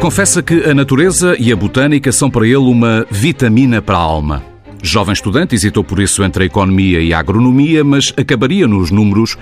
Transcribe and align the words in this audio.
Confessa 0.00 0.40
que 0.40 0.54
a 0.62 0.72
natureza 0.72 1.34
e 1.40 1.52
a 1.52 1.56
botânica 1.56 2.12
são 2.12 2.30
para 2.30 2.46
ele 2.46 2.56
uma 2.56 3.04
vitamina 3.10 3.82
para 3.82 3.96
a 3.96 4.00
alma. 4.00 4.44
Jovem 4.80 5.12
estudante, 5.12 5.56
hesitou 5.56 5.82
por 5.82 5.98
isso 5.98 6.22
entre 6.22 6.44
a 6.44 6.46
economia 6.46 7.00
e 7.00 7.12
a 7.12 7.18
agronomia, 7.18 7.82
mas 7.82 8.14
acabaria 8.16 8.68
nos 8.68 8.92
números 8.92 9.36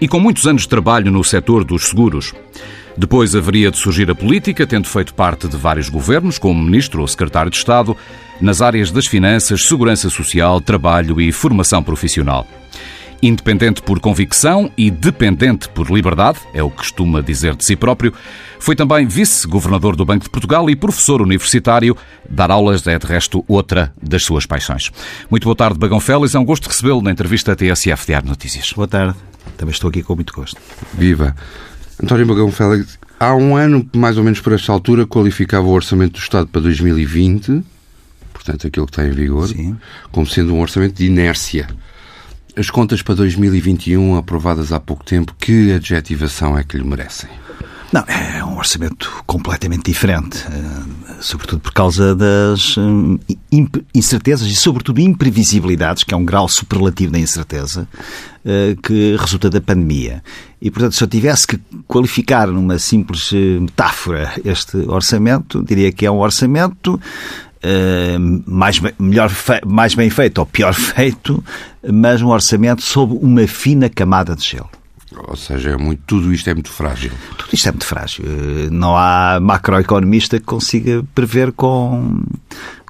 e 0.00 0.08
com 0.08 0.18
muitos 0.18 0.48
anos 0.48 0.62
de 0.62 0.68
trabalho 0.68 1.12
no 1.12 1.22
setor 1.22 1.62
dos 1.62 1.84
seguros. 1.84 2.34
Depois 2.96 3.36
haveria 3.36 3.70
de 3.70 3.78
surgir 3.78 4.10
a 4.10 4.14
política, 4.14 4.66
tendo 4.66 4.88
feito 4.88 5.14
parte 5.14 5.46
de 5.46 5.56
vários 5.56 5.88
governos, 5.88 6.38
como 6.38 6.60
ministro 6.60 7.02
ou 7.02 7.06
secretário 7.06 7.50
de 7.50 7.58
Estado, 7.58 7.96
nas 8.40 8.60
áreas 8.60 8.90
das 8.90 9.06
finanças, 9.06 9.62
segurança 9.62 10.10
social, 10.10 10.60
trabalho 10.60 11.20
e 11.20 11.30
formação 11.30 11.84
profissional. 11.84 12.46
Independente 13.22 13.82
por 13.82 14.00
convicção 14.00 14.70
e 14.78 14.90
dependente 14.90 15.68
por 15.68 15.90
liberdade, 15.90 16.38
é 16.54 16.62
o 16.62 16.70
que 16.70 16.78
costuma 16.78 17.20
dizer 17.20 17.54
de 17.54 17.64
si 17.64 17.76
próprio, 17.76 18.14
foi 18.58 18.74
também 18.74 19.06
vice-governador 19.06 19.94
do 19.94 20.04
Banco 20.06 20.24
de 20.24 20.30
Portugal 20.30 20.70
e 20.70 20.76
professor 20.76 21.20
universitário. 21.20 21.96
Dar 22.28 22.50
aulas 22.50 22.86
é, 22.86 22.98
de 22.98 23.06
resto, 23.06 23.44
outra 23.46 23.92
das 24.02 24.24
suas 24.24 24.46
paixões. 24.46 24.90
Muito 25.30 25.44
boa 25.44 25.56
tarde, 25.56 25.78
Bagão 25.78 26.00
Félix. 26.00 26.34
É 26.34 26.38
um 26.38 26.44
gosto 26.44 26.68
recebê-lo 26.68 27.02
na 27.02 27.10
entrevista 27.10 27.54
TSF 27.54 28.06
Diário 28.06 28.28
Notícias. 28.28 28.72
Boa 28.72 28.88
tarde. 28.88 29.14
Também 29.56 29.72
estou 29.72 29.90
aqui 29.90 30.02
com 30.02 30.14
muito 30.14 30.32
gosto. 30.32 30.58
Viva. 30.94 31.36
António 32.02 32.26
Bagão 32.26 32.50
Félix, 32.50 32.98
há 33.18 33.34
um 33.34 33.54
ano, 33.54 33.86
mais 33.94 34.16
ou 34.16 34.24
menos 34.24 34.40
por 34.40 34.54
esta 34.54 34.72
altura, 34.72 35.06
qualificava 35.06 35.66
o 35.66 35.70
Orçamento 35.70 36.12
do 36.12 36.18
Estado 36.18 36.46
para 36.46 36.62
2020, 36.62 37.62
portanto 38.32 38.66
aquele 38.66 38.86
que 38.86 38.92
está 38.92 39.06
em 39.06 39.10
vigor, 39.10 39.48
Sim. 39.48 39.76
como 40.10 40.26
sendo 40.26 40.54
um 40.54 40.60
orçamento 40.60 40.94
de 40.94 41.04
inércia. 41.04 41.68
As 42.56 42.68
contas 42.70 43.02
para 43.02 43.14
2021, 43.14 44.16
aprovadas 44.16 44.72
há 44.72 44.80
pouco 44.80 45.04
tempo, 45.04 45.34
que 45.38 45.72
adjetivação 45.72 46.58
é 46.58 46.64
que 46.64 46.76
lhe 46.76 46.84
merecem? 46.84 47.30
Não, 47.92 48.04
é 48.06 48.44
um 48.44 48.56
orçamento 48.56 49.10
completamente 49.26 49.90
diferente, 49.90 50.46
eh, 50.46 51.12
sobretudo 51.20 51.60
por 51.60 51.72
causa 51.72 52.14
das 52.14 52.76
eh, 52.78 53.56
incertezas 53.92 54.46
e, 54.46 54.54
sobretudo, 54.54 55.00
imprevisibilidades, 55.00 56.04
que 56.04 56.14
é 56.14 56.16
um 56.16 56.24
grau 56.24 56.48
superlativo 56.48 57.10
da 57.10 57.18
incerteza, 57.18 57.88
eh, 58.44 58.76
que 58.80 59.16
resulta 59.16 59.50
da 59.50 59.60
pandemia. 59.60 60.22
E, 60.62 60.70
portanto, 60.70 60.94
se 60.94 61.02
eu 61.02 61.08
tivesse 61.08 61.48
que 61.48 61.60
qualificar 61.88 62.46
numa 62.46 62.78
simples 62.78 63.32
metáfora 63.32 64.34
este 64.44 64.76
orçamento, 64.86 65.60
diria 65.64 65.90
que 65.90 66.06
é 66.06 66.10
um 66.10 66.18
orçamento 66.18 67.00
mais, 68.46 68.80
melhor, 68.98 69.30
mais 69.66 69.94
bem 69.94 70.10
feito 70.10 70.38
ou 70.38 70.46
pior 70.46 70.72
feito, 70.74 71.42
mas 71.92 72.22
um 72.22 72.28
orçamento 72.28 72.82
sob 72.82 73.14
uma 73.20 73.46
fina 73.46 73.88
camada 73.88 74.34
de 74.34 74.44
gelo. 74.44 74.70
Ou 75.26 75.36
seja, 75.36 75.70
é 75.70 75.76
muito, 75.76 76.02
tudo 76.06 76.32
isto 76.32 76.48
é 76.48 76.54
muito 76.54 76.70
frágil. 76.70 77.10
Tudo 77.36 77.50
isto 77.52 77.68
é 77.68 77.72
muito 77.72 77.84
frágil. 77.84 78.24
Não 78.70 78.96
há 78.96 79.40
macroeconomista 79.40 80.38
que 80.38 80.46
consiga 80.46 81.04
prever 81.14 81.52
com, 81.52 82.22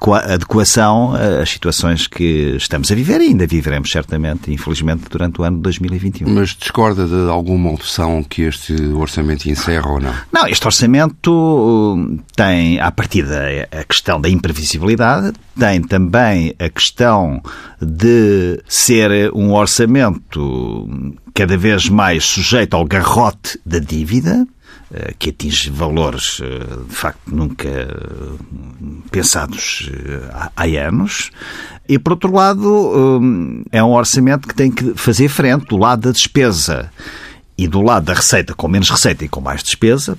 adequação 0.09 1.13
às 1.13 1.49
situações 1.49 2.07
que 2.07 2.55
estamos 2.57 2.91
a 2.91 2.95
viver 2.95 3.21
e 3.21 3.25
ainda 3.27 3.45
viveremos 3.45 3.91
certamente, 3.91 4.51
infelizmente, 4.51 5.03
durante 5.09 5.39
o 5.39 5.43
ano 5.43 5.57
de 5.57 5.63
2021. 5.63 6.29
Mas 6.29 6.49
discorda 6.49 7.05
de 7.07 7.29
alguma 7.29 7.71
opção 7.71 8.23
que 8.23 8.41
este 8.43 8.73
orçamento 8.93 9.47
encerra 9.49 9.89
ou 9.89 9.99
não? 9.99 10.13
Não, 10.31 10.47
este 10.47 10.65
orçamento 10.65 12.17
tem, 12.35 12.79
à 12.79 12.91
partida, 12.91 13.67
a 13.71 13.83
questão 13.83 14.19
da 14.19 14.29
imprevisibilidade, 14.29 15.33
tem 15.57 15.81
também 15.81 16.55
a 16.57 16.69
questão 16.69 17.41
de 17.81 18.59
ser 18.67 19.31
um 19.33 19.53
orçamento 19.53 20.89
cada 21.33 21.57
vez 21.57 21.87
mais 21.89 22.25
sujeito 22.25 22.75
ao 22.75 22.85
garrote 22.85 23.59
da 23.65 23.79
dívida, 23.79 24.45
que 25.17 25.29
atinge 25.29 25.69
valores, 25.69 26.41
eh, 26.41 26.59
de 26.87 26.95
facto, 26.95 27.21
nunca 27.27 27.69
pensados 29.11 29.89
eh, 29.93 30.51
há 30.55 30.65
anos. 30.87 31.31
E, 31.87 31.97
por 31.99 32.13
outro 32.13 32.31
lado, 32.31 33.21
é 33.71 33.83
um 33.83 33.91
orçamento 33.93 34.47
que 34.47 34.55
tem 34.55 34.71
que 34.71 34.93
fazer 34.95 35.27
frente 35.27 35.65
do 35.65 35.77
lado 35.77 36.03
da 36.03 36.11
despesa 36.11 36.91
e 37.57 37.67
do 37.67 37.81
lado 37.81 38.05
da 38.05 38.13
receita, 38.13 38.53
com 38.53 38.67
menos 38.67 38.89
receita 38.89 39.25
e 39.25 39.27
com 39.27 39.41
mais 39.41 39.61
despesa, 39.61 40.17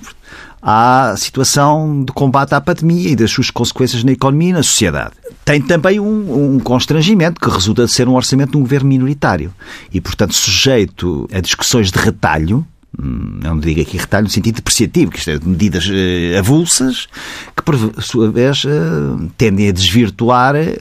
à 0.61 1.15
situação 1.17 2.03
de 2.05 2.11
combate 2.13 2.53
à 2.53 2.61
pandemia 2.61 3.09
e 3.09 3.15
das 3.15 3.31
suas 3.31 3.49
consequências 3.49 4.03
na 4.03 4.11
economia 4.11 4.49
e 4.49 4.53
na 4.53 4.63
sociedade 4.63 5.13
tem 5.45 5.61
também 5.61 5.99
um, 5.99 6.55
um, 6.55 6.59
constrangimento 6.59 7.39
que 7.39 7.49
resulta 7.49 7.85
de 7.85 7.91
ser 7.91 8.07
um 8.07 8.15
orçamento 8.15 8.51
de 8.51 8.57
um 8.57 8.61
governo 8.61 8.89
minoritário 8.89 9.53
e, 9.91 9.99
portanto, 9.99 10.33
sujeito 10.33 11.27
a 11.33 11.39
discussões 11.39 11.91
de 11.91 11.99
retalho, 11.99 12.65
hum, 12.99 13.22
não 13.43 13.59
digo 13.59 13.81
aqui 13.81 13.97
retalho 13.97 14.23
no 14.23 14.29
sentido 14.29 14.55
depreciativo, 14.55 15.11
que 15.11 15.19
isto 15.19 15.29
é 15.29 15.39
medidas 15.43 15.85
uh, 15.87 16.39
avulsas, 16.39 17.07
que 17.55 17.61
por 17.63 17.75
sua 18.01 18.31
vez 18.31 18.63
uh, 18.63 19.29
tendem 19.37 19.67
a 19.67 19.71
desvirtuar 19.71 20.55
eh, 20.55 20.77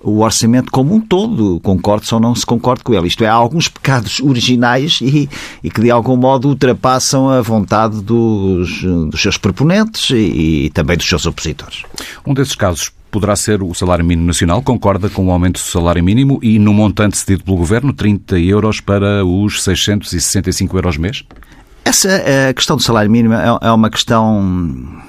o 0.00 0.20
orçamento 0.20 0.70
como 0.70 0.94
um 0.94 1.00
todo, 1.00 1.60
concorde 1.60 2.06
ou 2.12 2.18
não 2.18 2.34
se 2.34 2.46
concorde 2.46 2.82
com 2.82 2.94
ele. 2.94 3.06
Isto 3.06 3.22
é, 3.22 3.28
há 3.28 3.34
alguns 3.34 3.68
pecados 3.68 4.20
originais 4.20 4.98
e, 5.02 5.28
e 5.62 5.70
que 5.70 5.80
de 5.80 5.90
algum 5.90 6.16
modo 6.16 6.48
ultrapassam 6.48 7.28
a 7.28 7.42
vontade 7.42 8.00
dos, 8.00 8.82
dos 8.82 9.20
seus 9.20 9.36
proponentes 9.36 10.10
e, 10.10 10.64
e 10.66 10.70
também 10.70 10.96
dos 10.96 11.06
seus 11.06 11.26
opositores. 11.26 11.82
Um 12.26 12.32
desses 12.32 12.54
casos 12.54 12.90
poderá 13.10 13.34
ser 13.36 13.62
o 13.62 13.74
salário 13.74 14.04
mínimo 14.04 14.26
nacional. 14.26 14.62
Concorda 14.62 15.10
com 15.10 15.26
o 15.26 15.30
aumento 15.30 15.54
do 15.54 15.66
salário 15.66 16.02
mínimo 16.02 16.38
e 16.42 16.58
no 16.58 16.72
montante 16.72 17.18
cedido 17.18 17.44
pelo 17.44 17.56
Governo, 17.56 17.92
30 17.92 18.38
euros 18.38 18.80
para 18.80 19.24
os 19.24 19.62
665 19.62 20.76
euros 20.76 20.96
mês? 20.96 21.24
Essa 21.90 22.22
a 22.48 22.54
questão 22.54 22.76
do 22.76 22.82
salário 22.84 23.10
mínimo 23.10 23.34
é, 23.34 23.58
é 23.62 23.72
uma 23.72 23.90
questão 23.90 25.02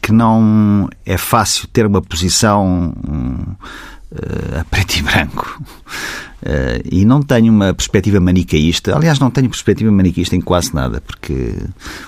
que 0.00 0.10
não 0.10 0.88
é 1.04 1.18
fácil 1.18 1.68
ter 1.68 1.84
uma 1.84 2.00
posição 2.00 2.94
uh, 3.06 4.58
a 4.58 4.64
preto 4.64 4.96
e 4.96 5.02
branco. 5.02 5.62
Uh, 6.42 6.80
e 6.90 7.04
não 7.04 7.20
tenho 7.20 7.52
uma 7.52 7.74
perspectiva 7.74 8.20
manicaísta. 8.20 8.96
Aliás, 8.96 9.18
não 9.18 9.30
tenho 9.30 9.50
perspectiva 9.50 9.92
manicaísta 9.92 10.34
em 10.34 10.40
quase 10.40 10.74
nada, 10.74 11.02
porque 11.02 11.56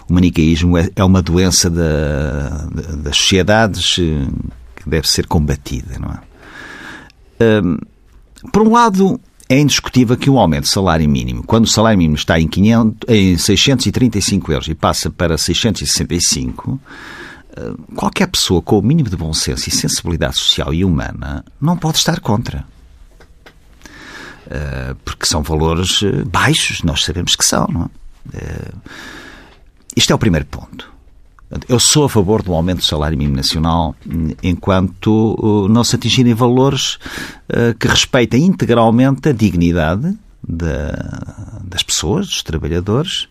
o 0.08 0.14
manicaísmo 0.14 0.78
é, 0.78 0.88
é 0.96 1.04
uma 1.04 1.20
doença 1.20 1.68
da, 1.68 2.68
das 2.96 3.18
sociedades 3.18 3.96
que 3.96 4.88
deve 4.88 5.10
ser 5.10 5.26
combatida, 5.26 5.98
não 5.98 6.08
é? 6.08 6.20
Por 8.50 8.62
um 8.62 8.72
lado, 8.72 9.20
é 9.48 9.58
indiscutível 9.58 10.16
que 10.16 10.28
o 10.28 10.38
aumento 10.38 10.64
do 10.64 10.68
salário 10.68 11.08
mínimo, 11.08 11.44
quando 11.44 11.64
o 11.64 11.68
salário 11.68 11.98
mínimo 11.98 12.16
está 12.16 12.40
em, 12.40 12.48
500, 12.48 13.08
em 13.08 13.38
635 13.38 14.52
euros 14.52 14.68
e 14.68 14.74
passa 14.74 15.10
para 15.10 15.38
665, 15.38 16.80
qualquer 17.94 18.26
pessoa 18.26 18.60
com 18.60 18.78
o 18.78 18.82
mínimo 18.82 19.08
de 19.08 19.16
bom 19.16 19.32
senso 19.32 19.68
e 19.68 19.72
sensibilidade 19.72 20.36
social 20.36 20.74
e 20.74 20.84
humana 20.84 21.44
não 21.60 21.76
pode 21.76 21.98
estar 21.98 22.20
contra. 22.20 22.64
Porque 25.04 25.26
são 25.26 25.42
valores 25.42 26.00
baixos, 26.26 26.82
nós 26.82 27.04
sabemos 27.04 27.36
que 27.36 27.44
são. 27.44 27.66
Não 27.68 27.90
é? 28.34 28.72
Isto 29.96 30.12
é 30.12 30.14
o 30.14 30.18
primeiro 30.18 30.46
ponto. 30.46 30.95
Eu 31.68 31.78
sou 31.78 32.04
a 32.04 32.08
favor 32.08 32.42
do 32.42 32.52
aumento 32.52 32.78
do 32.78 32.84
salário 32.84 33.16
mínimo 33.16 33.36
nacional 33.36 33.94
enquanto 34.42 35.36
uh, 35.38 35.68
não 35.68 35.84
se 35.84 35.94
atingirem 35.94 36.34
valores 36.34 36.98
uh, 37.48 37.72
que 37.78 37.86
respeitem 37.86 38.44
integralmente 38.44 39.28
a 39.28 39.32
dignidade 39.32 40.16
das 40.48 41.82
pessoas, 41.82 42.26
dos 42.26 42.42
trabalhadores, 42.42 43.28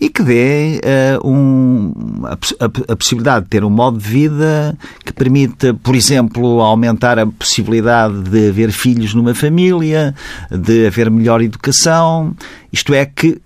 e 0.00 0.08
que 0.08 0.22
dê 0.22 0.80
a, 0.82 2.92
a, 2.92 2.96
possibilidade 2.96 3.44
de 3.44 3.50
ter 3.50 3.62
um 3.62 3.70
modo 3.70 3.98
de 3.98 4.08
vida 4.08 4.76
que 5.04 5.12
permita, 5.12 5.74
por 5.74 5.94
exemplo, 5.94 6.62
aumentar 6.62 7.18
a 7.18 7.26
possibilidade 7.26 8.22
de 8.22 8.48
haver 8.48 8.72
filhos 8.72 9.14
numa 9.14 9.34
família, 9.34 10.14
de 10.50 10.86
haver 10.86 11.10
melhor 11.10 11.42
educação, 11.42 12.34
isto 12.72 12.94
é, 12.94 13.04
que 13.04 13.42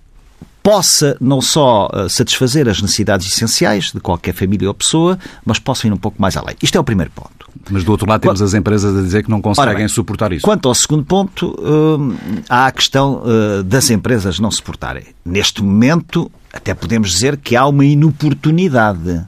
possa 0.61 1.17
não 1.19 1.41
só 1.41 1.89
eh, 1.93 2.09
satisfazer 2.09 2.67
as 2.67 2.81
necessidades 2.81 3.27
essenciais 3.27 3.91
de 3.91 3.99
qualquer 3.99 4.33
família 4.33 4.67
ou 4.67 4.73
pessoa, 4.73 5.17
mas 5.45 5.59
possa 5.59 5.87
ir 5.87 5.93
um 5.93 5.97
pouco 5.97 6.21
mais 6.21 6.35
além. 6.35 6.55
Isto 6.61 6.77
é 6.77 6.81
o 6.81 6.83
primeiro 6.83 7.11
ponto. 7.11 7.49
Mas 7.69 7.83
do 7.83 7.91
outro 7.91 8.07
lado 8.07 8.21
temos 8.21 8.41
as 8.41 8.53
empresas 8.53 8.95
a 8.95 9.01
dizer 9.01 9.23
que 9.23 9.29
não 9.29 9.41
conseguem 9.41 9.75
bem, 9.75 9.87
suportar 9.87 10.31
isso. 10.31 10.43
Quanto 10.43 10.67
ao 10.67 10.75
segundo 10.75 11.03
ponto, 11.03 11.55
hum, 11.59 12.15
há 12.49 12.67
a 12.67 12.71
questão 12.71 13.21
uh, 13.23 13.63
das 13.63 13.89
empresas 13.89 14.39
não 14.39 14.51
suportarem. 14.51 15.03
Neste 15.25 15.63
momento, 15.63 16.31
até 16.53 16.73
podemos 16.73 17.11
dizer 17.11 17.37
que 17.37 17.55
há 17.55 17.65
uma 17.65 17.85
inoportunidade 17.85 19.25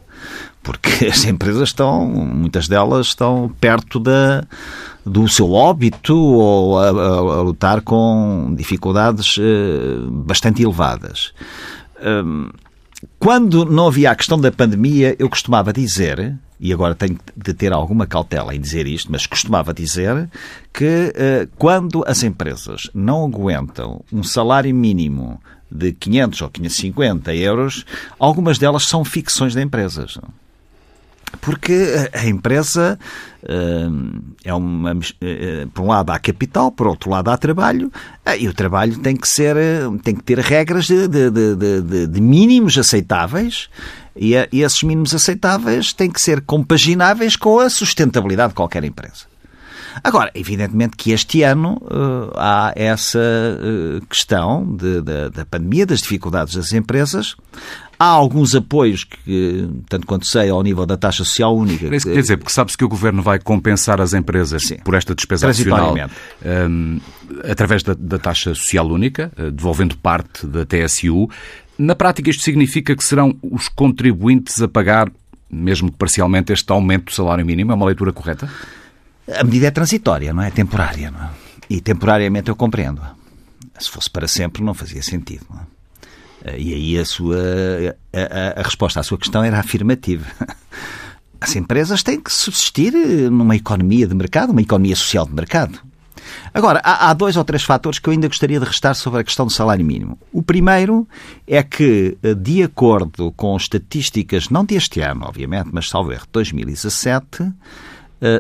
porque 0.63 1.06
as 1.10 1.25
empresas 1.25 1.69
estão, 1.69 2.06
muitas 2.06 2.68
delas 2.68 3.07
estão 3.07 3.51
perto 3.60 4.00
da, 4.00 4.44
do 5.06 5.27
seu 5.27 5.51
óbito 5.51 6.15
ou 6.15 6.80
a, 6.80 6.89
a, 6.89 6.89
a 6.89 7.42
lutar 7.42 7.81
com 7.81 8.53
dificuldades 8.56 9.38
uh, 9.38 10.09
bastante 10.12 10.62
elevadas. 10.62 11.33
Um, 12.03 12.50
quando 13.19 13.65
não 13.65 13.88
havia 13.88 14.12
a 14.12 14.15
questão 14.15 14.39
da 14.39 14.51
pandemia, 14.51 15.15
eu 15.18 15.30
costumava 15.30 15.74
dizer, 15.74 16.38
e 16.59 16.71
agora 16.71 16.94
tenho 16.94 17.18
de 17.36 17.53
ter 17.53 17.74
alguma 17.74 18.06
cautela 18.06 18.56
em 18.56 18.59
dizer 18.59 18.86
isto, 18.86 19.12
mas 19.12 19.25
costumava 19.25 19.74
dizer 19.74 20.30
que 20.71 21.13
uh, 21.15 21.50
quando 21.57 22.03
as 22.06 22.24
empresas 22.24 22.89
não 22.94 23.25
aguentam 23.25 24.03
um 24.13 24.24
salário 24.24 24.74
mínimo 24.74 25.42
de 25.71 25.94
500 25.94 26.42
ou 26.42 26.50
550 26.50 27.33
euros, 27.36 27.86
algumas 28.19 28.59
delas 28.59 28.83
são 28.83 29.06
ficções 29.06 29.53
de 29.53 29.62
empresas. 29.62 30.19
Porque 31.39 32.10
a 32.13 32.25
empresa 32.25 33.00
uh, 33.44 34.22
é 34.44 34.54
uma. 34.54 34.94
Uh, 34.94 35.69
por 35.74 35.83
um 35.83 35.88
lado 35.88 36.12
há 36.12 36.19
capital, 36.19 36.72
por 36.72 36.88
outro 36.88 37.10
lado 37.10 37.30
há 37.30 37.38
trabalho, 37.38 37.88
uh, 38.28 38.36
e 38.38 38.48
o 38.48 38.54
trabalho 38.54 38.98
tem 39.00 39.16
que 39.16 39.28
ser. 39.28 39.56
tem 40.04 40.16
que 40.16 40.24
ter 40.24 40.39
regras 40.39 40.88
de, 40.88 41.07
de, 41.07 41.30
de, 41.31 42.07
de 42.07 42.22
mínimos 42.22 42.78
aceitáveis. 42.78 43.69
E, 44.16 44.33
e 44.51 44.62
esses 44.62 44.83
mínimos 44.83 45.16
aceitáveis 45.16 45.94
têm 45.94 46.12
que 46.12 46.19
ser 46.19 46.42
compagináveis 46.42 47.38
com 47.38 47.60
a 47.60 47.69
sustentabilidade 47.69 48.50
de 48.50 48.56
qualquer 48.56 48.84
empresa. 48.84 49.31
Agora, 50.04 50.31
evidentemente 50.34 50.95
que 50.95 51.12
este 51.12 51.44
ano 51.44 51.81
uh, 51.84 52.31
há 52.36 52.72
essa 52.75 53.19
uh, 53.19 54.06
questão 54.06 54.66
de, 54.75 55.01
de, 55.01 55.30
da 55.30 55.45
pandemia, 55.45 55.86
das 55.86 56.01
dificuldades 56.01 56.56
das 56.56 56.72
empresas. 56.72 57.36
Há 58.01 58.06
alguns 58.06 58.56
apoios 58.56 59.03
que, 59.03 59.69
tanto 59.88 60.07
quanto 60.07 60.25
sei, 60.25 60.50
ao 60.50 60.63
nível 60.63 60.88
da 60.88 60.98
taxa 60.98 61.24
social 61.24 61.56
única. 61.56 61.88
Quer 61.88 62.21
dizer, 62.21 62.38
porque 62.38 62.51
sabe-se 62.51 62.75
que 62.75 62.83
o 62.83 62.89
Governo 62.89 63.21
vai 63.21 63.38
compensar 63.38 64.01
as 64.01 64.15
empresas 64.15 64.63
Sim. 64.63 64.77
por 64.77 64.95
esta 64.95 65.13
despesa 65.13 65.48
adicional 65.48 65.95
um, 66.44 67.00
através 67.44 67.83
da, 67.83 67.94
da, 67.94 68.18
taxa 68.18 68.56
social 68.56 68.88
única, 68.88 69.31
uh, 69.38 69.51
devolvendo 69.51 69.95
parte 69.98 70.48
da 70.48 70.65
TSU. 70.65 71.30
Na 71.77 71.94
prática, 71.94 72.31
isto 72.31 72.42
significa 72.42 72.95
que 72.95 73.03
serão 73.03 73.38
os 73.39 73.69
contribuintes 73.69 74.59
a 74.63 74.68
pagar, 74.68 75.07
mesmo 75.48 75.92
parcialmente, 75.92 76.51
este 76.51 76.71
aumento 76.71 77.06
do 77.06 77.12
salário 77.12 77.45
mínimo? 77.45 77.71
É 77.71 77.75
uma 77.75 77.86
leitura 77.86 78.12
correta? 78.12 78.50
A 79.31 79.44
medida 79.44 79.68
é 79.68 79.71
transitória, 79.71 80.33
não 80.33 80.42
é? 80.42 80.50
Temporária. 80.50 81.12
Não 81.12 81.24
é? 81.24 81.30
E 81.69 81.80
temporariamente 81.80 82.50
eu 82.50 82.56
compreendo. 82.56 83.00
Se 83.77 83.92
fosse 83.92 84.09
para 84.09 84.27
sempre, 84.27 84.63
não 84.63 84.74
fazia 84.74 85.03
sentido. 85.03 85.45
Não 85.51 85.59
é? 85.59 85.81
E 86.58 86.74
aí 86.74 86.98
a 86.98 87.06
sua 87.06 87.38
a, 88.14 88.20
a, 88.20 88.62
a, 88.62 88.64
resposta 88.64 89.00
à 89.00 89.04
sua 89.04 89.18
questão 89.18 89.44
era 89.44 89.60
afirmativa. 89.60 90.26
As 91.40 91.56
empresas 91.56 92.04
têm 92.04 92.20
que 92.20 92.32
subsistir 92.32 92.94
numa 93.32 93.56
economia 93.56 94.06
de 94.06 94.14
mercado, 94.14 94.52
uma 94.52 94.62
economia 94.62 94.96
social 94.96 95.26
de 95.26 95.34
mercado. 95.34 95.80
Agora, 96.54 96.80
há, 96.84 97.10
há, 97.10 97.14
dois 97.14 97.36
ou 97.36 97.44
três 97.44 97.64
fatores 97.64 97.98
que 97.98 98.08
eu 98.08 98.14
ainda 98.14 98.28
gostaria 98.28 98.60
de 98.60 98.66
restar 98.66 98.94
sobre 98.96 99.22
a 99.22 99.24
questão 99.24 99.46
do 99.46 99.52
salário 99.52 99.84
mínimo. 99.84 100.20
O 100.32 100.44
primeiro 100.44 101.08
é 101.48 101.64
que, 101.64 102.18
de 102.38 102.62
acordo 102.62 103.32
com 103.32 103.56
estatísticas, 103.56 104.50
não 104.50 104.64
deste 104.64 105.00
ano, 105.02 105.26
obviamente, 105.26 105.70
mas 105.72 105.90
salvo 105.90 106.12
erro, 106.12 106.28
2017, 106.32 107.44
eh, 107.44 107.52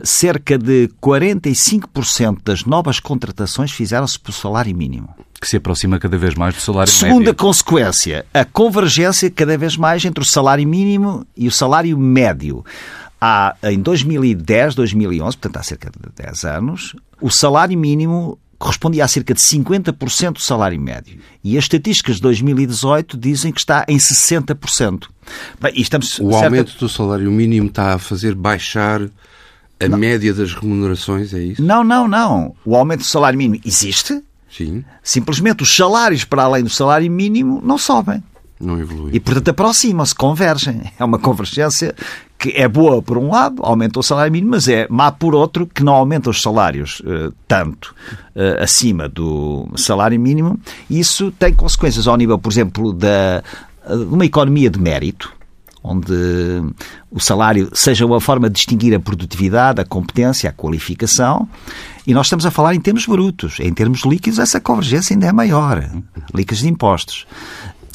cerca 0.03 0.57
de 0.57 0.89
45% 1.01 2.39
das 2.43 2.65
novas 2.65 2.99
contratações 2.99 3.71
fizeram-se 3.71 4.19
por 4.19 4.31
salário 4.31 4.75
mínimo. 4.75 5.09
Que 5.39 5.47
se 5.47 5.57
aproxima 5.57 5.97
cada 5.97 6.17
vez 6.17 6.35
mais 6.35 6.53
do 6.53 6.61
salário 6.61 6.91
Segunda 6.91 7.13
médio. 7.13 7.25
Segunda 7.25 7.33
consequência, 7.35 8.25
a 8.33 8.45
convergência 8.45 9.31
cada 9.31 9.57
vez 9.57 9.75
mais 9.75 10.05
entre 10.05 10.21
o 10.21 10.25
salário 10.25 10.67
mínimo 10.67 11.25
e 11.35 11.47
o 11.47 11.51
salário 11.51 11.97
médio. 11.97 12.63
Há, 13.19 13.55
em 13.63 13.79
2010, 13.79 14.75
2011, 14.75 15.37
portanto 15.37 15.57
há 15.57 15.63
cerca 15.63 15.89
de 15.91 16.23
10 16.23 16.43
anos, 16.43 16.95
o 17.19 17.29
salário 17.29 17.77
mínimo 17.77 18.37
correspondia 18.61 19.03
a 19.03 19.07
cerca 19.07 19.33
de 19.33 19.39
50% 19.39 20.33
do 20.33 20.39
salário 20.39 20.79
médio. 20.79 21.19
E 21.43 21.57
as 21.57 21.63
estatísticas 21.63 22.17
de 22.17 22.21
2018 22.21 23.17
dizem 23.17 23.51
que 23.51 23.59
está 23.59 23.83
em 23.87 23.97
60%. 23.97 25.07
Bem, 25.59 25.73
estamos, 25.75 26.19
o 26.19 26.31
cerca... 26.31 26.45
aumento 26.45 26.77
do 26.77 26.87
salário 26.87 27.31
mínimo 27.31 27.67
está 27.67 27.95
a 27.95 27.99
fazer 27.99 28.35
baixar 28.35 29.01
a 29.81 29.89
não. 29.89 29.97
média 29.97 30.33
das 30.33 30.53
remunerações, 30.53 31.33
é 31.33 31.39
isso? 31.39 31.61
Não, 31.61 31.83
não, 31.83 32.07
não. 32.07 32.55
O 32.63 32.75
aumento 32.75 32.99
do 32.99 33.05
salário 33.05 33.37
mínimo 33.37 33.61
existe. 33.65 34.21
Sim. 34.49 34.83
Simplesmente 35.01 35.63
os 35.63 35.75
salários 35.75 36.23
para 36.23 36.43
além 36.43 36.63
do 36.63 36.69
salário 36.69 37.09
mínimo 37.09 37.61
não 37.63 37.77
sobem. 37.77 38.21
Não 38.59 38.79
evolui. 38.79 39.11
E, 39.13 39.19
portanto, 39.19 39.49
aproximam-se, 39.49 40.13
convergem. 40.13 40.81
É 40.99 41.03
uma 41.03 41.17
convergência 41.17 41.95
que 42.37 42.49
é 42.49 42.67
boa 42.67 43.01
por 43.01 43.17
um 43.17 43.29
lado, 43.31 43.61
aumenta 43.63 43.99
o 43.99 44.03
salário 44.03 44.31
mínimo, 44.31 44.51
mas 44.51 44.67
é 44.67 44.87
má 44.89 45.11
por 45.11 45.35
outro, 45.35 45.67
que 45.67 45.83
não 45.83 45.93
aumenta 45.93 46.29
os 46.29 46.41
salários 46.41 46.99
uh, 47.01 47.33
tanto 47.47 47.95
uh, 48.35 48.61
acima 48.61 49.07
do 49.07 49.67
salário 49.75 50.19
mínimo. 50.19 50.59
Isso 50.89 51.31
tem 51.31 51.53
consequências 51.53 52.07
ao 52.07 52.17
nível, 52.17 52.39
por 52.39 52.51
exemplo, 52.51 52.93
da, 52.93 53.43
de 53.87 54.13
uma 54.13 54.25
economia 54.25 54.69
de 54.69 54.79
mérito 54.79 55.31
onde 55.83 56.13
o 57.09 57.19
salário 57.19 57.69
seja 57.73 58.05
uma 58.05 58.21
forma 58.21 58.49
de 58.49 58.55
distinguir 58.55 58.93
a 58.95 58.99
produtividade, 58.99 59.81
a 59.81 59.85
competência, 59.85 60.49
a 60.49 60.53
qualificação. 60.53 61.47
E 62.05 62.13
nós 62.13 62.27
estamos 62.27 62.45
a 62.45 62.51
falar 62.51 62.75
em 62.75 62.79
termos 62.79 63.05
brutos. 63.05 63.59
Em 63.59 63.73
termos 63.73 64.03
líquidos, 64.05 64.39
essa 64.39 64.59
convergência 64.59 65.13
ainda 65.13 65.27
é 65.27 65.31
maior. 65.31 65.89
Líquidos 66.33 66.61
de 66.61 66.69
impostos. 66.69 67.25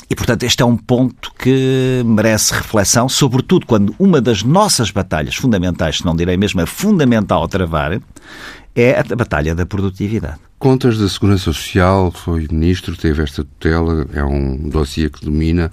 E, 0.09 0.15
portanto, 0.15 0.44
este 0.44 0.62
é 0.62 0.67
um 0.67 0.77
ponto 0.77 1.33
que 1.37 2.03
merece 2.05 2.55
reflexão, 2.55 3.09
sobretudo 3.09 3.67
quando 3.67 3.94
uma 3.99 4.21
das 4.21 4.43
nossas 4.44 4.91
batalhas 4.93 5.35
fundamentais, 5.35 5.99
se 5.99 6.05
não 6.05 6.15
direi 6.15 6.37
mesmo 6.37 6.61
a 6.61 6.67
fundamental 6.67 7.43
a 7.43 7.49
travar, 7.49 8.00
é 8.75 9.00
a 9.00 9.17
batalha 9.17 9.55
da 9.55 9.67
produtividade. 9.67 10.38
Contas 10.59 10.97
da 10.99 11.09
Segurança 11.09 11.44
Social, 11.44 12.12
foi 12.12 12.47
ministro, 12.50 12.97
teve 12.97 13.23
esta 13.23 13.43
tutela, 13.43 14.06
é 14.12 14.23
um 14.23 14.69
dossiê 14.69 15.11
que 15.11 15.25
domina. 15.25 15.73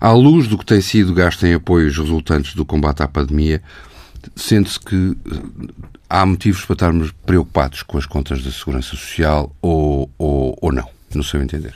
À 0.00 0.12
luz 0.12 0.46
do 0.46 0.58
que 0.58 0.66
tem 0.66 0.80
sido 0.80 1.14
gasto 1.14 1.44
em 1.46 1.54
apoios 1.54 1.96
resultantes 1.96 2.54
do 2.54 2.64
combate 2.64 3.02
à 3.02 3.08
pandemia, 3.08 3.62
sente-se 4.34 4.78
que 4.78 5.16
eh, 5.26 5.72
há 6.08 6.24
motivos 6.26 6.64
para 6.64 6.74
estarmos 6.74 7.12
preocupados 7.24 7.82
com 7.82 7.98
as 7.98 8.06
contas 8.06 8.42
da 8.42 8.50
Segurança 8.50 8.90
Social 8.90 9.54
ou, 9.62 10.10
ou, 10.18 10.56
ou 10.60 10.72
não, 10.72 10.88
no 11.14 11.22
seu 11.22 11.42
entender? 11.42 11.74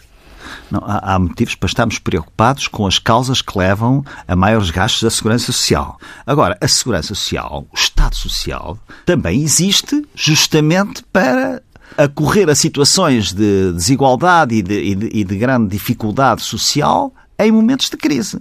Não, 0.71 0.83
há, 0.85 1.15
há, 1.15 1.19
motivos 1.19 1.55
para 1.55 1.69
estarmos 1.69 1.99
preocupados 1.99 2.67
com 2.67 2.87
as 2.87 2.99
causas 2.99 3.43
que 3.43 3.57
levam 3.57 4.05
a 4.27 4.35
maiores 4.35 4.71
gastos 4.71 5.03
da 5.03 5.11
Segurança 5.11 5.47
Social. 5.47 5.99
Agora, 6.27 6.57
a 6.61 6.69
Segurança 6.69 7.09
Social, 7.09 7.67
o 7.71 7.75
Estado 7.75 8.17
Social, 8.17 8.79
também 9.05 9.43
existe 9.43 10.05
justamente 10.15 11.03
para 11.13 11.63
acorrer 11.97 12.49
a 12.49 12.55
situações 12.55 13.33
de 13.33 13.73
desigualdade 13.73 14.55
e 14.55 14.63
de, 14.63 14.81
e 14.81 14.95
de, 14.95 15.11
e 15.13 15.25
de 15.25 15.37
grande 15.37 15.69
dificuldade 15.69 16.43
social 16.43 17.13
em 17.47 17.53
momentos 17.53 17.89
de 17.89 17.97
crise. 17.97 18.39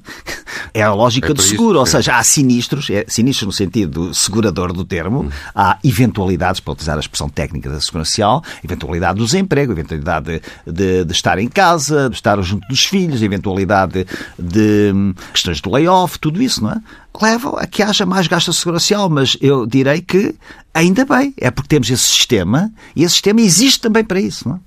É 0.74 0.81
a 0.81 0.94
lógica 0.94 1.31
é 1.31 1.34
do 1.34 1.42
seguro, 1.42 1.74
isso, 1.74 1.80
ou 1.80 1.86
seja, 1.86 2.16
há 2.16 2.24
sinistros, 2.24 2.90
é, 2.90 3.06
sinistros 3.07 3.48
no 3.48 3.51
sentido 3.51 4.13
segurador 4.13 4.74
do 4.74 4.84
termo, 4.86 5.22
hum. 5.24 5.30
há 5.54 5.78
eventualidades, 5.84 6.60
para 6.60 6.74
utilizar 6.74 6.98
a 6.98 7.00
expressão 7.00 7.30
técnica 7.30 7.69
da 7.69 7.80
segurança 7.80 8.12
social, 8.12 8.44
eventualidade 8.63 9.19
do 9.19 9.25
desemprego, 9.25 9.72
eventualidade 9.72 10.42
de, 10.66 10.72
de, 10.72 11.06
de, 11.06 11.13
estar 11.13 11.40
em 11.40 11.48
casa, 11.48 12.10
de 12.10 12.16
estar 12.16 12.42
junto 12.42 12.68
dos 12.68 12.86
filhos, 12.86 13.22
eventualidade 13.22 14.06
de 14.38 14.92
hum, 14.94 15.13
questões 15.34 15.62
de 15.62 15.69
layoff, 15.69 16.19
tudo 16.19 16.42
isso, 16.42 16.63
não 16.63 16.72
é? 16.72 16.81
Levam 17.22 17.58
a 17.58 17.65
que 17.65 17.84
haja 17.84 18.06
mais 18.06 18.27
gasto 18.27 18.53
segurança 18.53 18.84
social, 18.84 19.10
mas 19.10 19.36
eu 19.41 19.65
direi 19.65 20.01
que 20.01 20.36
ainda 20.74 21.03
bem, 21.06 21.34
é 21.38 21.51
porque 21.51 21.68
temos 21.68 21.89
esse 21.89 22.03
sistema 22.03 22.72
e 22.96 23.03
esse 23.03 23.13
sistema 23.13 23.41
existe 23.41 23.82
também 23.82 24.03
para 24.03 24.22
isso, 24.22 24.48
não 24.48 24.56
é? 24.56 24.60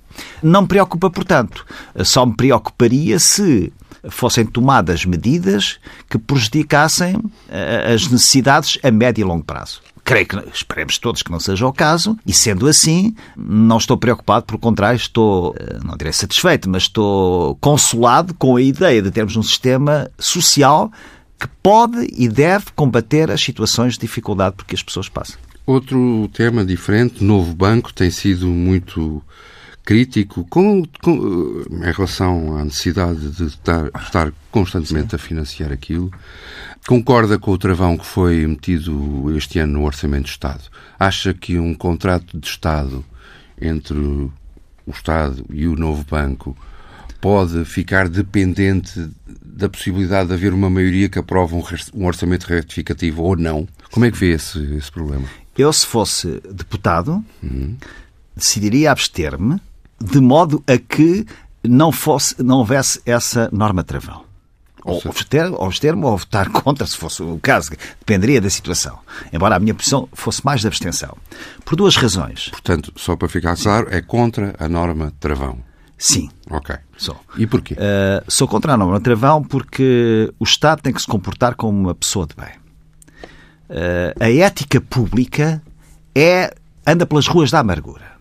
Não 0.42 0.62
me 0.62 0.68
preocupa, 0.68 1.10
portanto. 1.10 1.64
Só 2.04 2.26
me 2.26 2.34
preocuparia 2.34 3.18
se 3.18 3.72
fossem 4.10 4.44
tomadas 4.44 5.04
medidas 5.04 5.78
que 6.08 6.18
prejudicassem 6.18 7.16
eh, 7.48 7.92
as 7.94 8.08
necessidades 8.08 8.78
a 8.82 8.90
médio 8.90 9.22
e 9.22 9.24
longo 9.24 9.44
prazo. 9.44 9.80
Creio 10.04 10.26
que 10.26 10.36
esperemos 10.52 10.98
todos 10.98 11.22
que 11.22 11.30
não 11.30 11.38
seja 11.38 11.64
o 11.66 11.72
caso, 11.72 12.18
e 12.26 12.32
sendo 12.32 12.66
assim, 12.66 13.14
não 13.36 13.78
estou 13.78 13.96
preocupado, 13.96 14.46
pelo 14.46 14.58
contrário, 14.58 14.96
estou, 14.96 15.54
eh, 15.58 15.78
não 15.84 15.96
direi 15.96 16.12
satisfeito, 16.12 16.68
mas 16.68 16.84
estou 16.84 17.56
consolado 17.56 18.34
com 18.34 18.56
a 18.56 18.62
ideia 18.62 19.00
de 19.00 19.10
termos 19.10 19.36
um 19.36 19.42
sistema 19.42 20.10
social 20.18 20.90
que 21.38 21.46
pode 21.62 22.08
e 22.16 22.28
deve 22.28 22.66
combater 22.74 23.30
as 23.30 23.42
situações 23.42 23.94
de 23.94 24.00
dificuldade 24.00 24.56
por 24.56 24.64
que 24.64 24.74
as 24.74 24.82
pessoas 24.82 25.08
passam. 25.08 25.36
Outro 25.64 26.28
tema 26.32 26.64
diferente, 26.64 27.22
novo 27.22 27.54
banco, 27.54 27.92
tem 27.92 28.10
sido 28.10 28.46
muito 28.48 29.22
crítico 29.84 30.44
com, 30.48 30.82
com, 31.02 31.64
em 31.70 31.92
relação 31.92 32.56
à 32.56 32.64
necessidade 32.64 33.30
de 33.30 33.46
estar, 33.46 33.90
estar 34.00 34.32
constantemente 34.50 35.10
Sim. 35.10 35.16
a 35.16 35.18
financiar 35.18 35.72
aquilo. 35.72 36.10
Concorda 36.86 37.38
com 37.38 37.52
o 37.52 37.58
travão 37.58 37.96
que 37.96 38.06
foi 38.06 38.46
metido 38.46 39.34
este 39.36 39.58
ano 39.58 39.74
no 39.74 39.84
Orçamento 39.84 40.24
de 40.24 40.30
Estado? 40.30 40.62
Acha 40.98 41.32
que 41.34 41.58
um 41.58 41.74
contrato 41.74 42.38
de 42.38 42.46
Estado 42.46 43.04
entre 43.60 43.96
o 43.96 44.32
Estado 44.88 45.44
e 45.52 45.66
o 45.66 45.76
novo 45.76 46.04
banco 46.04 46.56
pode 47.20 47.64
ficar 47.64 48.08
dependente 48.08 49.08
da 49.44 49.68
possibilidade 49.68 50.28
de 50.28 50.34
haver 50.34 50.52
uma 50.52 50.68
maioria 50.68 51.08
que 51.08 51.18
aprova 51.18 51.54
um 51.94 52.04
orçamento 52.04 52.44
retificativo 52.46 53.22
ou 53.22 53.36
não? 53.36 53.68
Como 53.92 54.04
é 54.04 54.10
que 54.10 54.18
vê 54.18 54.32
esse, 54.32 54.58
esse 54.74 54.90
problema? 54.90 55.24
Eu, 55.56 55.72
se 55.72 55.86
fosse 55.86 56.40
deputado, 56.50 57.24
uhum. 57.42 57.76
decidiria 58.34 58.90
abster-me 58.90 59.60
de 60.02 60.20
modo 60.20 60.62
a 60.66 60.76
que 60.76 61.26
não, 61.62 61.92
fosse, 61.92 62.42
não 62.42 62.58
houvesse 62.58 63.00
essa 63.06 63.48
norma 63.52 63.82
travão. 63.84 64.24
Ou 64.84 65.00
abster-me 65.64 66.04
ou 66.04 66.16
votar 66.16 66.50
contra, 66.50 66.86
se 66.86 66.96
fosse 66.96 67.22
o 67.22 67.38
caso. 67.38 67.70
Dependeria 68.00 68.40
da 68.40 68.50
situação. 68.50 68.98
Embora 69.32 69.56
a 69.56 69.60
minha 69.60 69.74
posição 69.74 70.08
fosse 70.12 70.44
mais 70.44 70.60
de 70.60 70.66
abstenção. 70.66 71.16
Por 71.64 71.76
duas 71.76 71.96
razões. 71.96 72.48
Portanto, 72.48 72.92
só 72.96 73.14
para 73.14 73.28
ficar 73.28 73.56
claro, 73.56 73.86
é 73.90 74.02
contra 74.02 74.54
a 74.58 74.68
norma 74.68 75.12
travão. 75.20 75.58
Sim. 75.96 76.28
Ok. 76.50 76.74
Sou. 76.96 77.16
E 77.38 77.46
porquê? 77.46 77.74
Uh, 77.74 78.24
sou 78.26 78.48
contra 78.48 78.72
a 78.72 78.76
norma 78.76 79.00
travão 79.00 79.40
porque 79.40 80.32
o 80.38 80.42
Estado 80.42 80.82
tem 80.82 80.92
que 80.92 81.00
se 81.00 81.06
comportar 81.06 81.54
como 81.54 81.78
uma 81.78 81.94
pessoa 81.94 82.26
de 82.26 82.34
bem. 82.34 82.60
a 84.18 84.30
ética 84.30 84.80
pública 84.80 85.62
é 86.12 86.52
anda 86.84 87.06
pelas 87.06 87.28
ruas 87.28 87.52
da 87.52 87.60
amargura. 87.60 88.11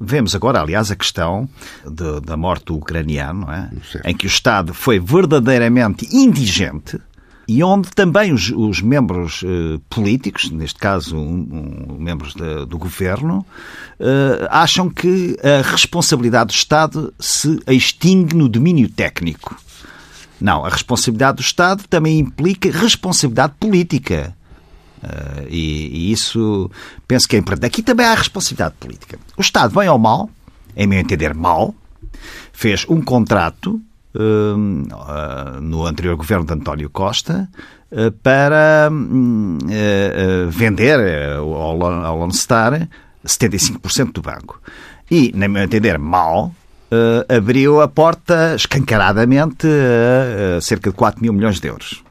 Vemos 0.00 0.34
agora, 0.34 0.60
aliás, 0.60 0.90
a 0.90 0.96
questão 0.96 1.48
de, 1.86 2.20
da 2.20 2.36
morte 2.36 2.66
do 2.66 2.76
ucraniano, 2.76 3.46
é? 3.50 3.70
em 4.04 4.14
que 4.16 4.26
o 4.26 4.28
Estado 4.28 4.72
foi 4.72 4.98
verdadeiramente 4.98 6.08
indigente 6.10 6.98
e 7.52 7.64
onde 7.64 7.90
também 7.90 8.32
os, 8.32 8.48
os 8.50 8.80
membros 8.80 9.42
uh, 9.42 9.80
políticos, 9.90 10.52
neste 10.52 10.78
caso 10.78 11.16
um, 11.16 11.88
um, 11.90 11.96
membros 11.98 12.32
de, 12.32 12.64
do 12.64 12.78
governo, 12.78 13.44
uh, 13.98 14.46
acham 14.50 14.88
que 14.88 15.36
a 15.42 15.68
responsabilidade 15.68 16.46
do 16.46 16.56
Estado 16.56 17.12
se 17.18 17.58
extingue 17.66 18.36
no 18.36 18.48
domínio 18.48 18.88
técnico. 18.88 19.60
Não, 20.40 20.64
a 20.64 20.68
responsabilidade 20.68 21.38
do 21.38 21.42
Estado 21.42 21.82
também 21.90 22.20
implica 22.20 22.70
responsabilidade 22.70 23.54
política. 23.58 24.32
Uh, 25.02 25.46
e, 25.48 26.08
e, 26.08 26.12
isso 26.12 26.70
penso 27.08 27.26
que 27.26 27.36
é 27.36 27.38
importante. 27.38 27.66
Aqui 27.66 27.82
também 27.82 28.06
há 28.06 28.14
responsabilidade 28.14 28.74
política. 28.78 29.18
O 29.36 29.40
Estado, 29.40 29.74
bem 29.78 29.88
ou 29.88 29.98
mal, 29.98 30.28
em 30.76 30.86
meu 30.86 30.98
entender, 30.98 31.34
mal, 31.34 31.74
fez 32.52 32.84
um 32.88 33.00
contrato 33.00 33.80
uh, 34.14 34.18
uh, 34.18 35.60
no 35.60 35.86
anterior 35.86 36.16
governo 36.16 36.44
de 36.44 36.52
António 36.52 36.90
Costa 36.90 37.48
para 38.22 38.88
hum, 38.92 39.58
vender 40.48 41.34
ao, 41.36 41.82
ao 41.82 42.18
Lone 42.18 42.32
Star 42.32 42.88
75% 43.26 44.12
do 44.12 44.22
banco. 44.22 44.62
E, 45.10 45.32
na 45.34 45.48
meu 45.48 45.64
entender, 45.64 45.98
mal, 45.98 46.54
abriu 47.28 47.80
a 47.80 47.88
porta 47.88 48.54
escancaradamente 48.54 49.66
a 50.56 50.60
cerca 50.60 50.90
de 50.90 50.96
4 50.96 51.20
mil 51.20 51.32
milhões 51.32 51.58
de 51.58 51.66
euros 51.66 52.04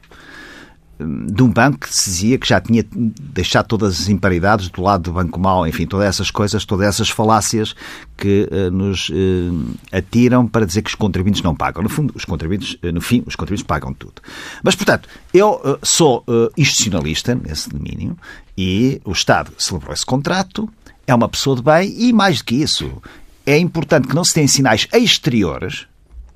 de 1.00 1.42
um 1.42 1.50
banco 1.50 1.80
que 1.80 1.96
se 1.96 2.10
dizia 2.10 2.38
que 2.38 2.48
já 2.48 2.60
tinha 2.60 2.84
deixado 2.92 3.68
todas 3.68 4.02
as 4.02 4.10
imparidades 4.10 4.68
do 4.68 4.82
lado 4.82 5.04
do 5.04 5.14
banco 5.14 5.40
mau, 5.40 5.66
enfim, 5.66 5.88
todas 5.88 6.08
essas 6.08 6.30
coisas, 6.30 6.66
todas 6.66 6.88
essas 6.88 7.10
falácias 7.10 7.74
que 8.18 8.50
uh, 8.52 8.70
nos 8.70 9.08
uh, 9.10 9.14
atiram 9.94 10.46
para 10.46 10.66
dizer 10.66 10.82
que 10.82 10.90
os 10.90 10.96
contribuintes 10.96 11.42
não 11.42 11.56
pagam. 11.56 11.82
No 11.82 11.90
fundo, 11.90 12.14
os 12.16 12.26
contribuintes, 12.26 12.74
uh, 12.84 12.92
no 12.92 13.00
fim, 13.00 13.24
os 13.26 13.36
contribuintes 13.36 13.66
pagam 13.66 13.94
tudo. 13.94 14.22
Mas, 14.62 14.76
portanto, 14.76 15.08
eu 15.34 15.80
sou 15.82 16.26
institucionalista 16.58 17.34
nesse 17.34 17.70
domínio 17.70 18.18
e 18.58 19.02
o 19.06 19.12
Estado 19.12 19.52
celebrou 19.58 19.94
esse 19.94 20.06
contrato, 20.06 20.70
é 21.08 21.16
uma 21.16 21.30
pessoa 21.30 21.56
de 21.56 21.62
bem 21.62 21.94
e, 21.98 22.12
mais 22.12 22.40
do 22.40 22.46
que 22.46 22.56
isso, 22.56 23.02
é 23.46 23.58
importante 23.58 24.08
que 24.08 24.16
não 24.16 24.24
se 24.24 24.34
tenham 24.34 24.48
sinais 24.48 24.88
exteriores 24.94 25.88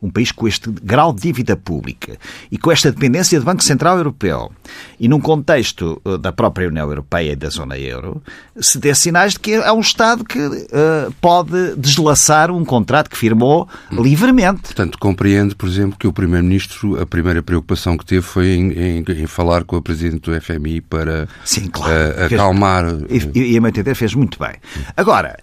um 0.03 0.09
país 0.09 0.31
com 0.31 0.47
este 0.47 0.69
grau 0.83 1.13
de 1.13 1.21
dívida 1.21 1.55
pública 1.55 2.17
e 2.51 2.57
com 2.57 2.71
esta 2.71 2.91
dependência 2.91 3.39
do 3.39 3.45
Banco 3.45 3.63
Central 3.63 3.97
Europeu 3.97 4.51
e 4.99 5.07
num 5.07 5.19
contexto 5.19 6.01
uh, 6.03 6.17
da 6.17 6.33
própria 6.33 6.67
União 6.67 6.87
Europeia 6.87 7.31
e 7.31 7.35
da 7.35 7.49
zona 7.49 7.77
euro, 7.77 8.21
se 8.59 8.77
dê 8.77 8.93
sinais 8.93 9.33
de 9.33 9.39
que 9.39 9.53
é 9.53 9.71
um 9.71 9.79
Estado 9.79 10.25
que 10.25 10.39
uh, 10.39 11.11
pode 11.21 11.75
deslaçar 11.77 12.51
um 12.51 12.65
contrato 12.65 13.09
que 13.09 13.17
firmou 13.17 13.67
livremente. 13.91 14.61
Portanto, 14.61 14.97
compreendo, 14.99 15.55
por 15.55 15.69
exemplo, 15.69 15.97
que 15.97 16.05
o 16.05 16.11
Primeiro-Ministro, 16.11 17.01
a 17.01 17.05
primeira 17.05 17.41
preocupação 17.41 17.97
que 17.97 18.05
teve 18.05 18.21
foi 18.21 18.47
em, 18.49 18.71
em, 18.71 19.05
em, 19.07 19.27
falar 19.27 19.63
com 19.63 19.77
a 19.77 19.81
Presidente 19.81 20.29
do 20.29 20.41
FMI 20.41 20.81
para 20.81 21.27
Sim, 21.45 21.67
claro. 21.67 21.93
uh, 21.93 22.25
acalmar. 22.25 22.85
E, 23.09 23.53
e, 23.53 23.57
a 23.57 23.61
meu 23.61 23.69
entender, 23.69 23.95
fez 23.95 24.13
muito 24.13 24.37
bem. 24.37 24.55
Agora, 24.97 25.39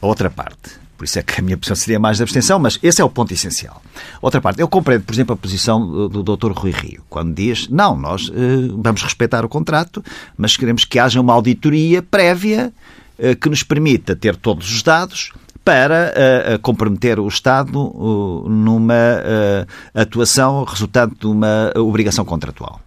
a 0.00 0.06
outra 0.06 0.30
parte 0.30 0.83
por 0.96 1.04
isso 1.04 1.18
é 1.18 1.22
que 1.22 1.40
a 1.40 1.42
minha 1.42 1.56
posição 1.56 1.76
seria 1.76 1.98
mais 1.98 2.16
de 2.16 2.22
abstenção, 2.22 2.58
mas 2.58 2.78
esse 2.82 3.00
é 3.00 3.04
o 3.04 3.10
ponto 3.10 3.32
essencial. 3.32 3.82
Outra 4.22 4.40
parte, 4.40 4.60
eu 4.60 4.68
compreendo, 4.68 5.04
por 5.04 5.12
exemplo, 5.12 5.34
a 5.34 5.36
posição 5.36 6.08
do 6.08 6.22
Dr. 6.22 6.52
Rui 6.52 6.70
Rio, 6.70 7.02
quando 7.08 7.34
diz, 7.34 7.68
não, 7.68 7.96
nós 7.96 8.28
uh, 8.28 8.32
vamos 8.78 9.02
respeitar 9.02 9.44
o 9.44 9.48
contrato, 9.48 10.02
mas 10.36 10.56
queremos 10.56 10.84
que 10.84 10.98
haja 10.98 11.20
uma 11.20 11.32
auditoria 11.32 12.02
prévia 12.02 12.72
uh, 13.18 13.36
que 13.36 13.48
nos 13.48 13.62
permita 13.62 14.14
ter 14.14 14.36
todos 14.36 14.70
os 14.72 14.82
dados 14.82 15.32
para 15.64 16.12
uh, 16.12 16.58
comprometer 16.60 17.18
o 17.18 17.26
Estado 17.26 17.80
uh, 17.80 18.48
numa 18.48 18.94
uh, 18.94 19.66
atuação 19.94 20.62
resultante 20.64 21.16
de 21.18 21.26
uma 21.26 21.72
obrigação 21.76 22.24
contratual. 22.24 22.80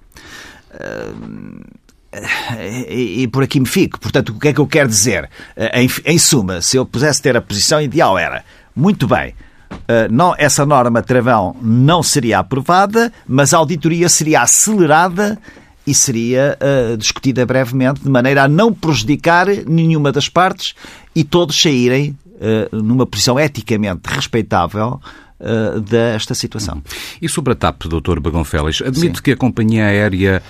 E, 2.90 3.24
e, 3.24 3.28
por 3.28 3.44
aqui 3.44 3.60
me 3.60 3.66
fico. 3.66 4.00
Portanto, 4.00 4.30
o 4.30 4.40
que 4.40 4.48
é 4.48 4.54
que 4.54 4.60
eu 4.60 4.68
quero 4.68 4.88
dizer? 4.90 5.30
Eh, 5.56 5.84
em, 5.84 5.90
em 6.06 6.18
suma, 6.18 6.62
se 6.62 6.78
eu 6.78 6.86
pudesse 6.86 7.22
ter 7.22 7.36
a 7.36 7.42
posição 7.42 7.82
ideal 7.82 8.18
era, 8.18 8.44
muito 8.76 9.08
bem, 9.08 9.34
Uh, 9.70 10.12
não, 10.12 10.34
essa 10.38 10.66
norma 10.66 11.02
travão 11.02 11.56
não 11.62 12.04
seria 12.04 12.40
aprovada, 12.40 13.12
mas 13.28 13.54
a 13.54 13.58
auditoria 13.58 14.10
seria 14.10 14.42
acelerada 14.42 15.38
e 15.86 15.94
seria 15.94 16.58
uh, 16.62 16.98
discutida 16.98 17.46
brevemente, 17.46 18.02
de 18.02 18.10
maneira 18.10 18.44
a 18.44 18.48
não 18.48 18.74
prejudicar 18.74 19.48
nenhuma 19.66 20.12
das 20.12 20.28
partes 20.28 20.74
e 21.16 21.24
todos 21.24 21.62
saírem 21.62 22.18
uh, 22.36 22.76
numa 22.76 23.06
posição 23.06 23.40
eticamente 23.40 24.02
respeitável 24.06 25.00
desta 25.88 26.34
situação. 26.34 26.82
E 27.22 27.30
sobre 27.30 27.54
a 27.54 27.56
TAP, 27.56 27.84
Dr. 27.84 28.20
Bagão 28.20 28.44
Félix, 28.44 28.82
admito 28.82 29.18
Sim. 29.18 29.24
que 29.24 29.32
a 29.34 29.38
companhia 29.38 29.86
aérea 29.86 30.42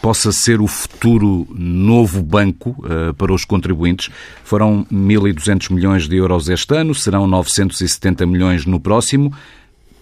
possa 0.00 0.32
ser 0.32 0.60
o 0.60 0.66
futuro 0.66 1.46
novo 1.50 2.22
banco 2.22 2.70
uh, 2.70 3.14
para 3.14 3.32
os 3.32 3.44
contribuintes. 3.44 4.10
Foram 4.44 4.86
1.200 4.92 5.72
milhões 5.72 6.08
de 6.08 6.16
euros 6.16 6.48
este 6.48 6.74
ano, 6.74 6.94
serão 6.94 7.26
970 7.26 8.26
milhões 8.26 8.66
no 8.66 8.80
próximo. 8.80 9.32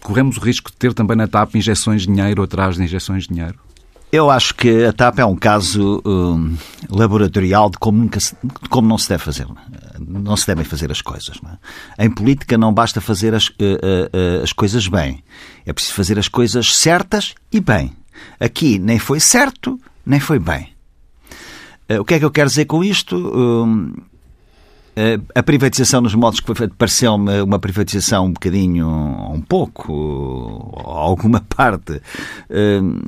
Corremos 0.00 0.36
o 0.36 0.40
risco 0.40 0.70
de 0.70 0.76
ter 0.76 0.94
também 0.94 1.16
na 1.16 1.26
TAP 1.26 1.56
injeções 1.56 2.02
de 2.02 2.08
dinheiro 2.08 2.42
atrás 2.42 2.76
de 2.76 2.82
injeções 2.82 3.24
de 3.24 3.34
dinheiro? 3.34 3.58
Eu 4.10 4.30
acho 4.30 4.54
que 4.54 4.86
a 4.86 4.92
TAP 4.92 5.18
é 5.18 5.24
um 5.24 5.36
caso 5.36 6.00
um, 6.04 6.56
laboratorial 6.88 7.68
de 7.68 7.76
como, 7.76 7.98
nunca 7.98 8.18
se, 8.18 8.34
de 8.42 8.68
como 8.70 8.88
não 8.88 8.96
se 8.96 9.06
deve 9.06 9.22
fazer. 9.22 9.46
Não 9.98 10.34
se 10.34 10.46
devem 10.46 10.64
fazer 10.64 10.90
as 10.90 11.02
coisas. 11.02 11.38
É? 11.98 12.06
Em 12.06 12.10
política 12.10 12.56
não 12.56 12.72
basta 12.72 13.02
fazer 13.02 13.34
as, 13.34 13.48
uh, 13.48 13.52
uh, 13.52 14.42
as 14.42 14.52
coisas 14.52 14.88
bem. 14.88 15.22
É 15.66 15.74
preciso 15.74 15.94
fazer 15.94 16.18
as 16.18 16.26
coisas 16.26 16.74
certas 16.74 17.34
e 17.52 17.60
bem. 17.60 17.92
Aqui 18.40 18.78
nem 18.78 18.98
foi 18.98 19.20
certo, 19.20 19.78
nem 20.08 20.18
foi 20.18 20.38
bem. 20.38 20.70
Eh, 21.88 22.00
o 22.00 22.04
que 22.04 22.14
é 22.14 22.18
que 22.18 22.24
eu 22.24 22.30
quero 22.30 22.48
dizer 22.48 22.64
com 22.64 22.82
isto? 22.82 23.14
Eh, 25.00 25.20
a 25.32 25.44
privatização 25.44 26.00
nos 26.00 26.12
modos 26.16 26.40
que 26.40 26.52
foi 26.52 26.66
pareceu-me 26.66 27.40
uma 27.42 27.60
privatização 27.60 28.26
um 28.26 28.32
bocadinho, 28.32 28.88
um 29.32 29.40
pouco, 29.40 30.72
alguma 30.84 31.40
parte 31.48 32.02
hum, 32.50 32.98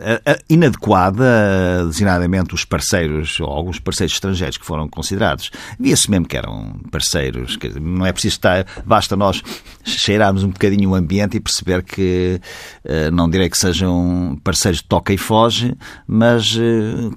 eh, 0.00 0.38
inadequada, 0.48 1.84
designadamente 1.88 2.54
os 2.54 2.64
parceiros, 2.64 3.40
ou 3.40 3.48
alguns 3.48 3.80
parceiros 3.80 4.14
estrangeiros 4.14 4.56
que 4.56 4.64
foram 4.64 4.88
considerados. 4.88 5.50
Via-se 5.80 6.08
mesmo 6.08 6.28
que 6.28 6.36
eram 6.36 6.76
parceiros, 6.92 7.58
não 7.80 8.06
é 8.06 8.12
preciso 8.12 8.36
estar, 8.36 8.66
basta 8.86 9.16
nós 9.16 9.42
cheirarmos 9.82 10.44
um 10.44 10.50
bocadinho 10.50 10.90
o 10.90 10.94
ambiente 10.94 11.36
e 11.36 11.40
perceber 11.40 11.82
que, 11.82 12.40
eh, 12.84 13.10
não 13.10 13.28
direi 13.28 13.50
que 13.50 13.58
sejam 13.58 14.38
parceiros 14.44 14.80
de 14.80 14.86
toca 14.86 15.12
e 15.12 15.18
foge, 15.18 15.74
mas 16.06 16.56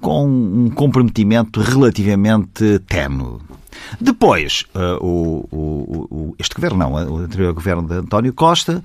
com 0.01 0.25
um 0.25 0.69
comprometimento 0.71 1.61
relativamente 1.61 2.70
ténue. 2.79 3.39
Depois, 3.99 4.65
uh, 4.75 5.03
o, 5.05 5.47
o, 5.51 6.07
o, 6.11 6.35
este 6.39 6.55
governo, 6.55 6.77
não, 6.77 6.93
o 6.93 7.17
anterior 7.17 7.53
governo 7.53 7.87
de 7.87 7.95
António 7.95 8.33
Costa, 8.33 8.83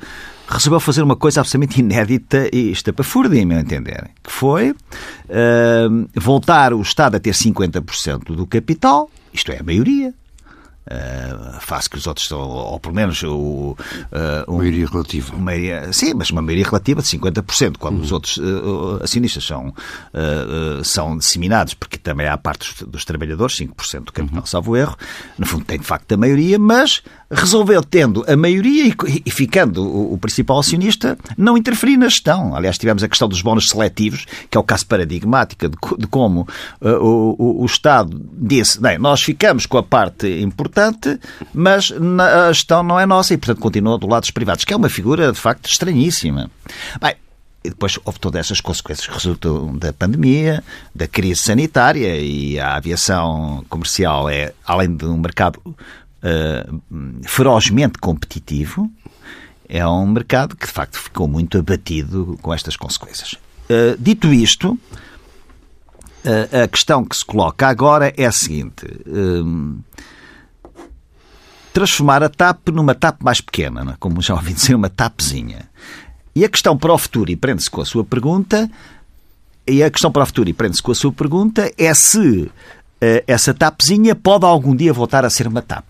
resolveu 0.48 0.80
fazer 0.80 1.02
uma 1.02 1.16
coisa 1.16 1.40
absolutamente 1.40 1.80
inédita 1.80 2.48
e 2.52 2.70
estapafúrdia, 2.70 3.40
em 3.40 3.44
meu 3.44 3.58
entender, 3.58 4.10
que 4.22 4.30
foi 4.30 4.70
uh, 4.70 6.08
voltar 6.14 6.72
o 6.72 6.80
Estado 6.80 7.16
a 7.16 7.20
ter 7.20 7.32
50% 7.32 8.34
do 8.34 8.46
capital, 8.46 9.10
isto 9.32 9.52
é, 9.52 9.58
a 9.60 9.62
maioria, 9.62 10.14
Uh, 10.86 11.60
face 11.60 11.90
que 11.90 11.96
os 11.96 12.06
outros 12.06 12.26
estão, 12.26 12.38
ou 12.38 12.78
pelo 12.78 12.94
menos 12.94 13.20
o. 13.24 13.76
Uh, 14.12 14.52
um, 14.52 14.58
maioria 14.58 14.86
relativa. 14.86 15.34
Uma 15.34 15.46
maioria, 15.46 15.92
sim, 15.92 16.14
mas 16.14 16.30
uma 16.30 16.40
maioria 16.40 16.64
relativa 16.64 17.02
de 17.02 17.08
50%, 17.08 17.76
quando 17.76 17.96
uhum. 17.96 18.02
os 18.02 18.12
outros 18.12 18.36
uh, 18.36 19.02
acionistas 19.02 19.44
são, 19.44 19.74
são 20.84 21.18
disseminados, 21.18 21.74
porque 21.74 21.98
também 21.98 22.28
há 22.28 22.38
parte 22.38 22.84
dos, 22.84 22.88
dos 22.88 23.04
trabalhadores, 23.04 23.56
5% 23.56 24.04
do 24.04 24.12
capital, 24.12 24.40
uhum. 24.40 24.46
salvo 24.46 24.76
erro. 24.76 24.96
No 25.36 25.44
fundo, 25.44 25.64
tem 25.64 25.78
de 25.78 25.84
facto 25.84 26.12
a 26.12 26.16
maioria, 26.16 26.56
mas 26.56 27.02
resolveu, 27.30 27.82
tendo 27.82 28.24
a 28.28 28.36
maioria 28.36 28.86
e, 28.86 29.22
e 29.24 29.30
ficando 29.30 29.84
o, 29.84 30.14
o, 30.14 30.18
principal 30.18 30.58
acionista, 30.58 31.18
não 31.36 31.56
interferir 31.56 31.96
na 31.96 32.08
gestão. 32.08 32.54
Aliás, 32.54 32.78
tivemos 32.78 33.02
a 33.02 33.08
questão 33.08 33.28
dos 33.28 33.42
bónus 33.42 33.68
seletivos, 33.68 34.26
que 34.50 34.56
é 34.56 34.60
o 34.60 34.64
caso 34.64 34.86
paradigmático 34.86 35.68
de, 35.68 35.76
de 35.98 36.06
como 36.06 36.46
o, 36.80 37.36
o, 37.38 37.62
o 37.62 37.66
Estado 37.66 38.20
disse: 38.32 38.80
bem, 38.80 38.98
nós 38.98 39.22
ficamos 39.22 39.66
com 39.66 39.78
a 39.78 39.82
parte 39.82 40.26
importante 40.40 41.18
mas 41.52 41.92
a 41.92 42.52
gestão 42.52 42.82
não 42.82 42.98
é 42.98 43.06
nossa 43.06 43.34
e, 43.34 43.36
portanto, 43.36 43.60
continua 43.60 43.98
do 43.98 44.06
lado 44.06 44.22
dos 44.22 44.30
privados, 44.30 44.64
que 44.64 44.72
é 44.72 44.76
uma 44.76 44.88
figura, 44.88 45.32
de 45.32 45.38
facto, 45.38 45.68
estranhíssima. 45.68 46.50
Bem, 47.00 47.14
e 47.64 47.70
depois 47.70 47.98
houve 48.04 48.20
todas 48.20 48.40
essas 48.40 48.60
consequências 48.60 49.06
que 49.06 49.14
resultam 49.14 49.76
da 49.76 49.92
pandemia, 49.92 50.62
da 50.94 51.08
crise 51.08 51.42
sanitária 51.42 52.16
e 52.18 52.60
a 52.60 52.76
aviação 52.76 53.64
comercial 53.68 54.28
é, 54.28 54.52
além 54.64 54.94
de 54.94 55.04
um 55.04 55.16
mercado 55.16 55.60
uh, 56.26 56.80
ferozmente 57.22 57.98
competitivo, 57.98 58.90
é 59.68 59.86
um 59.86 60.06
mercado 60.06 60.56
que 60.56 60.66
de 60.66 60.72
facto 60.72 60.98
ficou 60.98 61.28
muito 61.28 61.58
abatido 61.58 62.38
com 62.42 62.52
estas 62.52 62.76
consequências. 62.76 63.32
Uh, 63.32 63.96
dito 63.98 64.32
isto, 64.32 64.72
uh, 64.72 66.64
a 66.64 66.68
questão 66.68 67.04
que 67.04 67.16
se 67.16 67.24
coloca 67.24 67.66
agora 67.66 68.12
é 68.16 68.26
a 68.26 68.32
seguinte. 68.32 68.86
Transformar 71.72 72.22
a 72.22 72.28
TAP 72.28 72.68
numa 72.68 72.94
TAP 72.94 73.22
mais 73.22 73.40
pequena, 73.40 73.92
é? 73.92 73.96
como 73.98 74.22
já 74.22 74.34
ouvi 74.34 74.54
dizer, 74.54 74.74
uma 74.74 74.88
TAPzinha. 74.88 75.68
E 76.34 76.44
a 76.44 76.48
questão 76.48 76.76
para 76.76 76.92
o 76.92 76.98
futuro, 76.98 77.30
e 77.30 77.36
prende-se 77.36 77.70
com 77.70 77.80
a 77.80 77.84
sua 77.84 78.04
pergunta, 78.04 78.70
e 79.66 79.82
a 79.82 79.90
questão 79.90 80.12
para 80.12 80.22
o 80.22 80.26
futuro, 80.26 80.48
e 80.48 80.54
prende-se 80.54 80.82
com 80.82 80.92
a 80.92 80.94
sua 80.94 81.12
pergunta, 81.12 81.70
é 81.76 81.92
se 81.94 82.50
essa 83.26 83.52
TAPzinha 83.52 84.14
pode 84.14 84.44
algum 84.44 84.74
dia 84.74 84.92
voltar 84.92 85.24
a 85.24 85.30
ser 85.30 85.46
uma 85.46 85.60
TAP. 85.60 85.84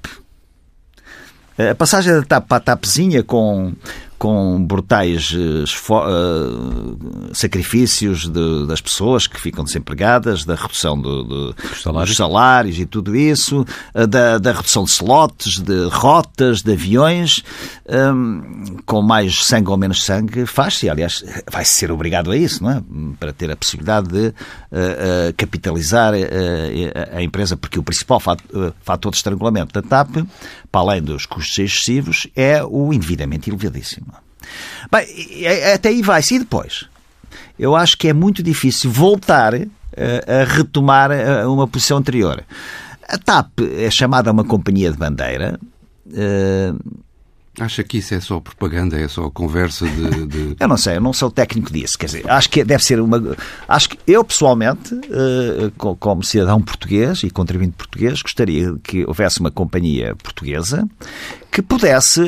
A 1.58 1.74
passagem 1.74 2.12
da 2.12 2.22
TAP 2.22 2.46
para 2.48 2.56
a 2.58 2.60
TAPzinha 2.60 3.22
com 3.22 3.72
com 4.18 4.64
brutais 4.64 5.32
uh, 5.32 5.64
sacrifícios 7.34 8.28
de, 8.28 8.66
das 8.66 8.80
pessoas 8.80 9.26
que 9.26 9.40
ficam 9.40 9.64
desempregadas, 9.64 10.44
da 10.44 10.54
redução 10.54 10.98
do, 10.98 11.22
do, 11.22 11.52
dos, 11.52 11.82
salários. 11.82 12.08
dos, 12.10 12.16
salários. 12.16 12.78
e 12.78 12.86
tudo 12.86 13.14
isso, 13.14 13.66
uh, 13.94 14.06
da, 14.06 14.38
da, 14.38 14.52
redução 14.52 14.84
de 14.84 14.90
slots, 14.90 15.60
de 15.60 15.88
rotas, 15.88 16.62
de 16.62 16.72
aviões, 16.72 17.42
um, 17.88 18.78
com 18.86 19.02
mais 19.02 19.44
sangue 19.44 19.70
ou 19.70 19.76
menos 19.76 20.02
sangue, 20.02 20.46
faz-se. 20.46 20.88
Aliás, 20.88 21.24
vai 21.50 21.64
ser 21.64 21.92
obrigado 21.92 22.30
a 22.30 22.36
isso, 22.36 22.62
não 22.62 22.70
é? 22.70 22.82
Para 23.20 23.32
ter 23.32 23.50
a 23.50 23.56
possibilidade 23.56 24.08
de 24.08 24.28
uh, 24.28 24.34
capitalizar 25.36 26.14
a 27.12 27.22
empresa, 27.22 27.56
porque 27.56 27.78
o 27.78 27.82
principal 27.82 28.20
fator 28.20 29.10
de 29.10 29.16
estrangulamento 29.16 29.72
da 29.72 29.86
TAP, 29.86 30.26
para 30.70 30.80
além 30.80 31.02
dos 31.02 31.26
custos 31.26 31.58
excessivos, 31.58 32.26
é 32.34 32.62
o 32.64 32.92
endividamento 32.92 33.48
elevadíssimo. 33.50 34.05
Bem, 34.90 35.06
até 35.74 35.88
aí 35.88 36.02
vai-se. 36.02 36.34
E 36.34 36.38
depois? 36.40 36.86
Eu 37.58 37.74
acho 37.74 37.96
que 37.96 38.08
é 38.08 38.12
muito 38.12 38.42
difícil 38.42 38.90
voltar 38.90 39.54
a, 39.54 39.58
eh, 39.96 40.42
a 40.42 40.44
retomar 40.44 41.10
eh, 41.10 41.46
uma 41.46 41.66
posição 41.66 41.96
anterior. 41.96 42.44
A 43.08 43.16
TAP 43.16 43.60
é 43.78 43.90
chamada 43.90 44.30
uma 44.30 44.44
companhia 44.44 44.90
de 44.90 44.98
bandeira. 44.98 45.58
Uh... 46.06 46.78
Acha 47.58 47.82
que 47.82 47.96
isso 47.96 48.14
é 48.14 48.20
só 48.20 48.38
propaganda, 48.38 49.00
é 49.00 49.08
só 49.08 49.30
conversa 49.30 49.86
de, 49.88 50.26
de, 50.26 50.56
Eu 50.60 50.68
não 50.68 50.76
sei, 50.76 50.96
eu 50.96 51.00
não 51.00 51.14
sou 51.14 51.30
técnico 51.30 51.72
disso. 51.72 51.98
Quer 51.98 52.06
dizer, 52.06 52.30
acho 52.30 52.50
que 52.50 52.62
deve 52.62 52.84
ser 52.84 53.00
uma. 53.00 53.34
Acho 53.66 53.88
que 53.88 53.98
eu, 54.06 54.22
pessoalmente, 54.22 54.94
como 55.78 56.22
cidadão 56.22 56.60
português 56.60 57.22
e 57.22 57.30
contribuinte 57.30 57.72
português, 57.72 58.20
gostaria 58.20 58.74
que 58.84 59.06
houvesse 59.06 59.40
uma 59.40 59.50
companhia 59.50 60.14
portuguesa 60.16 60.86
que 61.50 61.62
pudesse 61.62 62.20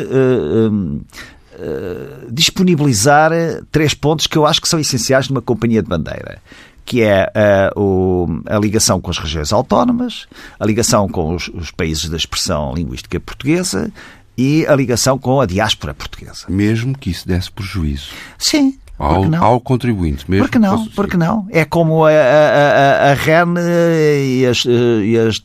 eh, 1.58 2.26
disponibilizar 2.30 3.32
três 3.72 3.92
pontos 3.92 4.26
que 4.26 4.38
eu 4.38 4.46
acho 4.46 4.60
que 4.60 4.68
são 4.68 4.78
essenciais 4.78 5.28
numa 5.28 5.42
companhia 5.42 5.82
de 5.82 5.88
bandeira 5.88 6.40
que 6.84 7.02
é 7.02 7.30
uh, 7.76 7.78
o, 7.78 8.42
a 8.46 8.58
ligação 8.58 8.98
com 8.98 9.10
as 9.10 9.18
regiões 9.18 9.52
autónomas, 9.52 10.26
a 10.58 10.64
ligação 10.64 11.06
com 11.06 11.34
os, 11.34 11.48
os, 11.48 11.70
países 11.70 12.08
da 12.08 12.16
expressão 12.16 12.72
linguística 12.72 13.20
portuguesa 13.20 13.92
e 14.38 14.66
a 14.66 14.74
ligação 14.74 15.18
com 15.18 15.38
a 15.38 15.44
diáspora 15.44 15.92
portuguesa. 15.92 16.46
Mesmo 16.48 16.96
que 16.96 17.10
isso 17.10 17.28
desse 17.28 17.50
prejuízo. 17.50 18.12
Sim, 18.38 18.78
ao, 18.98 19.34
ao, 19.36 19.60
contribuinte 19.60 20.28
mesmo. 20.28 20.44
Porque 20.44 20.58
não? 20.58 20.86
Porque 20.88 21.16
não? 21.16 21.46
É 21.50 21.64
como 21.64 22.04
a, 22.04 22.10
a, 22.10 22.12
a, 22.12 23.10
a 23.10 23.14
REN 23.14 23.54
e 23.58 24.44
as, 24.44 24.64
e 24.64 25.16
as, 25.16 25.36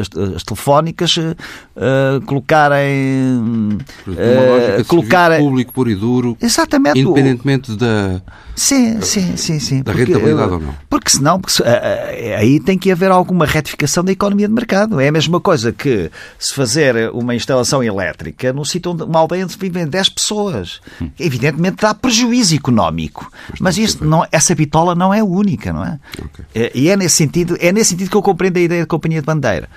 as, 0.00 0.34
as 0.36 0.42
telefónicas 0.42 1.16
uh, 1.16 2.20
colocarem. 2.26 3.78
Uh, 4.06 4.84
colocar 4.86 5.38
público 5.38 5.72
puro 5.72 5.90
e 5.90 5.94
duro. 5.94 6.36
Exatamente. 6.40 7.00
Independentemente 7.00 7.74
da. 7.76 8.20
Sim, 8.60 9.00
sim, 9.00 9.36
sim, 9.36 9.58
sim. 9.58 9.82
Da 9.82 9.92
porque, 9.92 10.04
rentabilidade 10.04 10.52
ou 10.52 10.60
não. 10.60 10.74
Porque 10.88 11.10
senão, 11.10 11.40
porque, 11.40 11.62
uh, 11.62 12.38
aí 12.38 12.60
tem 12.60 12.78
que 12.78 12.90
haver 12.90 13.10
alguma 13.10 13.46
retificação 13.46 14.04
da 14.04 14.12
economia 14.12 14.48
de 14.48 14.54
mercado. 14.54 15.00
É 15.00 15.08
a 15.08 15.12
mesma 15.12 15.40
coisa 15.40 15.72
que 15.72 16.10
se 16.38 16.54
fazer 16.54 17.10
uma 17.12 17.34
instalação 17.34 17.82
elétrica 17.82 18.52
num 18.52 18.64
sítio 18.64 18.92
onde 18.92 19.04
uma 19.04 19.18
aldeia 19.18 19.44
onde 19.44 19.56
vivem 19.56 19.86
10 19.86 20.08
pessoas. 20.10 20.80
Hum. 21.00 21.10
Evidentemente 21.18 21.76
dá 21.80 21.94
prejuízo 21.94 22.54
económico 22.54 22.80
económico. 22.90 23.30
Mas 23.58 23.76
isso 23.78 24.04
não, 24.04 24.26
essa 24.30 24.54
bitola 24.54 24.94
não 24.94 25.12
é 25.12 25.22
única, 25.22 25.72
não 25.72 25.84
é? 25.84 25.98
Okay. 26.18 26.44
É, 26.54 26.72
e 26.74 26.88
é 26.88 26.96
nesse 26.96 27.16
sentido, 27.16 27.56
é 27.60 27.72
nesse 27.72 27.90
sentido 27.90 28.10
que 28.10 28.16
eu 28.16 28.22
compreendo 28.22 28.56
a 28.56 28.60
ideia 28.60 28.82
de 28.82 28.86
companhia 28.86 29.20
de 29.20 29.26
bandeira. 29.26 29.68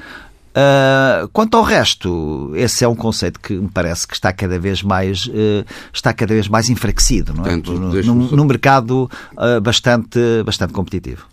Uh, 0.54 1.28
quanto 1.30 1.58
ao 1.58 1.64
resto, 1.64 2.52
esse 2.54 2.84
é 2.84 2.88
um 2.88 2.96
conceito 2.96 3.40
que 3.40 3.54
me 3.54 3.70
parece 3.70 4.08
que 4.08 4.14
está 4.14 4.32
cada 4.32 4.60
vez 4.60 4.84
mais 4.84 5.26
uh, 5.26 5.66
está 5.92 6.14
cada 6.14 6.32
vez 6.32 6.48
mais 6.48 6.70
enfraquecido, 6.70 7.34
não 7.34 7.44
é? 7.44 7.58
Portanto, 7.58 7.74
no, 7.74 8.04
no, 8.04 8.36
no, 8.36 8.46
mercado 8.46 9.10
uh, 9.32 9.60
bastante 9.60 10.20
bastante 10.46 10.72
competitivo. 10.72 11.26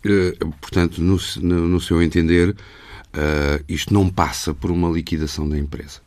portanto, 0.58 1.02
no, 1.02 1.18
no, 1.42 1.80
seu 1.80 2.02
entender, 2.02 2.56
isto 3.68 3.92
não 3.92 4.08
passa 4.08 4.54
por 4.54 4.70
uma 4.70 4.88
liquidação 4.88 5.46
da 5.46 5.58
empresa. 5.58 6.00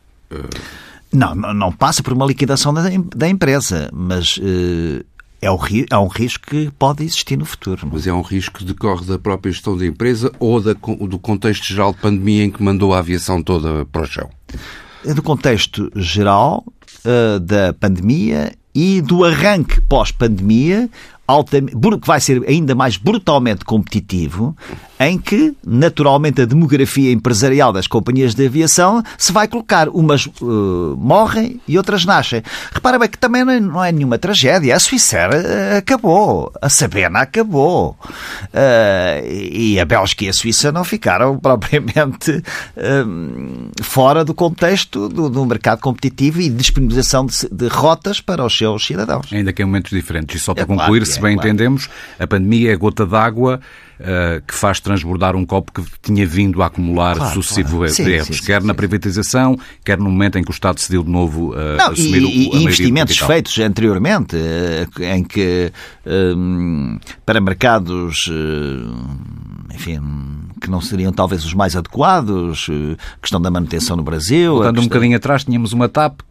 Não, 1.12 1.36
não 1.36 1.72
passa 1.72 2.02
por 2.02 2.14
uma 2.14 2.26
liquidação 2.26 2.74
da, 2.74 2.82
da 3.16 3.30
empresa, 3.30 3.92
mas 3.94 4.40
é, 5.44 5.52
o, 5.52 5.60
é 5.90 5.98
um 5.98 6.08
risco 6.08 6.48
que 6.48 6.72
pode 6.78 7.04
existir 7.04 7.38
no 7.38 7.46
futuro. 7.46 7.86
É? 7.86 7.90
Mas 7.92 8.08
é 8.08 8.14
um 8.14 8.22
risco 8.22 8.60
que 8.60 8.66
decorre 8.66 9.06
da 9.06 9.20
própria 9.20 9.52
gestão 9.52 9.78
da 9.78 9.86
empresa 9.86 10.32
ou 10.40 10.62
da, 10.62 10.74
do 10.74 11.20
contexto 11.20 11.66
geral 11.66 11.94
de 11.94 12.00
pandemia 12.00 12.46
em 12.46 12.52
que 12.52 12.64
mandou 12.64 12.94
a 12.94 13.00
aviação 13.00 13.42
toda 13.44 13.86
para 13.86 14.04
o 14.04 14.06
chão? 14.06 14.30
É 15.06 15.14
do 15.14 15.22
contexto 15.22 15.92
geral 15.96 16.64
uh, 17.06 17.40
da 17.40 17.74
pandemia 17.74 18.54
e 18.74 19.02
do 19.02 19.24
arranque 19.24 19.82
pós-pandemia 19.82 20.90
que 22.02 22.08
vai 22.08 22.20
ser 22.20 22.44
ainda 22.48 22.76
mais 22.76 22.98
brutalmente 22.98 23.64
competitivo, 23.64 24.56
em 25.00 25.18
que, 25.18 25.54
naturalmente, 25.66 26.42
a 26.42 26.46
demografia 26.46 27.12
empresarial 27.12 27.74
das 27.74 27.88
companhias 27.88 28.36
de 28.36 28.46
aviação 28.46 29.04
se 29.18 29.32
vai 29.32 29.48
colocar. 29.48 29.90
Umas 29.90 30.26
uh, 30.26 30.96
morrem 30.98 31.60
e 31.68 31.78
outras 31.78 32.06
nascem. 32.06 32.42
Repara 32.72 33.00
bem 33.00 33.10
que 33.10 33.18
também 33.18 33.44
não 33.44 33.84
é, 33.84 33.90
é 33.90 33.92
nenhuma 33.92 34.18
tragédia. 34.18 34.76
A 34.76 34.80
Suíça 34.80 35.18
uh, 35.30 35.78
acabou. 35.78 36.52
A 36.62 36.70
Sabena 36.70 37.20
acabou. 37.20 37.98
Uh, 38.46 39.28
e 39.52 39.80
a 39.80 39.86
Bélgica 39.86 40.26
e 40.26 40.30
a 40.30 40.34
Suíça 40.34 40.72
não 40.72 40.84
ficaram 40.84 41.38
propriamente 41.40 42.44
fora 43.82 44.24
do 44.24 44.34
contexto 44.34 45.10
do, 45.10 45.30
do, 45.30 45.46
mercado 45.46 45.80
competitivo 45.80 46.42
e 46.42 46.50
disponibilização 46.50 47.26
de, 47.26 47.48
de, 47.52 47.68
rotas 47.68 48.20
para 48.22 48.46
os 48.46 48.58
seus 48.58 48.86
cidadãos. 48.86 49.32
Ainda 49.32 49.52
que 49.52 49.62
em 49.62 49.66
momentos 49.66 49.92
diferentes. 49.92 50.42
E 50.42 50.44
só 50.44 50.54
para 50.54 50.64
é 50.64 50.66
concluir, 50.66 51.00
claro, 51.00 51.13
se 51.14 51.22
bem 51.22 51.36
claro. 51.36 51.50
entendemos, 51.50 51.90
a 52.20 52.28
pandemia 52.28 52.72
é 52.72 52.74
a 52.74 52.78
gota 52.78 53.06
d'água 53.06 53.60
uh, 54.00 54.42
que 54.46 54.54
faz 54.54 54.80
transbordar 54.80 55.36
um 55.36 55.46
copo 55.46 55.72
que 55.72 55.84
tinha 56.02 56.26
vindo 56.26 56.62
a 56.62 56.68
acumular 56.68 57.16
claro, 57.16 57.34
sucessivos 57.34 57.96
claro. 57.96 58.12
erros, 58.12 58.38
sim, 58.38 58.46
quer 58.46 58.62
sim, 58.62 58.68
na 58.68 58.74
privatização, 58.74 59.58
quer 59.84 59.98
no 59.98 60.06
momento 60.06 60.38
em 60.38 60.44
que 60.44 60.50
o 60.50 60.54
Estado 60.54 60.76
decidiu 60.76 61.04
de 61.04 61.10
novo 61.10 61.52
uh, 61.52 61.78
Não, 61.78 61.92
assumir 61.92 62.22
e, 62.22 62.50
o, 62.50 62.56
a 62.56 62.58
investimentos 62.58 63.18
feitos 63.18 63.58
anteriormente, 63.60 64.36
uh, 64.36 65.04
em 65.04 65.24
que 65.24 65.72
para 67.26 67.40
mercados 67.40 68.30
enfim, 69.74 70.00
que 70.64 70.72
não 70.72 70.80
seriam 70.80 71.12
talvez 71.12 71.44
os 71.44 71.54
mais 71.54 71.76
adequados, 71.76 72.68
questão 73.22 73.42
da 73.42 73.52
manutenção 73.52 73.98
no 73.98 74.04
Brasil. 74.04 74.54
Voltando 74.54 74.76
questão... 74.76 74.86
um 74.86 74.88
bocadinho 74.88 75.18
atrás, 75.18 75.44
tínhamos 75.44 75.74
uma 75.74 75.90
TAP 75.90 76.22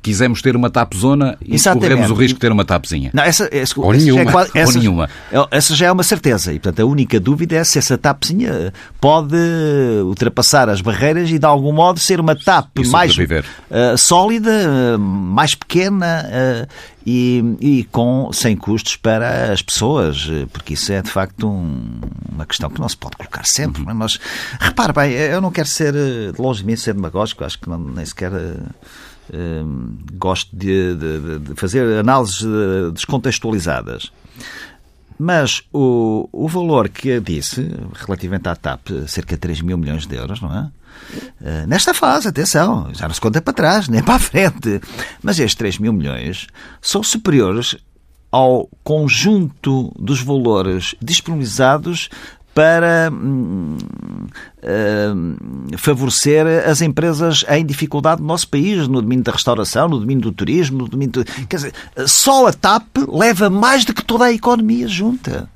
quisemos 0.00 0.40
ter 0.40 0.56
uma 0.56 0.70
tapzona 0.70 1.36
e 1.44 1.54
Exatamente. 1.54 1.90
corremos 1.90 2.10
o 2.10 2.14
risco 2.14 2.34
de 2.34 2.40
ter 2.40 2.52
uma 2.52 2.64
tapzinha. 2.64 3.10
Não, 3.12 3.22
essa, 3.22 3.48
essa, 3.52 3.78
Ou 3.78 3.92
essa 3.92 4.04
nenhuma. 4.04 4.30
Já 4.30 4.30
é, 4.30 4.62
essa, 4.62 4.72
Ou 4.72 4.78
nenhuma. 4.78 5.10
Essa 5.50 5.74
já 5.74 5.86
é 5.86 5.92
uma 5.92 6.02
certeza. 6.02 6.52
E, 6.52 6.58
portanto, 6.58 6.80
a 6.80 6.86
única 6.86 7.18
dúvida 7.18 7.56
é 7.56 7.64
se 7.64 7.78
essa 7.78 7.98
tapzinha 7.98 8.72
pode 9.00 9.36
ultrapassar 10.04 10.68
as 10.68 10.80
barreiras 10.80 11.30
e, 11.30 11.38
de 11.38 11.46
algum 11.46 11.72
modo, 11.72 11.98
ser 11.98 12.20
uma 12.20 12.36
TAP 12.36 12.78
mais 12.90 13.16
uh, 13.18 13.98
sólida, 13.98 14.50
uh, 14.50 14.98
mais 14.98 15.54
pequena 15.54 16.24
uh, 16.26 16.95
e, 17.06 17.56
e, 17.60 17.84
com, 17.84 18.30
sem 18.32 18.56
custos 18.56 18.96
para 18.96 19.52
as 19.52 19.62
pessoas, 19.62 20.28
porque 20.52 20.74
isso 20.74 20.92
é, 20.92 21.00
de 21.00 21.10
facto, 21.10 21.48
um, 21.48 22.00
uma 22.32 22.44
questão 22.44 22.68
que 22.68 22.80
não 22.80 22.88
se 22.88 22.96
pode 22.96 23.16
colocar 23.16 23.46
sempre. 23.46 23.82
Uhum. 23.82 23.94
Mas, 23.94 24.18
repare 24.58 24.92
bem, 24.92 25.12
eu 25.12 25.40
não 25.40 25.52
quero 25.52 25.68
ser, 25.68 25.92
de 25.92 26.40
longe 26.40 26.60
de 26.60 26.66
mim, 26.66 26.74
ser 26.74 26.94
demagógico, 26.94 27.44
acho 27.44 27.60
que 27.60 27.68
não, 27.68 27.78
nem 27.78 28.04
sequer 28.04 28.32
gosto 30.14 30.54
de, 30.54 30.94
de, 30.94 31.38
de, 31.40 31.54
fazer 31.54 31.98
análises 31.98 32.42
eh, 32.42 32.90
descontextualizadas. 32.92 34.12
Mas 35.18 35.62
o, 35.72 36.28
o 36.32 36.48
valor 36.48 36.88
que 36.88 37.18
disse, 37.20 37.70
relativamente 37.94 38.48
à 38.48 38.54
TAP, 38.54 38.88
cerca 39.06 39.34
de 39.34 39.40
3 39.40 39.62
mil 39.62 39.78
milhões 39.78 40.06
de 40.06 40.14
euros, 40.14 40.40
não 40.40 40.54
é? 40.54 40.70
Uh, 41.40 41.66
nesta 41.66 41.92
fase, 41.94 42.28
atenção, 42.28 42.88
já 42.94 43.06
não 43.06 43.14
se 43.14 43.20
conta 43.20 43.40
para 43.40 43.52
trás, 43.52 43.88
nem 43.88 44.02
para 44.02 44.14
a 44.14 44.18
frente. 44.18 44.80
Mas 45.22 45.38
estes 45.38 45.54
3 45.54 45.78
mil 45.78 45.92
milhões 45.92 46.46
são 46.80 47.02
superiores 47.02 47.76
ao 48.30 48.68
conjunto 48.82 49.92
dos 49.98 50.20
valores 50.20 50.94
disponibilizados 51.00 52.08
para 52.56 53.10
hum, 53.12 53.76
hum, 54.64 55.36
favorecer 55.76 56.46
as 56.66 56.80
empresas 56.80 57.44
em 57.50 57.66
dificuldade 57.66 58.22
no 58.22 58.26
nosso 58.26 58.48
país, 58.48 58.88
no 58.88 59.02
domínio 59.02 59.22
da 59.22 59.32
restauração, 59.32 59.86
no 59.90 60.00
domínio 60.00 60.22
do 60.22 60.32
turismo, 60.32 60.78
no 60.78 60.88
domínio 60.88 61.12
do... 61.12 61.24
Quer 61.46 61.56
dizer, 61.56 61.74
só 62.06 62.46
a 62.46 62.54
TAP 62.54 62.96
leva 63.12 63.50
mais 63.50 63.84
do 63.84 63.92
que 63.92 64.02
toda 64.02 64.24
a 64.24 64.32
economia 64.32 64.88
junta. 64.88 65.50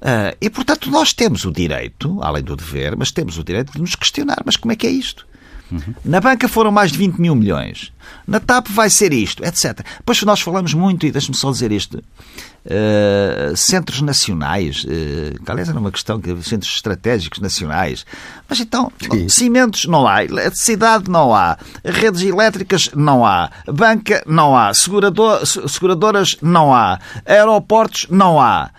Uh, 0.00 0.32
e, 0.40 0.48
portanto, 0.48 0.90
nós 0.90 1.12
temos 1.12 1.44
o 1.44 1.52
direito, 1.52 2.18
além 2.22 2.42
do 2.42 2.56
dever, 2.56 2.96
mas 2.96 3.12
temos 3.12 3.36
o 3.36 3.44
direito 3.44 3.74
de 3.74 3.80
nos 3.82 3.94
questionar. 3.94 4.38
Mas 4.46 4.56
como 4.56 4.72
é 4.72 4.76
que 4.76 4.86
é 4.86 4.90
isto? 4.90 5.26
Uhum. 5.74 5.94
Na 6.04 6.20
banca 6.20 6.46
foram 6.46 6.70
mais 6.70 6.92
de 6.92 6.98
20 6.98 7.18
mil 7.18 7.34
milhões. 7.34 7.92
Na 8.26 8.38
TAP 8.38 8.68
vai 8.68 8.88
ser 8.88 9.12
isto, 9.12 9.44
etc. 9.44 9.80
Depois 9.98 10.22
nós 10.22 10.40
falamos 10.40 10.72
muito, 10.72 11.04
e 11.04 11.10
deixe-me 11.10 11.36
só 11.36 11.50
dizer 11.50 11.72
isto, 11.72 11.98
uh, 11.98 13.56
centros 13.56 14.00
nacionais, 14.00 14.84
uh, 14.84 15.42
que 15.42 15.50
aliás 15.50 15.68
era 15.68 15.78
uma 15.78 15.90
questão, 15.90 16.20
que 16.20 16.30
centros 16.42 16.72
estratégicos 16.74 17.40
nacionais. 17.40 18.06
Mas 18.48 18.60
então, 18.60 18.92
Sim. 19.00 19.28
cimentos 19.28 19.86
não 19.86 20.06
há, 20.06 20.24
eletricidade 20.24 21.10
não 21.10 21.34
há, 21.34 21.58
redes 21.84 22.22
elétricas 22.22 22.90
não 22.94 23.26
há, 23.26 23.50
banca 23.66 24.22
não 24.26 24.56
há, 24.56 24.72
segurador, 24.72 25.44
seguradoras 25.44 26.36
não 26.40 26.72
há, 26.72 27.00
aeroportos 27.26 28.06
não 28.10 28.40
há. 28.40 28.70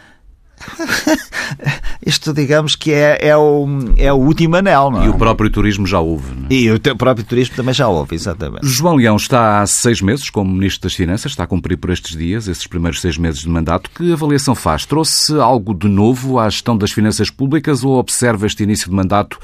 Isto, 2.06 2.34
digamos 2.34 2.75
que 2.75 2.91
é, 2.91 3.17
é, 3.21 3.38
o, 3.38 3.67
é 3.97 4.12
o 4.12 4.15
último 4.15 4.56
anel, 4.56 4.91
não 4.91 5.04
é? 5.04 5.06
E 5.06 5.10
o 5.10 5.17
próprio 5.17 5.49
turismo 5.49 5.88
já 5.88 5.99
houve. 5.99 6.34
Não 6.34 6.47
é? 6.49 6.54
E 6.54 6.71
o 6.71 6.80
próprio 6.95 7.25
turismo 7.25 7.56
também 7.56 7.73
já 7.73 7.88
houve, 7.88 8.15
exatamente. 8.15 8.65
João 8.65 8.95
Leão 8.95 9.15
está 9.15 9.62
há 9.62 9.67
seis 9.67 10.01
meses 10.01 10.30
como 10.30 10.51
Ministro 10.51 10.84
das 10.84 10.93
Finanças, 10.93 11.32
está 11.32 11.43
a 11.43 11.47
cumprir 11.47 11.78
por 11.78 11.89
estes 11.89 12.17
dias, 12.17 12.47
esses 12.47 12.67
primeiros 12.67 13.01
seis 13.01 13.17
meses 13.17 13.41
de 13.41 13.49
mandato. 13.49 13.89
Que 13.89 14.13
avaliação 14.13 14.56
faz? 14.56 14.86
Trouxe 14.86 15.34
algo 15.39 15.73
de 15.73 15.88
novo 15.88 16.39
à 16.39 16.49
gestão 16.49 16.78
das 16.78 16.91
finanças 16.91 17.30
públicas 17.30 17.84
ou 17.84 17.97
observa 17.97 18.45
este 18.45 18.63
início 18.63 18.89
de 18.89 18.95
mandato 18.95 19.39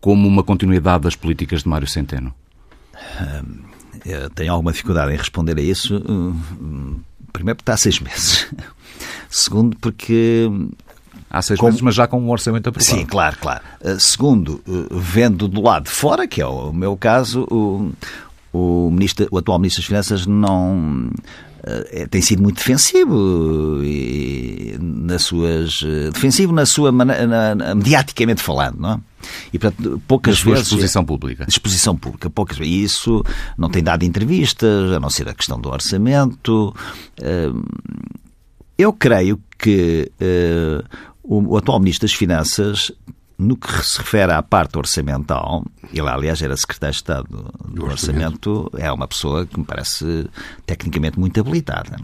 como 0.00 0.28
uma 0.28 0.42
continuidade 0.42 1.04
das 1.04 1.16
políticas 1.16 1.62
de 1.62 1.68
Mário 1.68 1.86
Centeno? 1.86 2.34
Eu 4.04 4.28
tenho 4.30 4.52
alguma 4.52 4.70
dificuldade 4.70 5.12
em 5.12 5.16
responder 5.16 5.56
a 5.56 5.62
isso. 5.62 5.96
Hum, 6.08 7.00
primeiro, 7.32 7.56
porque 7.56 7.62
está 7.62 7.74
há 7.74 7.76
seis 7.76 7.98
meses. 8.00 8.46
Segundo, 9.28 9.76
porque 9.78 10.48
Há 11.34 11.42
seis 11.42 11.60
meses, 11.60 11.80
mas 11.80 11.96
já 11.96 12.06
com 12.06 12.20
um 12.20 12.30
orçamento 12.30 12.68
aprovado. 12.68 12.96
Sim, 12.96 13.04
claro, 13.04 13.36
claro. 13.40 13.60
Uh, 13.80 13.98
segundo, 13.98 14.62
uh, 14.68 14.86
vendo 14.92 15.48
do 15.48 15.60
lado 15.60 15.86
de 15.86 15.90
fora, 15.90 16.28
que 16.28 16.40
é 16.40 16.46
o 16.46 16.72
meu 16.72 16.96
caso, 16.96 17.42
o, 17.50 17.92
o, 18.52 18.88
ministro, 18.92 19.26
o 19.32 19.38
atual 19.38 19.58
Ministro 19.58 19.82
das 19.82 19.88
Finanças 19.88 20.26
não 20.28 21.10
uh, 21.58 22.08
tem 22.08 22.22
sido 22.22 22.40
muito 22.40 22.58
defensivo 22.58 23.80
e, 23.82 24.76
nas 24.80 25.24
suas 25.24 25.80
defensivo 26.12 26.52
na 26.52 26.64
sua 26.64 26.92
na, 26.92 27.04
na, 27.04 27.74
mediaticamente 27.74 28.40
falando, 28.40 28.78
não 28.78 28.92
é? 28.92 28.98
E, 29.52 29.58
portanto, 29.58 30.00
poucas 30.06 30.40
vezes. 30.40 30.68
Exposição 30.68 31.04
pública. 31.04 31.46
Exposição 31.48 31.96
pública, 31.96 32.30
poucas 32.30 32.58
vezes. 32.58 32.72
E 32.72 32.84
isso 32.84 33.24
não 33.58 33.68
tem 33.68 33.82
dado 33.82 34.04
entrevistas, 34.04 34.92
a 34.92 35.00
não 35.00 35.10
ser 35.10 35.28
a 35.28 35.34
questão 35.34 35.60
do 35.60 35.68
orçamento. 35.68 36.72
Eu 38.76 38.92
creio 38.92 39.40
que 39.58 40.10
uh, 40.20 40.84
o, 41.22 41.54
o, 41.54 41.56
atual 41.56 41.78
Ministro 41.78 42.06
das 42.06 42.14
Finanças, 42.14 42.92
no 43.38 43.56
que 43.56 43.68
se 43.84 43.98
refere 43.98 44.32
à 44.32 44.42
parte 44.42 44.76
orçamental, 44.76 45.64
ele 45.92 46.08
aliás 46.08 46.42
era 46.42 46.56
Secretário 46.56 46.92
de 46.92 46.96
Estado 46.96 47.28
do, 47.28 47.74
do 47.74 47.84
orçamento, 47.84 48.70
é 48.76 48.92
uma 48.92 49.06
pessoa 49.06 49.46
que 49.46 49.58
me 49.58 49.64
parece 49.64 50.28
tecnicamente 50.66 51.18
muito 51.18 51.38
habilitada. 51.40 51.96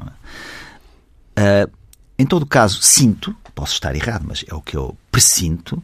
É? 1.37 1.64
Uh, 1.64 1.70
em 2.18 2.26
todo 2.26 2.46
caso, 2.46 2.80
sinto, 2.83 3.35
posso 3.54 3.74
estar 3.74 3.94
errado, 3.94 4.24
mas 4.28 4.44
é 4.46 4.54
o 4.54 4.61
que 4.61 4.76
eu 4.76 4.96
presinto, 5.11 5.83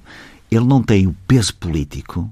ele 0.50 0.64
não 0.64 0.82
tem 0.82 1.06
o 1.06 1.16
peso 1.26 1.54
político, 1.54 2.30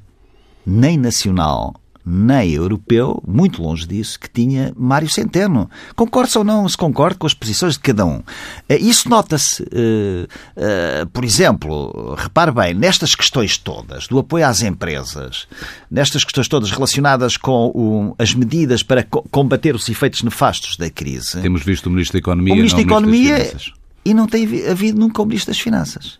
nem 0.64 0.96
nacional, 0.96 1.74
nem 2.04 2.52
europeu, 2.52 3.22
muito 3.26 3.62
longe 3.62 3.86
disso, 3.86 4.18
que 4.20 4.28
tinha 4.28 4.72
Mário 4.76 5.08
Centeno. 5.08 5.70
Concorda 5.96 6.38
ou 6.38 6.44
não 6.44 6.68
se 6.68 6.76
concorda 6.76 7.16
com 7.16 7.26
as 7.26 7.34
posições 7.34 7.74
de 7.74 7.80
cada 7.80 8.04
um. 8.04 8.22
Eh, 8.68 8.78
isso 8.78 9.08
nota-se, 9.08 9.62
uh, 9.62 9.66
uh, 9.66 11.06
por 11.12 11.24
exemplo, 11.24 12.14
repare 12.16 12.50
bem, 12.50 12.74
nestas 12.74 13.14
questões 13.14 13.56
todas, 13.56 14.06
do 14.06 14.18
apoio 14.18 14.46
às 14.46 14.62
empresas, 14.62 15.46
nestas 15.90 16.24
questões 16.24 16.48
todas 16.48 16.70
relacionadas 16.70 17.36
com 17.36 18.14
as 18.18 18.34
medidas 18.34 18.82
para 18.82 19.02
co 19.02 19.22
combater 19.30 19.74
os 19.74 19.88
efeitos 19.88 20.22
nefastos 20.22 20.76
da 20.76 20.90
crise. 20.90 21.40
Temos 21.40 21.62
visto 21.62 21.86
o 21.86 21.90
Ministro 21.90 22.14
da 22.14 22.18
Economia 22.18 22.52
o 22.52 22.56
Ministro 22.56 22.84
da 22.84 22.90
Economia 22.90 23.52
e 24.04 24.12
não 24.12 24.26
tem 24.26 24.68
havido 24.68 24.98
nunca 24.98 25.22
o 25.22 25.26
Ministro 25.26 25.52
das 25.52 25.60
Finanças. 25.60 26.18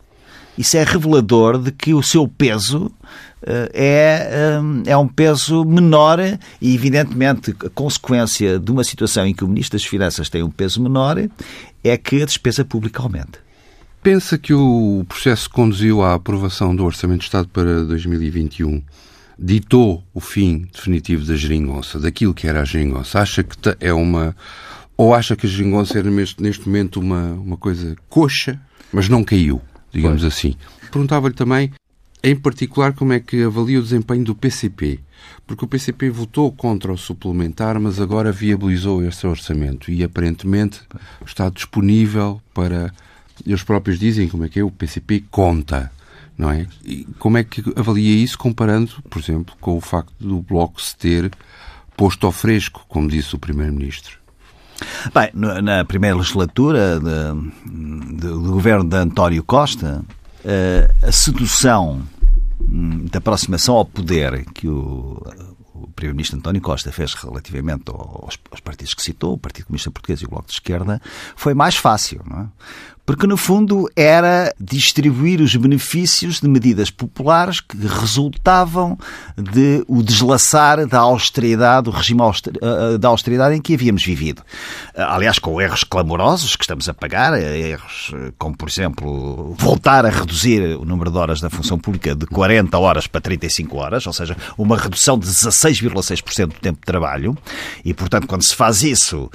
Isso 0.57 0.77
é 0.77 0.85
revelador 0.85 1.59
de 1.59 1.73
que 1.73 1.93
o 1.93 2.03
seu 2.03 2.29
peso 2.29 2.91
eh, 3.47 3.71
é, 3.75 4.29
eh, 4.87 4.91
é 4.93 4.97
um 4.97 5.09
peso 5.09 5.65
menor 5.65 6.19
e, 6.61 6.75
evidentemente, 6.75 7.55
a 7.65 7.69
consequência 7.69 8.59
de 8.59 8.71
uma 8.71 8.85
situação 8.85 9.27
em 9.27 9.35
que 9.35 9.45
o 9.45 9.49
Ministro 9.49 9.79
das 9.79 9.87
Finanças 9.87 10.29
tem 10.29 10.43
um 10.43 10.51
peso 10.51 10.83
menor 10.83 11.17
é 11.83 11.97
que 11.97 12.23
a 12.23 12.27
despesa 12.27 12.65
pública 12.65 13.03
aumenta. 13.03 13.39
Pensa 14.03 14.39
que 14.39 14.53
o 14.53 15.05
processo 15.09 15.49
que 15.49 15.55
conduziu 15.55 16.03
à 16.03 16.15
aprovação 16.15 16.75
do 16.77 16.85
Orçamento 16.85 17.21
de 17.21 17.25
Estado 17.25 17.49
para 17.49 17.85
2021 17.85 18.83
ditou 19.39 20.05
o 20.13 20.21
fim 20.21 20.69
definitivo 20.73 21.25
da 21.25 21.35
geringonça, 21.35 21.99
daquilo 21.99 22.35
que 22.35 22.47
era 22.47 22.61
a 22.61 22.65
geringonça? 22.65 23.21
Acha 23.21 23.43
que 23.43 23.57
é 23.81 23.93
uma. 23.93 24.37
Ou 24.97 25.15
acha 25.15 25.35
que 25.35 25.47
a 25.47 25.51
geringonça 25.51 25.99
era 25.99 26.11
neste 26.11 26.67
momento 26.67 27.01
uma, 27.01 27.33
uma 27.33 27.57
coisa 27.57 27.97
coxa, 28.09 28.61
mas 28.93 29.09
não 29.09 29.25
caiu? 29.25 29.61
Digamos 29.95 30.23
pois. 30.23 30.35
assim. 30.35 30.57
Perguntava-lhe 30.91 31.35
também, 31.35 31.73
em 32.23 32.37
particular, 32.37 32.93
como 32.93 33.13
é 33.13 33.21
que 33.21 33.43
avalia 33.43 33.79
o 33.79 33.83
desempenho 33.83 34.25
do 34.25 34.35
PCP. 34.35 35.01
Porque 35.47 35.65
o 35.65 35.69
PCP 35.69 36.11
votou 36.11 36.51
contra 36.53 36.93
o 36.93 36.99
suplementar, 36.99 37.79
mas 37.81 38.01
agora 38.01 38.33
viabilizou 38.33 39.05
esse 39.05 39.27
orçamento 39.27 39.91
e 39.91 40.03
aparentemente 40.03 40.81
está 41.25 41.49
disponível 41.49 42.41
para. 42.53 42.93
Eles 43.47 43.63
próprios 43.63 43.99
dizem 43.99 44.29
como 44.29 44.45
é 44.45 44.49
que 44.49 44.61
é, 44.61 44.65
o 44.65 44.71
PCP 44.71 45.25
conta, 45.31 45.91
não 46.39 46.51
é? 46.51 46.67
E 46.85 47.05
como 47.19 47.37
é 47.37 47.45
que 47.45 47.63
avalia 47.75 48.15
isso 48.15 48.39
comparando, 48.39 49.03
por 49.11 49.21
exemplo, 49.21 49.55
com 49.61 49.77
o 49.77 49.81
facto 49.81 50.13
do 50.21 50.41
Bloco 50.41 50.81
se 50.81 50.97
ter 50.97 51.31
posto 51.97 52.27
ao 52.27 52.33
fresco, 52.33 52.85
como 52.89 53.09
disse 53.09 53.35
o 53.35 53.39
Primeiro-Ministro? 53.39 54.24
Bem, 55.15 55.31
na 55.63 55.85
primeira 55.85 56.17
legislatura 56.17 56.99
do 57.01 58.53
governo 58.53 58.85
de 58.85 58.97
António 58.97 59.43
Costa, 59.43 60.05
eh, 60.45 60.91
a 61.03 61.13
sedução 61.13 62.03
hum, 62.61 63.07
da 63.11 63.19
aproximação 63.19 63.77
ao 63.77 63.85
poder 63.85 64.45
que 64.53 64.69
o, 64.69 65.23
o 65.75 65.89
Primeiro-Ministro 65.95 66.39
António 66.39 66.61
Costa 66.61 66.93
fez 66.93 67.15
relativamente 67.15 67.85
aos, 67.89 68.39
aos, 68.51 68.61
partidos 68.61 68.95
que 68.95 69.03
citou, 69.03 69.35
o 69.35 69.39
Partido 69.39 69.67
Comunista 69.67 69.91
Português 69.91 70.21
e 70.21 70.25
o 70.25 70.29
Bloco 70.29 70.47
de 70.47 70.55
Esquerda, 70.55 71.01
foi 71.37 71.55
mais 71.55 71.77
fácil. 71.77 72.23
Não 72.29 72.41
é? 72.41 72.47
Porque 73.07 73.27
no 73.27 73.37
fundo 73.37 73.89
era 73.95 74.55
distribuir 74.59 75.41
os 75.41 75.55
benefícios 75.55 76.41
de 76.41 76.49
medidas 76.49 76.91
populares 76.91 77.61
que 77.61 77.77
resultavam 77.87 78.99
de 79.37 79.85
o 79.87 80.03
deslaçar 80.03 80.87
da 80.87 81.01
austeridade, 81.01 81.85
do 81.85 81.91
regime 81.91 82.23
eh, 82.23 82.99
da 82.99 83.09
austeridade 83.09 83.55
em 83.55 83.61
que 83.61 83.75
havíamos 83.75 84.05
vivido. 84.05 84.43
Eh, 84.95 85.03
aliás, 85.03 85.39
com 85.39 85.61
erros 85.61 85.85
clamorosos 85.85 86.57
que 86.57 86.65
estamos 86.65 86.89
a 86.89 86.95
pagar, 86.95 87.35
eh, 87.35 87.59
erros 87.59 88.13
como, 88.39 88.57
por 88.57 88.69
exemplo, 88.69 89.55
voltar 89.59 90.07
a 90.07 90.11
reduzir 90.11 90.77
o 90.77 90.85
número 90.85 91.11
de 91.11 91.19
horas 91.19 91.41
da 91.41 91.51
função 91.51 91.79
pública 91.79 92.15
de 92.15 92.27
40 92.27 92.79
horas 92.79 93.07
para 93.07 93.21
35 93.21 93.77
horas, 93.77 94.07
ou 94.07 94.13
seja, 94.13 94.35
uma 94.57 94.79
redução 94.79 95.19
de 95.19 95.27
16,6% 95.27 96.47
do 96.47 96.61
tempo 96.61 96.79
de 96.79 96.87
trabalho, 96.87 97.37
e 97.85 97.93
portanto, 97.93 98.27
quando 98.27 98.43
se 98.43 98.55
faz 98.55 98.83
isso, 98.83 99.31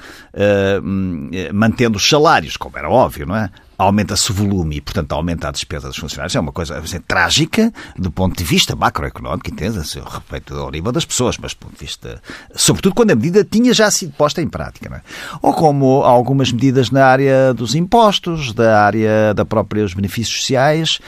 mantendo 1.52 1.96
os 1.96 2.08
salários, 2.08 2.56
como 2.56 2.76
era 2.76 2.88
óbvio, 2.88 3.26
não 3.26 3.36
é? 3.36 3.50
Aumenta-se 3.80 4.30
o 4.30 4.34
volume 4.34 4.76
e, 4.76 4.80
portanto, 4.80 5.12
aumenta 5.12 5.48
a 5.48 5.50
despesa 5.50 5.88
dos 5.88 5.96
funcionários. 5.96 6.36
É 6.36 6.40
uma 6.40 6.52
coisa 6.52 6.78
assim, 6.78 7.00
trágica 7.00 7.72
do 7.96 8.10
ponto 8.10 8.36
de 8.36 8.44
vista 8.44 8.76
macroeconómico, 8.76 9.50
entenda-se, 9.50 9.98
a 9.98 10.04
respeito 10.04 10.54
ao 10.54 10.70
nível 10.70 10.92
das 10.92 11.04
pessoas, 11.04 11.38
mas 11.38 11.54
do 11.54 11.60
ponto 11.60 11.78
de 11.78 11.86
vista. 11.86 12.20
Sobretudo 12.54 12.94
quando 12.94 13.12
a 13.12 13.14
medida 13.14 13.42
tinha 13.42 13.72
já 13.72 13.90
sido 13.90 14.12
posta 14.12 14.42
em 14.42 14.48
prática. 14.48 14.94
É? 14.94 15.00
Ou 15.40 15.54
como 15.54 16.02
algumas 16.02 16.52
medidas 16.52 16.90
na 16.90 17.06
área 17.06 17.54
dos 17.54 17.74
impostos, 17.74 18.52
da 18.52 18.84
área 18.84 19.32
da 19.34 19.44
próprios 19.44 19.94
benefícios 19.94 20.40
sociais. 20.40 20.98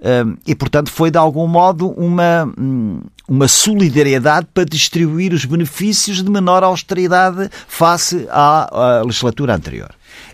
Hum, 0.00 0.36
e, 0.46 0.54
portanto, 0.54 0.90
foi 0.90 1.10
de 1.10 1.18
algum 1.18 1.46
modo 1.46 1.90
uma, 1.90 2.50
hum, 2.58 3.02
uma 3.28 3.46
solidariedade 3.46 4.48
para 4.52 4.64
distribuir 4.64 5.32
os 5.32 5.44
benefícios 5.44 6.22
de 6.22 6.30
menor 6.30 6.64
austeridade 6.64 7.50
face 7.68 8.26
à, 8.30 8.98
à 8.98 9.02
legislatura 9.02 9.54
anterior. 9.54 9.90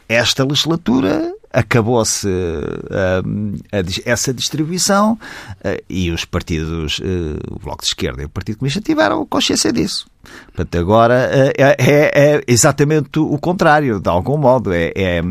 Esta 0.08 0.44
legislatura 0.44 1.32
acabou-se 1.52 2.26
uh, 2.26 3.58
essa 4.04 4.32
distribuição 4.32 5.12
uh, 5.12 5.82
e 5.88 6.10
os 6.10 6.24
partidos, 6.24 6.98
uh, 6.98 7.54
o 7.54 7.58
Bloco 7.58 7.82
de 7.82 7.88
Esquerda 7.88 8.22
e 8.22 8.26
o 8.26 8.28
Partido 8.28 8.58
Comunista, 8.58 8.80
tiveram 8.80 9.24
consciência 9.26 9.72
disso. 9.72 10.06
Portanto, 10.46 10.78
agora 10.78 11.30
é, 11.32 11.52
é, 11.56 11.76
é, 11.78 12.42
exatamente 12.46 13.18
o 13.18 13.38
contrário, 13.38 14.00
de 14.00 14.08
algum 14.08 14.36
modo. 14.36 14.72
É, 14.72 14.92
é, 14.94 15.22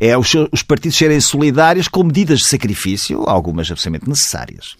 é 0.00 0.16
os, 0.16 0.34
os, 0.50 0.62
partidos 0.62 0.96
serem 0.96 1.20
solidários 1.20 1.86
com 1.86 2.02
medidas 2.02 2.38
de 2.38 2.46
sacrifício, 2.46 3.22
algumas 3.26 3.70
absolutamente 3.70 4.08
necessárias. 4.08 4.76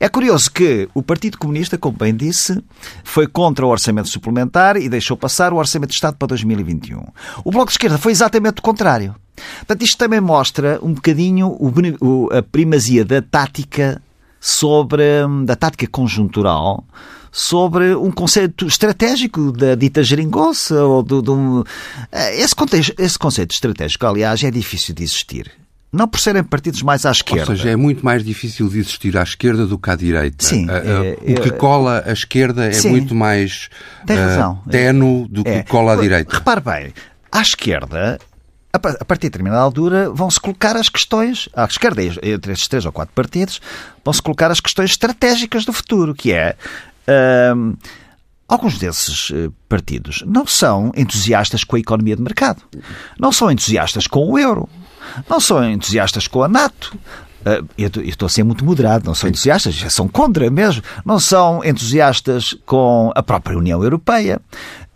É 0.00 0.08
curioso 0.08 0.50
que 0.50 0.88
o 0.94 1.02
Partido 1.02 1.36
Comunista, 1.36 1.76
como 1.76 1.98
bem 1.98 2.14
disse, 2.14 2.58
foi 3.04 3.26
contra 3.26 3.66
o 3.66 3.68
orçamento 3.68 4.08
suplementar 4.08 4.78
e 4.78 4.88
deixou 4.88 5.14
passar 5.14 5.52
o 5.52 5.56
orçamento 5.56 5.90
de 5.90 5.96
Estado 5.96 6.16
para 6.16 6.28
2021. 6.28 7.04
O 7.44 7.50
Bloco 7.50 7.66
de 7.66 7.72
Esquerda 7.72 7.98
foi 7.98 8.12
exatamente 8.12 8.60
o 8.60 8.62
contrário. 8.62 9.14
Portanto, 9.58 9.82
isto 9.82 9.98
também 9.98 10.20
mostra 10.20 10.78
um 10.82 10.94
bocadinho 10.94 11.48
o, 11.48 12.28
a 12.32 12.42
primazia 12.42 13.04
da 13.04 13.20
tática 13.20 14.00
sobre 14.40 15.04
da 15.44 15.54
tática 15.54 15.86
conjuntural 15.86 16.84
sobre 17.32 17.94
um 17.94 18.10
conceito 18.10 18.66
estratégico 18.66 19.50
da 19.50 19.74
dita 19.74 20.02
geringonça 20.04 20.84
ou 20.84 21.02
do, 21.02 21.66
eh, 22.12 22.38
esse, 22.38 22.54
contexto, 22.54 22.94
esse 22.98 23.18
conceito 23.18 23.52
estratégico, 23.52 24.06
aliás, 24.06 24.44
é 24.44 24.50
difícil 24.50 24.94
de 24.94 25.02
existir. 25.02 25.50
Não 25.90 26.06
por 26.06 26.20
serem 26.20 26.42
partidos 26.44 26.82
mais 26.82 27.04
à 27.04 27.10
esquerda. 27.10 27.50
Ou 27.50 27.56
seja, 27.56 27.70
é 27.70 27.76
muito 27.76 28.04
mais 28.04 28.24
difícil 28.24 28.68
de 28.68 28.78
existir 28.78 29.16
à 29.16 29.22
esquerda 29.22 29.66
do 29.66 29.78
que 29.78 29.90
à 29.90 29.96
direita. 29.96 30.44
Sim. 30.44 30.66
É, 30.70 31.16
o 31.32 31.40
que 31.42 31.50
cola 31.50 32.02
à 32.06 32.12
esquerda 32.12 32.66
é 32.66 32.72
sim, 32.72 32.90
muito 32.90 33.14
mais 33.14 33.68
tem. 34.06 34.16
Uh, 34.16 34.58
tenue 34.70 35.28
do 35.28 35.44
que 35.44 35.50
é. 35.50 35.62
cola 35.62 35.92
à 35.92 35.96
direita. 35.96 36.36
Repare 36.36 36.60
bem, 36.60 36.94
à 37.30 37.42
esquerda 37.42 38.18
a 38.72 39.04
partir 39.04 39.26
de 39.26 39.32
determinada 39.32 39.60
altura, 39.60 40.08
vão-se 40.10 40.40
colocar 40.40 40.76
as 40.78 40.88
questões, 40.88 41.46
à 41.54 41.64
esquerda, 41.66 42.02
entre 42.02 42.52
estes 42.52 42.68
três 42.68 42.86
ou 42.86 42.92
quatro 42.92 43.14
partidos, 43.14 43.60
vão-se 44.02 44.22
colocar 44.22 44.50
as 44.50 44.60
questões 44.60 44.92
estratégicas 44.92 45.66
do 45.66 45.74
futuro, 45.74 46.14
que 46.14 46.32
é. 46.32 46.56
Alguns 48.52 48.78
desses 48.78 49.30
eh, 49.30 49.48
partidos 49.66 50.22
não 50.26 50.46
são 50.46 50.92
entusiastas 50.94 51.64
com 51.64 51.76
a 51.76 51.78
economia 51.78 52.14
de 52.14 52.20
mercado, 52.20 52.62
não 53.18 53.32
são 53.32 53.50
entusiastas 53.50 54.06
com 54.06 54.30
o 54.30 54.38
euro, 54.38 54.68
não 55.26 55.40
são 55.40 55.64
entusiastas 55.70 56.28
com 56.28 56.42
a 56.42 56.48
NATO, 56.48 56.94
Uh, 57.42 57.68
eu 57.76 57.90
estou 58.04 58.26
a 58.26 58.28
ser 58.28 58.44
muito 58.44 58.64
moderado, 58.64 59.04
não 59.04 59.16
são 59.16 59.28
entusiastas, 59.28 59.74
já 59.74 59.90
são 59.90 60.06
contra 60.06 60.48
mesmo, 60.48 60.80
não 61.04 61.18
são 61.18 61.60
entusiastas 61.64 62.54
com 62.64 63.10
a 63.16 63.20
própria 63.20 63.58
União 63.58 63.82
Europeia. 63.82 64.40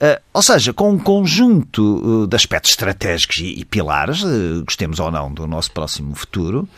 Uh, 0.01 0.23
ou 0.33 0.41
seja, 0.41 0.73
com 0.73 0.93
um 0.93 0.97
conjunto 0.97 1.83
uh, 1.83 2.27
de 2.29 2.37
aspectos 2.37 2.71
estratégicos 2.71 3.39
e, 3.39 3.59
e 3.59 3.65
pilares, 3.65 4.23
gostemos 4.65 5.01
ou 5.01 5.11
não 5.11 5.35
do 5.35 5.45
nosso 5.45 5.73
próximo 5.73 6.15
futuro, 6.15 6.69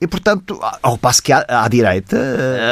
e, 0.00 0.06
portanto, 0.06 0.60
ao 0.82 0.98
passo 0.98 1.22
que 1.22 1.32
à, 1.32 1.44
à, 1.48 1.68
direita 1.68 2.16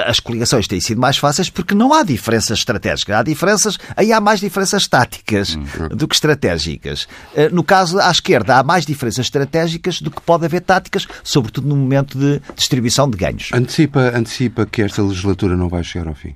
as 0.07 0.21
coligações 0.21 0.69
têm 0.69 0.81
sido 0.81 1.01
mais 1.01 1.17
fáceis 1.17 1.49
porque 1.49 1.75
não 1.75 1.95
há 1.95 2.03
diferenças 2.03 2.59
estratégicas. 2.59 3.17
Há 3.17 3.23
diferenças, 3.23 3.79
aí 3.97 4.13
há 4.13 4.21
mais 4.21 4.41
diferenças 4.41 4.87
táticas 4.87 5.55
uhum. 5.55 5.89
do 5.89 6.07
que 6.07 6.15
estratégicas. 6.15 7.09
No 7.51 7.65
caso, 7.65 7.99
à 7.99 8.11
esquerda, 8.11 8.59
há 8.59 8.63
mais 8.63 8.85
diferenças 8.85 9.27
estratégicas 9.27 10.03
do 10.03 10.11
que 10.11 10.21
pode 10.21 10.45
haver 10.45 10.61
táticas, 10.61 11.07
sobretudo 11.23 11.67
no 11.67 11.77
momento 11.77 12.19
de 12.19 12.43
distribuição 12.55 13.09
de 13.09 13.17
ganhos. 13.17 13.51
Antecipa, 13.55 14.13
antecipa 14.15 14.67
que 14.67 14.83
esta 14.83 15.03
legislatura 15.03 15.57
não 15.57 15.69
vai 15.69 15.83
chegar 15.83 16.09
ao 16.09 16.15
fim? 16.15 16.35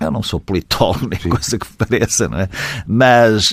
Eu 0.00 0.12
não 0.12 0.22
sou 0.22 0.38
politólogo, 0.38 1.08
nem 1.08 1.18
Sim. 1.18 1.28
coisa 1.28 1.58
que 1.58 1.66
pareça, 1.74 2.28
não 2.28 2.38
é? 2.38 2.48
Mas 2.86 3.52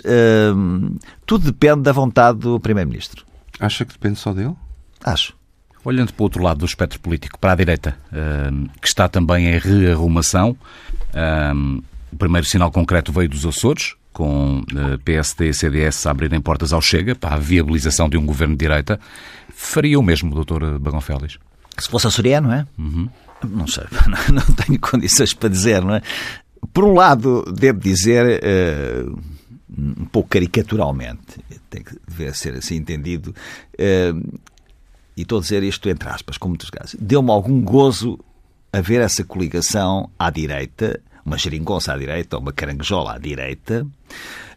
hum, 0.56 0.96
tudo 1.26 1.46
depende 1.46 1.82
da 1.82 1.92
vontade 1.92 2.38
do 2.40 2.60
Primeiro-Ministro. 2.60 3.26
Acha 3.60 3.84
que 3.84 3.94
depende 3.94 4.20
só 4.20 4.32
dele? 4.32 4.54
Acho. 5.04 5.34
Olhando 5.86 6.12
para 6.12 6.21
o 6.21 6.26
outro 6.26 6.43
lado 6.43 6.58
do 6.58 6.65
espectro 6.65 7.00
político, 7.00 7.38
para 7.38 7.54
a 7.54 7.56
direita, 7.56 7.95
hum, 8.12 8.67
que 8.82 8.88
está 8.88 9.08
também 9.08 9.48
em 9.48 9.60
rearrumação, 9.60 10.58
hum, 11.54 11.82
o 12.12 12.15
primeiro 12.17 12.48
sinal 12.48 12.71
concreto 12.71 13.12
veio 13.12 13.30
dos 13.30 13.45
Açores, 13.45 13.95
com 14.12 14.60
uh, 14.60 14.98
PSD 15.04 15.50
e 15.50 15.54
CDS 15.54 16.08
a 16.08 16.12
abrirem 16.12 16.39
portas 16.39 16.71
ao 16.71 16.82
Chega 16.82 17.13
para 17.13 17.36
a 17.36 17.38
viabilização 17.38 18.08
de 18.08 18.17
um 18.17 18.26
governo 18.26 18.56
de 18.56 18.60
direita. 18.60 18.98
Faria 19.54 20.00
o 20.00 20.02
mesmo, 20.02 20.34
doutor 20.34 20.80
Bagão 20.80 21.02
Félix? 21.02 21.38
Se 21.78 21.89
fosse 21.89 22.08
açoriano, 22.08 22.52
é? 22.52 22.65
Uhum. 22.80 23.10
Não 23.43 23.67
sei, 23.67 23.84
não 24.34 24.56
tenho 24.56 24.80
condições 24.80 25.34
para 25.34 25.50
dizer, 25.50 25.84
não 25.84 25.95
é? 25.95 26.02
Por 26.74 26.86
um 26.86 26.93
lado, 26.93 27.43
devo 27.54 27.80
dizer, 27.80 28.41
uh, 28.41 29.19
um 29.78 30.06
pouco 30.06 30.30
caricaturalmente, 30.30 31.43
tem 31.69 31.84
que 31.84 31.95
deve 32.08 32.38
ser 32.38 32.56
assim 32.56 32.76
entendido, 32.76 33.36
uh, 33.74 34.39
e 35.15 35.21
estou 35.21 35.39
a 35.39 35.41
dizer 35.41 35.63
isto 35.63 35.89
entre 35.89 36.10
aspas, 36.10 36.38
com 36.38 36.49
muitos 36.49 36.69
casos, 36.69 36.95
deu-me 36.99 37.32
algum 37.32 37.62
gozo 37.62 38.19
a 38.71 38.82
ver 38.82 39.01
essa 39.01 39.23
coligação 39.23 40.10
à 40.19 40.30
direita, 40.30 40.99
uma 41.25 41.38
geringonça 41.38 41.93
à 41.93 41.97
direita 41.97 42.36
ou 42.36 42.41
uma 42.41 42.51
caranguejola 42.51 43.13
à 43.13 43.17
direita, 43.17 43.88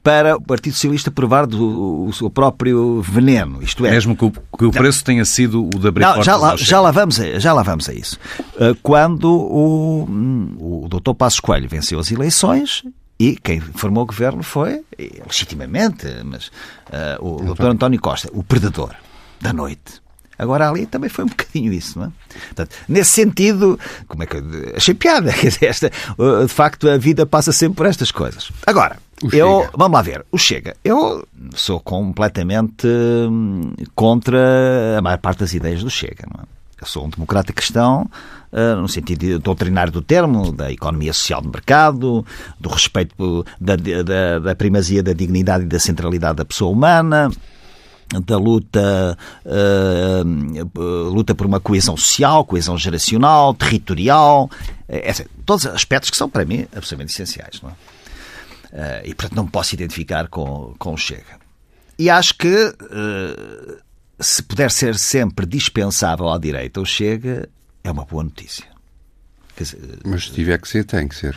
para 0.02 0.36
o 0.36 0.40
Partido 0.40 0.72
Socialista 0.72 1.10
provar 1.10 1.46
do, 1.46 2.06
o 2.06 2.12
seu 2.12 2.30
próprio 2.30 3.02
veneno. 3.02 3.62
Isto 3.62 3.84
é, 3.86 3.90
Mesmo 3.90 4.16
que 4.16 4.24
o, 4.24 4.30
que 4.30 4.64
o 4.64 4.70
preço 4.70 5.04
tenha 5.04 5.24
sido 5.24 5.66
o 5.66 5.78
da 5.78 5.88
abrir 5.88 6.02
não, 6.02 6.22
já, 6.22 6.36
lá, 6.36 6.56
já, 6.56 6.80
lá 6.80 6.90
vamos 6.90 7.20
a, 7.20 7.38
já 7.38 7.52
lá 7.52 7.62
vamos 7.62 7.88
a 7.88 7.92
isso. 7.92 8.18
Uh, 8.54 8.74
quando 8.82 9.30
o, 9.30 10.04
o 10.58 10.88
Dr. 10.88 11.14
Passos 11.14 11.40
Coelho 11.40 11.68
venceu 11.68 11.98
as 11.98 12.10
eleições, 12.10 12.84
e 13.18 13.36
quem 13.36 13.60
formou 13.60 14.04
o 14.04 14.06
governo 14.06 14.42
foi, 14.42 14.82
legitimamente, 15.26 16.06
mas 16.24 16.46
uh, 16.46 17.50
o 17.50 17.54
Dr. 17.54 17.66
António 17.66 18.00
Costa, 18.00 18.28
o 18.32 18.42
predador 18.42 18.94
da 19.40 19.52
noite. 19.52 20.00
Agora 20.38 20.68
ali 20.68 20.87
também 20.87 21.11
foi 21.11 21.24
um 21.24 21.29
bocadinho 21.29 21.72
isso, 21.72 21.98
não 21.98 22.07
é? 22.07 22.11
Portanto, 22.46 22.77
nesse 22.88 23.11
sentido, 23.11 23.79
como 24.07 24.22
é 24.22 24.27
que 24.27 24.37
eu 24.37 24.42
achei 24.77 24.94
piada? 24.94 25.33
Quer 25.35 25.48
dizer, 25.48 25.66
esta, 25.66 25.90
de 25.90 26.48
facto, 26.48 26.88
a 26.88 26.96
vida 26.96 27.27
passa 27.27 27.53
sempre 27.53 27.77
por 27.77 27.87
estas 27.87 28.11
coisas. 28.11 28.51
Agora, 28.66 28.98
eu, 29.33 29.68
vamos 29.77 29.94
lá 29.94 30.03
ver, 30.03 30.24
o 30.31 30.38
Chega. 30.38 30.77
Eu 30.85 31.27
sou 31.55 31.81
completamente 31.81 32.87
hum, 32.87 33.72
contra 33.94 34.96
a 34.96 35.03
maior 35.03 35.18
parte 35.18 35.40
das 35.40 35.53
ideias 35.55 35.83
do 35.83 35.90
Chega, 35.90 36.27
não 36.33 36.42
é? 36.42 36.59
Eu 36.81 36.87
sou 36.87 37.07
um 37.07 37.11
democrata 37.11 37.53
cristão, 37.53 38.09
uh, 38.53 38.81
no 38.81 38.88
sentido 38.88 39.40
doutrinário 39.40 39.92
do 39.92 40.01
termo, 40.01 40.53
da 40.53 40.70
economia 40.70 41.12
social 41.12 41.42
de 41.42 41.48
mercado, 41.48 42.24
do 42.61 42.68
respeito 42.68 43.44
da, 43.61 43.74
da, 43.74 44.38
da 44.38 44.55
primazia 44.55 45.03
da 45.03 45.12
dignidade 45.12 45.64
e 45.64 45.66
da 45.66 45.81
centralidade 45.81 46.37
da 46.37 46.44
pessoa 46.44 46.70
humana, 46.70 47.33
da 48.24 48.38
luta, 48.38 49.18
uh, 49.44 51.10
luta 51.10 51.34
por 51.34 51.46
uma 51.46 51.60
coesão 51.60 51.96
social, 51.96 52.44
coesão 52.44 52.78
geracional, 52.78 53.52
territorial, 53.54 54.50
é, 54.88 55.12
todos 55.44 55.66
aspectos 55.66 56.10
que 56.10 56.16
são, 56.16 56.28
para 56.28 56.44
mim, 56.44 56.66
absolutamente 56.74 57.12
essenciais. 57.12 57.60
Não 57.62 57.70
é? 57.70 57.72
Uh, 57.72 59.00
e, 59.04 59.14
portanto, 59.14 59.36
não 59.36 59.44
me 59.44 59.50
posso 59.50 59.74
identificar 59.74 60.28
com, 60.28 60.74
com 60.78 60.94
o 60.94 60.96
Chega. 60.96 61.38
E 61.98 62.08
acho 62.08 62.34
que, 62.34 62.54
uh, 62.54 63.78
se 64.20 64.42
puder 64.42 64.70
ser 64.70 64.96
sempre 64.98 65.46
dispensável 65.46 66.28
à 66.28 66.38
direita 66.38 66.80
o 66.80 66.86
Chega, 66.86 67.48
é 67.82 67.90
uma 67.90 68.04
boa 68.04 68.24
notícia. 68.24 68.66
Dizer, 69.56 69.98
Mas 70.04 70.24
se 70.24 70.32
tiver 70.32 70.58
que 70.60 70.68
ser, 70.68 70.84
tem 70.84 71.08
que 71.08 71.16
ser. 71.16 71.36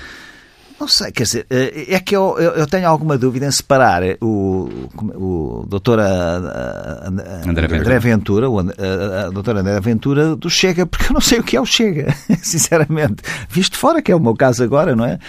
Não 0.81 0.87
sei, 0.87 1.11
quer 1.11 1.23
dizer, 1.23 1.45
eh, 1.47 1.93
é 1.93 1.99
que 1.99 2.15
eu, 2.15 2.35
eu 2.39 2.65
tenho 2.65 2.89
alguma 2.89 3.15
dúvida 3.15 3.45
em 3.45 3.51
separar 3.51 4.01
o, 4.19 4.67
o 5.13 5.63
doutor 5.67 5.99
André, 5.99 7.77
André 7.77 7.99
Ventura, 7.99 8.49
o, 8.49 8.57
a, 8.59 9.29
doutora 9.31 9.59
André 9.59 9.79
Ventura, 9.79 10.35
do 10.35 10.49
Chega, 10.49 10.87
porque 10.87 11.11
eu 11.11 11.13
não 11.13 11.21
sei 11.21 11.39
o 11.39 11.43
que 11.43 11.55
é 11.55 11.61
o 11.61 11.67
Chega, 11.67 12.11
sinceramente. 12.41 13.21
Visto 13.47 13.77
fora, 13.77 14.01
que 14.01 14.11
é 14.11 14.15
o 14.15 14.19
meu 14.19 14.33
caso 14.33 14.63
agora, 14.63 14.95
não 14.95 15.05
é? 15.05 15.19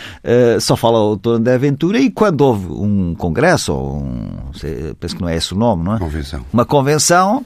Só 0.59 0.75
fala 0.75 0.99
o 0.99 1.09
doutor 1.09 1.37
André 1.37 1.59
Ventura 1.59 1.99
e 1.99 2.11
quando 2.11 2.41
houve 2.41 2.69
um 2.69 3.15
congresso, 3.15 3.75
ou 3.75 3.99
um, 3.99 4.51
penso 4.99 5.17
que 5.17 5.21
não 5.21 5.29
é 5.29 5.37
esse 5.37 5.53
o 5.53 5.57
nome, 5.59 5.85
não 5.85 5.97
é? 5.97 5.99
Convenção. 5.99 6.47
Uma 6.51 6.65
convenção, 6.65 7.45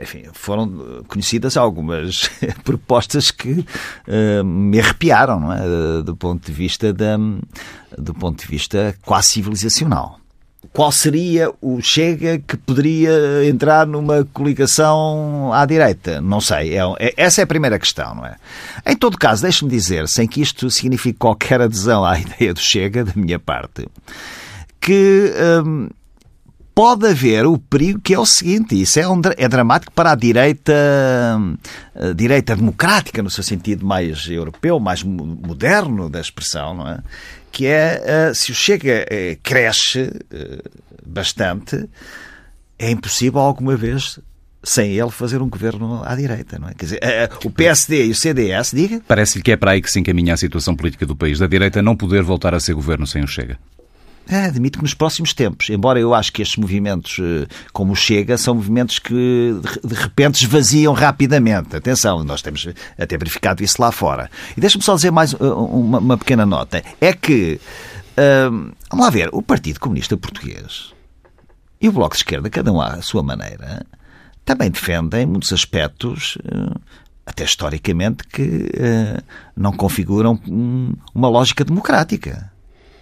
enfim, 0.00 0.24
foram 0.32 1.04
conhecidas 1.08 1.56
algumas 1.56 2.30
propostas 2.64 3.30
que 3.30 3.64
uh, 4.08 4.44
me 4.44 4.80
arrepiaram, 4.80 5.40
não 5.40 5.52
é? 5.52 6.02
do 6.02 6.16
ponto 6.16 6.46
de 6.46 6.52
vista 6.52 6.92
da, 6.92 7.16
do 7.98 8.14
ponto 8.14 8.40
de 8.40 8.46
vista 8.46 8.94
quase 9.02 9.28
civilizacional. 9.28 10.20
Qual 10.72 10.92
seria 10.92 11.50
o 11.60 11.80
Chega 11.80 12.38
que 12.38 12.56
poderia 12.56 13.10
entrar 13.48 13.86
numa 13.86 14.24
coligação 14.32 15.52
à 15.52 15.64
direita? 15.64 16.20
Não 16.20 16.40
sei. 16.40 16.76
É, 16.76 16.82
é, 16.98 17.14
essa 17.16 17.40
é 17.40 17.44
a 17.44 17.46
primeira 17.46 17.78
questão, 17.78 18.14
não 18.14 18.26
é? 18.26 18.36
Em 18.86 18.94
todo 18.94 19.18
caso, 19.18 19.42
deixe-me 19.42 19.70
dizer, 19.70 20.06
sem 20.06 20.28
que 20.28 20.40
isto 20.40 20.70
signifique 20.70 21.18
qualquer 21.18 21.60
adesão 21.62 22.04
à 22.04 22.18
ideia 22.20 22.54
do 22.54 22.60
Chega, 22.60 23.04
da 23.04 23.12
minha 23.16 23.38
parte, 23.38 23.88
que 24.80 25.32
hum, 25.64 25.88
pode 26.80 27.06
haver 27.06 27.44
o 27.44 27.58
perigo 27.58 28.00
que 28.00 28.14
é 28.14 28.18
o 28.18 28.24
seguinte, 28.24 28.80
isso 28.80 28.98
é, 28.98 29.06
um, 29.06 29.20
é 29.36 29.46
dramático 29.46 29.92
para 29.92 30.12
a 30.12 30.14
direita, 30.14 30.72
a 31.94 32.06
eh, 32.06 32.14
direita 32.14 32.56
democrática, 32.56 33.22
no 33.22 33.28
seu 33.28 33.44
sentido 33.44 33.84
mais 33.84 34.26
europeu, 34.26 34.80
mais 34.80 35.02
moderno 35.02 36.08
da 36.08 36.18
expressão, 36.18 36.72
não 36.72 36.88
é? 36.88 37.00
Que 37.52 37.66
é, 37.66 38.02
eh, 38.02 38.32
se 38.32 38.50
o 38.50 38.54
Chega 38.54 39.04
eh, 39.10 39.36
cresce 39.42 40.10
bastante, 41.04 41.86
é 42.78 42.90
impossível 42.90 43.40
alguma 43.40 43.76
vez 43.76 44.18
sem 44.62 44.92
ele 44.92 45.10
fazer 45.10 45.42
um 45.42 45.50
governo 45.50 46.02
à 46.02 46.14
direita. 46.14 46.58
Não 46.58 46.66
é? 46.66 46.72
Quer 46.72 46.84
dizer, 46.86 47.00
o 47.44 47.50
PSD 47.50 48.06
e 48.06 48.10
o 48.10 48.14
CDS, 48.14 48.70
diga. 48.72 49.02
Parece-lhe 49.06 49.44
que 49.44 49.52
é 49.52 49.56
para 49.58 49.72
aí 49.72 49.82
que 49.82 49.90
se 49.90 50.00
encaminha 50.00 50.32
a 50.32 50.36
situação 50.38 50.74
política 50.74 51.04
do 51.04 51.14
país, 51.14 51.38
da 51.38 51.46
direita 51.46 51.82
não 51.82 51.94
poder 51.94 52.22
voltar 52.22 52.54
a 52.54 52.60
ser 52.60 52.72
governo 52.72 53.06
sem 53.06 53.22
o 53.22 53.26
Chega. 53.26 53.58
É, 54.28 54.44
admito 54.44 54.78
que 54.78 54.84
nos 54.84 54.94
próximos 54.94 55.32
tempos, 55.34 55.68
embora 55.70 55.98
eu 55.98 56.14
acho 56.14 56.32
que 56.32 56.40
estes 56.40 56.56
movimentos, 56.56 57.18
eh, 57.18 57.48
como 57.72 57.92
o 57.92 57.96
Chega, 57.96 58.38
são 58.38 58.54
movimentos 58.54 59.00
que 59.00 59.60
de 59.82 59.94
repente 59.94 60.44
esvaziam 60.44 60.92
rapidamente. 60.92 61.74
Atenção, 61.74 62.22
nós 62.22 62.40
temos 62.40 62.68
até 62.96 63.18
verificado 63.18 63.64
isso 63.64 63.82
lá 63.82 63.90
fora. 63.90 64.30
E 64.56 64.60
deixa-me 64.60 64.84
só 64.84 64.94
dizer 64.94 65.10
mais 65.10 65.32
uma, 65.34 65.98
uma, 65.98 66.16
pequena 66.16 66.46
nota. 66.46 66.80
É 67.00 67.12
que, 67.12 67.60
hum, 68.52 68.70
vamos 68.88 69.04
lá 69.04 69.10
ver, 69.10 69.30
o 69.32 69.42
Partido 69.42 69.80
Comunista 69.80 70.16
Português 70.16 70.92
e 71.80 71.88
o 71.88 71.92
Bloco 71.92 72.14
de 72.14 72.18
Esquerda, 72.18 72.50
cada 72.50 72.70
um 72.70 72.80
à 72.80 73.00
sua 73.00 73.22
maneira, 73.22 73.84
também 74.44 74.70
defendem 74.70 75.26
muitos 75.26 75.52
aspectos, 75.52 76.36
eh, 76.44 76.78
até 77.24 77.44
historicamente, 77.44 78.24
que 78.24 78.70
eh, 78.74 79.22
não 79.56 79.72
configuram 79.72 80.38
uma 81.14 81.28
lógica 81.28 81.64
democrática. 81.64 82.49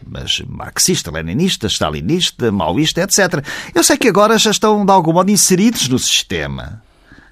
Mas 0.06 0.42
marxista, 0.48 1.10
leninista, 1.10 1.66
stalinista, 1.66 2.50
maoísta, 2.50 3.02
etc. 3.02 3.44
Eu 3.74 3.84
sei 3.84 3.96
que 3.96 4.08
agora 4.08 4.38
já 4.38 4.50
estão, 4.50 4.84
de 4.84 4.92
algum 4.92 5.12
modo, 5.12 5.30
inseridos 5.30 5.88
no 5.88 5.98
sistema. 5.98 6.82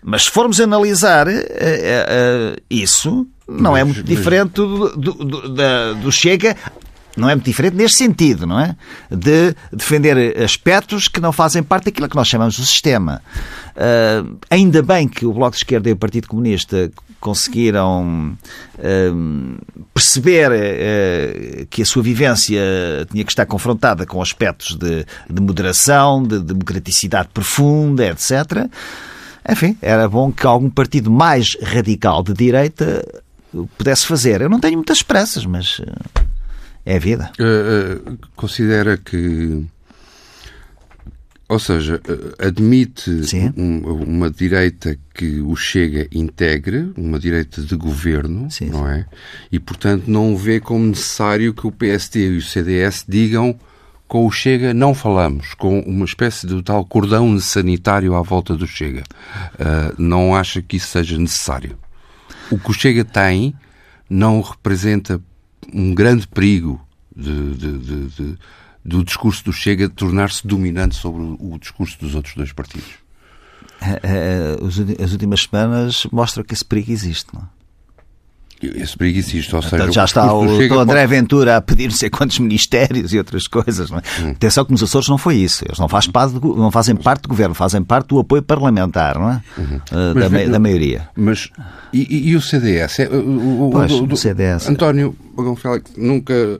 Mas 0.02 0.24
se 0.24 0.30
formos 0.30 0.60
analisar 0.60 1.26
uh, 1.26 1.32
isso, 2.70 3.26
não 3.48 3.76
é 3.76 3.82
muito 3.82 4.02
diferente 4.02 4.52
do, 4.52 4.96
do, 4.96 5.12
do, 5.12 5.94
do 5.94 6.12
Chega 6.12 6.56
não 7.16 7.30
é 7.30 7.34
muito 7.34 7.46
diferente 7.46 7.74
neste 7.74 7.96
sentido, 7.96 8.46
não 8.46 8.60
é? 8.60 8.76
De 9.10 9.54
defender 9.72 10.38
aspectos 10.42 11.08
que 11.08 11.18
não 11.18 11.32
fazem 11.32 11.62
parte 11.62 11.86
daquilo 11.86 12.08
que 12.08 12.14
nós 12.14 12.28
chamamos 12.28 12.56
de 12.56 12.66
sistema. 12.66 13.22
Uh, 13.74 14.36
ainda 14.50 14.82
bem 14.82 15.08
que 15.08 15.24
o 15.24 15.32
Bloco 15.32 15.52
de 15.52 15.56
Esquerda 15.56 15.88
e 15.88 15.92
o 15.92 15.96
Partido 15.96 16.28
Comunista 16.28 16.90
conseguiram 17.26 18.38
uh, 18.78 19.82
perceber 19.92 20.48
uh, 20.52 21.66
que 21.66 21.82
a 21.82 21.84
sua 21.84 22.04
vivência 22.04 22.60
tinha 23.10 23.24
que 23.24 23.32
estar 23.32 23.44
confrontada 23.46 24.06
com 24.06 24.22
aspectos 24.22 24.76
de, 24.76 25.04
de 25.28 25.42
moderação, 25.42 26.22
de 26.22 26.38
democraticidade 26.38 27.28
profunda, 27.34 28.06
etc. 28.06 28.70
Enfim, 29.48 29.76
era 29.82 30.08
bom 30.08 30.30
que 30.30 30.46
algum 30.46 30.70
partido 30.70 31.10
mais 31.10 31.56
radical 31.60 32.22
de 32.22 32.32
direita 32.32 33.04
pudesse 33.76 34.06
fazer. 34.06 34.40
Eu 34.40 34.48
não 34.48 34.60
tenho 34.60 34.76
muitas 34.76 34.98
esperanças, 34.98 35.44
mas 35.44 35.80
é 36.84 36.94
a 36.94 37.00
vida. 37.00 37.32
Uh, 37.40 38.12
uh, 38.12 38.18
considera 38.36 38.96
que. 38.96 39.66
Ou 41.48 41.58
seja, 41.60 42.00
uh, 42.08 42.44
admite 42.44 43.10
um, 43.56 43.78
uma 44.02 44.28
direita 44.28 44.98
que 45.14 45.40
o 45.40 45.54
Chega 45.54 46.08
integre, 46.10 46.92
uma 46.96 47.18
direita 47.18 47.62
de 47.62 47.76
governo, 47.76 48.50
sim, 48.50 48.66
não 48.66 48.88
é? 48.88 49.06
E, 49.50 49.60
portanto, 49.60 50.04
não 50.08 50.36
vê 50.36 50.58
como 50.58 50.84
necessário 50.84 51.54
que 51.54 51.66
o 51.66 51.72
PSD 51.72 52.34
e 52.34 52.38
o 52.38 52.42
CDS 52.42 53.04
digam 53.08 53.56
com 54.08 54.26
o 54.26 54.30
Chega 54.30 54.72
não 54.72 54.94
falamos, 54.94 55.54
com 55.54 55.80
uma 55.80 56.04
espécie 56.04 56.46
de 56.46 56.62
tal 56.62 56.84
cordão 56.84 57.38
sanitário 57.40 58.14
à 58.14 58.22
volta 58.22 58.54
do 58.54 58.66
Chega. 58.66 59.02
não 59.98 60.34
acha 60.34 60.62
que 60.62 60.76
isso 60.76 60.88
seja 60.88 61.18
necessário. 61.18 61.76
O 62.50 62.58
que 62.58 62.70
o 62.70 62.72
Chega 62.74 63.04
tem 63.04 63.52
não 64.08 64.40
representa 64.40 65.20
um 65.72 65.92
grande 65.92 66.28
perigo 66.28 66.80
de, 67.14 67.54
de, 67.54 67.78
de, 68.08 68.38
do 68.86 69.04
discurso 69.04 69.44
do 69.44 69.52
Chega 69.52 69.88
tornar-se 69.88 70.46
dominante 70.46 70.94
sobre 70.94 71.22
o, 71.22 71.54
o 71.54 71.58
discurso 71.58 71.98
dos 72.00 72.14
outros 72.14 72.34
dois 72.34 72.52
partidos? 72.52 72.90
É, 73.80 74.00
é, 74.02 75.04
as 75.04 75.12
últimas 75.12 75.42
semanas 75.42 76.06
mostram 76.10 76.44
que 76.44 76.54
esse 76.54 76.64
perigo 76.64 76.92
existe, 76.92 77.26
não 77.34 77.42
é? 77.42 77.56
Esse 78.62 78.96
perigo 78.96 79.18
existe, 79.18 79.54
ou 79.54 79.60
seja, 79.60 79.92
já 79.92 80.04
está 80.04 80.32
o, 80.32 80.46
o 80.46 80.78
André. 80.78 81.06
Ventura 81.06 81.58
a 81.58 81.60
pedir 81.60 81.88
não 81.88 81.94
sei 81.94 82.08
quantos 82.08 82.38
ministérios 82.38 83.12
e 83.12 83.18
outras 83.18 83.46
coisas. 83.46 83.90
Não 83.90 83.98
é? 83.98 84.02
hum. 84.22 84.30
Atenção 84.30 84.64
que 84.64 84.72
nos 84.72 84.82
Açores 84.82 85.08
não 85.08 85.18
foi 85.18 85.36
isso. 85.36 85.62
Eles 85.66 85.78
não, 85.78 85.88
faz 85.88 86.06
parte 86.06 86.38
do, 86.38 86.56
não 86.56 86.70
fazem 86.70 86.96
parte 86.96 87.22
do 87.22 87.28
governo, 87.28 87.54
fazem 87.54 87.82
parte 87.84 88.08
do 88.08 88.18
apoio 88.18 88.42
parlamentar, 88.42 89.18
não 89.18 89.30
é? 89.30 89.42
Uhum. 89.58 89.76
Uh, 89.92 90.14
da, 90.18 90.30
mas, 90.30 90.50
da, 90.50 90.58
maioria. 90.58 91.08
Mas 91.14 91.50
e, 91.92 92.30
e 92.30 92.34
o 92.34 92.40
CDS? 92.40 93.00
É, 93.00 93.08
o, 93.08 93.68
pois, 93.70 93.92
o, 93.92 94.04
o 94.04 94.16
CDS. 94.16 94.70
António 94.70 95.14
Bagão 95.36 95.54
Félix 95.54 95.92
nunca 95.94 96.58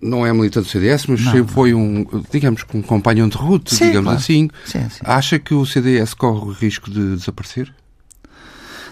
não 0.00 0.26
é 0.26 0.32
militante 0.32 0.66
do 0.66 0.70
CDS, 0.70 1.06
mas 1.06 1.20
não. 1.20 1.48
foi 1.48 1.74
um, 1.74 2.06
digamos, 2.30 2.64
um 2.74 2.82
companheiro 2.82 3.28
de 3.30 3.36
ruta, 3.36 3.74
sim, 3.74 3.86
digamos 3.86 4.04
claro. 4.04 4.18
assim. 4.18 4.50
Sim, 4.64 4.88
sim. 4.90 5.00
Acha 5.04 5.38
que 5.38 5.54
o 5.54 5.64
CDS 5.64 6.14
corre 6.14 6.46
o 6.46 6.52
risco 6.52 6.90
de 6.90 7.16
desaparecer? 7.16 7.72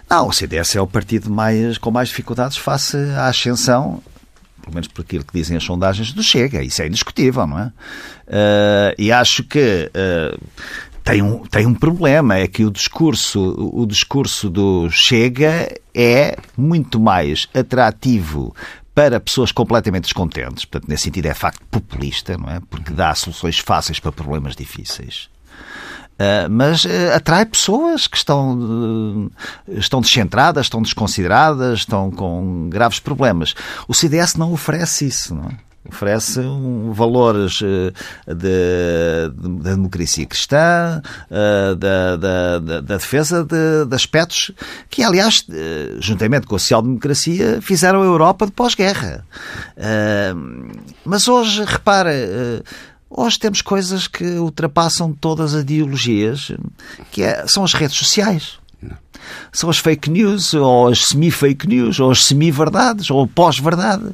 Não, 0.09 0.29
o 0.29 0.33
CDS 0.33 0.75
é 0.75 0.81
o 0.81 0.87
partido 0.87 1.31
mais, 1.31 1.79
com 1.79 1.91
mais 1.91 2.09
dificuldades 2.09 2.57
face 2.57 2.97
à 2.97 3.27
ascensão, 3.27 4.03
pelo 4.61 4.75
menos 4.75 4.89
por 4.89 5.03
aquilo 5.03 5.25
que 5.25 5.33
dizem 5.33 5.57
as 5.57 5.63
sondagens 5.63 6.13
do 6.13 6.23
Chega. 6.23 6.63
Isso 6.63 6.83
é 6.83 6.89
indiscutível, 6.89 7.47
não 7.47 7.59
é? 7.59 7.73
Uh, 8.27 8.95
e 8.99 9.13
acho 9.13 9.45
que 9.45 9.91
uh, 9.95 10.41
tem 11.03 11.23
um, 11.23 11.39
tem 11.47 11.67
um 11.67 11.75
problema, 11.75 12.37
é 12.37 12.47
que 12.47 12.65
o 12.65 12.71
discurso, 12.71 13.41
o 13.41 13.87
discurso 13.87 14.49
do 14.51 14.89
Chega 14.91 15.69
é 15.95 16.37
muito 16.57 17.01
mais 17.01 17.49
atrativo 17.55 18.55
para 18.95 19.19
pessoas 19.19 19.51
completamente 19.53 20.05
descontentes. 20.05 20.65
Portanto, 20.65 20.89
nesse 20.89 21.05
sentido 21.05 21.27
é 21.27 21.35
facto 21.35 21.65
populista, 21.71 22.37
não 22.37 22.51
é? 22.51 22.61
Porque 22.69 22.93
dá 22.93 23.15
soluções 23.15 23.59
fáceis 23.59 23.99
para 23.99 24.13
problemas 24.13 24.55
difíceis. 24.55 25.29
Uh, 26.21 26.51
mas 26.51 26.85
uh, 26.85 27.15
atrai 27.15 27.47
pessoas 27.47 28.07
que 28.07 28.17
estão, 28.19 28.59
uh, 28.59 29.33
estão 29.69 30.03
descentradas, 30.03 30.67
estão 30.67 30.83
desconsideradas, 30.83 31.79
estão 31.79 32.11
com 32.11 32.69
graves 32.69 33.01
problemas. 33.01 33.55
O 33.89 33.95
CDS 33.95 34.35
não 34.35 34.53
oferece 34.53 35.07
isso, 35.07 35.35
não 35.35 35.45
é? 35.45 35.70
Oferece 35.89 36.41
um, 36.41 36.93
valores 36.93 37.61
da 38.27 39.29
democracia 39.63 40.27
cristã, 40.27 41.03
uh, 41.31 41.75
da, 41.75 42.17
da, 42.17 42.81
defesa 42.81 43.45
de, 43.45 43.87
de, 43.87 43.95
aspectos 43.95 44.53
que, 44.91 45.03
aliás, 45.03 45.45
uh, 45.49 46.01
juntamente 46.01 46.47
com 46.47 46.57
a 46.57 46.59
social-democracia, 46.59 47.61
fizeram 47.63 48.03
a 48.03 48.05
Europa 48.05 48.47
de 48.47 48.53
pós-guerra. 48.53 49.25
mas 51.05 51.29
hoje, 51.29 51.65
repara, 51.65 52.13
hoje 53.09 53.39
temos 53.39 53.63
coisas 53.63 54.07
que 54.07 54.25
ultrapassam 54.39 55.13
todas 55.13 55.55
as 55.55 55.63
ideologias, 55.63 56.53
que 57.11 57.23
é, 57.23 57.47
são 57.47 57.65
as 57.65 57.73
redes 57.73 57.97
sociais 57.97 58.60
são 59.53 59.71
as 59.71 59.79
fake 59.79 60.11
news, 60.11 60.55
ou 60.55 60.89
as 60.89 61.05
semi-fake 61.05 61.67
news, 61.67 62.01
ou 62.01 62.11
as 62.11 62.25
semi-verdades, 62.25 63.11
ou 63.11 63.27
pós-verdade. 63.27 64.05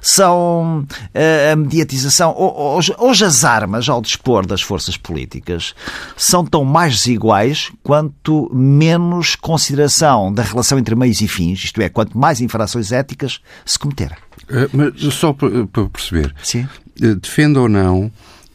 São 0.00 0.86
uh, 0.90 1.52
a 1.52 1.56
mediatização. 1.56 2.34
Hoje, 2.36 3.24
as 3.24 3.44
armas 3.44 3.88
ao 3.88 4.00
dispor 4.00 4.46
das 4.46 4.62
forças 4.62 4.96
políticas 4.96 5.74
são 6.16 6.44
tão 6.44 6.64
mais 6.64 6.94
desiguais 6.94 7.70
quanto 7.82 8.50
menos 8.54 9.36
consideração 9.36 10.32
da 10.32 10.42
relação 10.42 10.78
entre 10.78 10.94
meios 10.94 11.20
e 11.20 11.28
fins, 11.28 11.64
isto 11.64 11.80
é, 11.80 11.88
quanto 11.88 12.16
mais 12.18 12.40
infrações 12.40 12.92
éticas 12.92 13.40
se 13.64 13.78
cometerem. 13.78 14.16
Uh, 14.48 14.68
mas 14.72 15.14
só 15.14 15.32
para 15.32 15.50
perceber, 15.88 16.34
Sim. 16.42 16.68
Uh, 17.02 17.14
defende 17.16 17.58
ou 17.58 17.68
não 17.68 18.10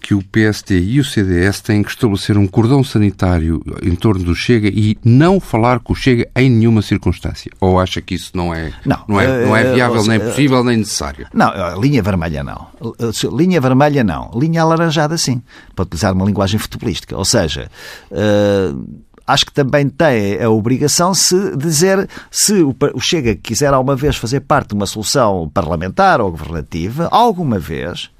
que 0.05 0.13
o 0.13 0.21
PSD 0.21 0.79
e 0.81 0.99
o 0.99 1.03
CDS 1.03 1.61
têm 1.61 1.81
que 1.81 1.89
estabelecer 1.89 2.37
um 2.37 2.45
cordão 2.45 2.83
sanitário 2.83 3.59
em 3.81 3.95
torno 3.95 4.23
do 4.23 4.35
Chega 4.35 4.67
e 4.67 4.95
não 5.03 5.39
falar 5.39 5.79
com 5.79 5.93
o 5.93 5.95
Chega 5.95 6.29
em 6.35 6.47
nenhuma 6.47 6.83
circunstância? 6.83 7.51
Ou 7.59 7.79
acha 7.79 7.99
que 8.01 8.13
isso 8.13 8.29
não 8.35 8.53
é, 8.53 8.71
não, 8.85 9.03
não 9.07 9.19
é, 9.19 9.45
não 9.47 9.57
é 9.57 9.65
eh, 9.65 9.73
viável, 9.73 10.03
nem 10.05 10.19
possível, 10.19 10.63
nem 10.63 10.77
necessário? 10.77 11.25
Não, 11.33 11.47
eh, 11.47 11.73
linha 11.79 12.03
vermelha 12.03 12.43
não. 12.43 12.67
Eh, 12.99 13.35
linha 13.35 13.59
vermelha 13.59 14.03
não. 14.03 14.29
Linha 14.35 14.61
alaranjada 14.61 15.17
sim. 15.17 15.41
Para 15.75 15.81
utilizar 15.81 16.13
uma 16.13 16.25
linguagem 16.25 16.59
futebolística. 16.59 17.17
Ou 17.17 17.25
seja, 17.25 17.67
acho 19.25 19.43
que 19.43 19.53
também 19.53 19.89
tem 19.89 20.39
a 20.39 20.51
obrigação 20.51 21.13
de 21.13 21.57
dizer 21.57 22.07
se 22.29 22.61
o 22.61 22.75
Chega 22.99 23.33
quiser 23.33 23.73
alguma 23.73 23.95
vez 23.95 24.17
fazer 24.17 24.41
parte 24.41 24.67
de 24.67 24.75
uma 24.75 24.85
solução 24.85 25.49
parlamentar 25.51 26.21
ou 26.21 26.29
governativa, 26.29 27.07
alguma 27.11 27.57
vez 27.57 28.11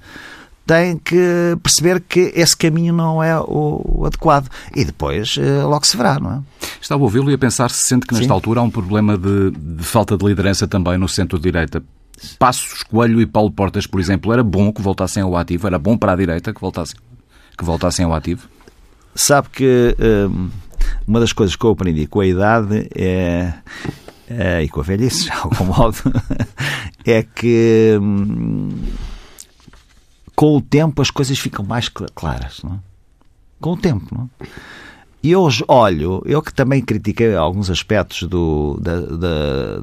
tem 0.66 0.98
que 0.98 1.56
perceber 1.62 2.00
que 2.00 2.32
esse 2.34 2.56
caminho 2.56 2.92
não 2.92 3.22
é 3.22 3.38
o 3.38 4.02
adequado. 4.04 4.48
E 4.74 4.84
depois 4.84 5.36
eh, 5.38 5.62
logo 5.62 5.86
se 5.86 5.96
verá, 5.96 6.18
não 6.18 6.32
é? 6.32 6.40
Estava 6.80 7.00
a 7.00 7.04
ouvi-lo 7.04 7.30
e 7.30 7.34
a 7.34 7.38
pensar 7.38 7.70
se 7.70 7.84
sente 7.84 8.06
que 8.06 8.12
nesta 8.12 8.26
Sim. 8.26 8.32
altura 8.32 8.60
há 8.60 8.62
um 8.64 8.70
problema 8.70 9.16
de, 9.16 9.52
de 9.52 9.84
falta 9.84 10.16
de 10.16 10.26
liderança 10.26 10.66
também 10.66 10.98
no 10.98 11.08
centro-direita. 11.08 11.82
Passos 12.38 12.82
Coelho 12.82 13.20
e 13.20 13.26
Paulo 13.26 13.50
Portas, 13.50 13.86
por 13.86 14.00
exemplo, 14.00 14.32
era 14.32 14.42
bom 14.42 14.72
que 14.72 14.82
voltassem 14.82 15.22
ao 15.22 15.36
ativo? 15.36 15.66
Era 15.66 15.78
bom 15.78 15.96
para 15.96 16.12
a 16.12 16.16
direita 16.16 16.52
que 16.52 16.60
voltassem, 16.60 16.96
que 17.56 17.64
voltassem 17.64 18.04
ao 18.04 18.12
ativo? 18.12 18.48
Sabe 19.14 19.48
que 19.50 19.96
hum, 20.28 20.50
uma 21.06 21.20
das 21.20 21.32
coisas 21.32 21.54
que 21.54 21.64
eu 21.64 21.70
aprendi 21.70 22.06
com 22.06 22.20
a 22.20 22.26
idade 22.26 22.88
é, 22.94 23.52
é 24.28 24.62
e 24.62 24.68
com 24.68 24.80
a 24.80 24.82
velhice, 24.82 25.24
de 25.30 25.32
algum 25.32 25.64
modo, 25.64 25.98
é 27.04 27.22
que 27.22 27.96
hum, 28.00 28.70
com 30.36 30.56
o 30.56 30.60
tempo 30.60 31.02
as 31.02 31.10
coisas 31.10 31.38
ficam 31.38 31.64
mais 31.64 31.88
claras. 31.88 32.60
Não 32.62 32.74
é? 32.74 32.78
Com 33.60 33.72
o 33.72 33.76
tempo. 33.76 34.06
Não 34.14 34.30
é? 34.40 34.46
E 35.22 35.34
hoje 35.34 35.64
olho, 35.66 36.22
eu 36.24 36.40
que 36.40 36.54
também 36.54 36.80
critiquei 36.80 37.34
alguns 37.34 37.68
aspectos 37.68 38.28
do, 38.28 38.78
da, 38.80 39.00
da, 39.00 39.80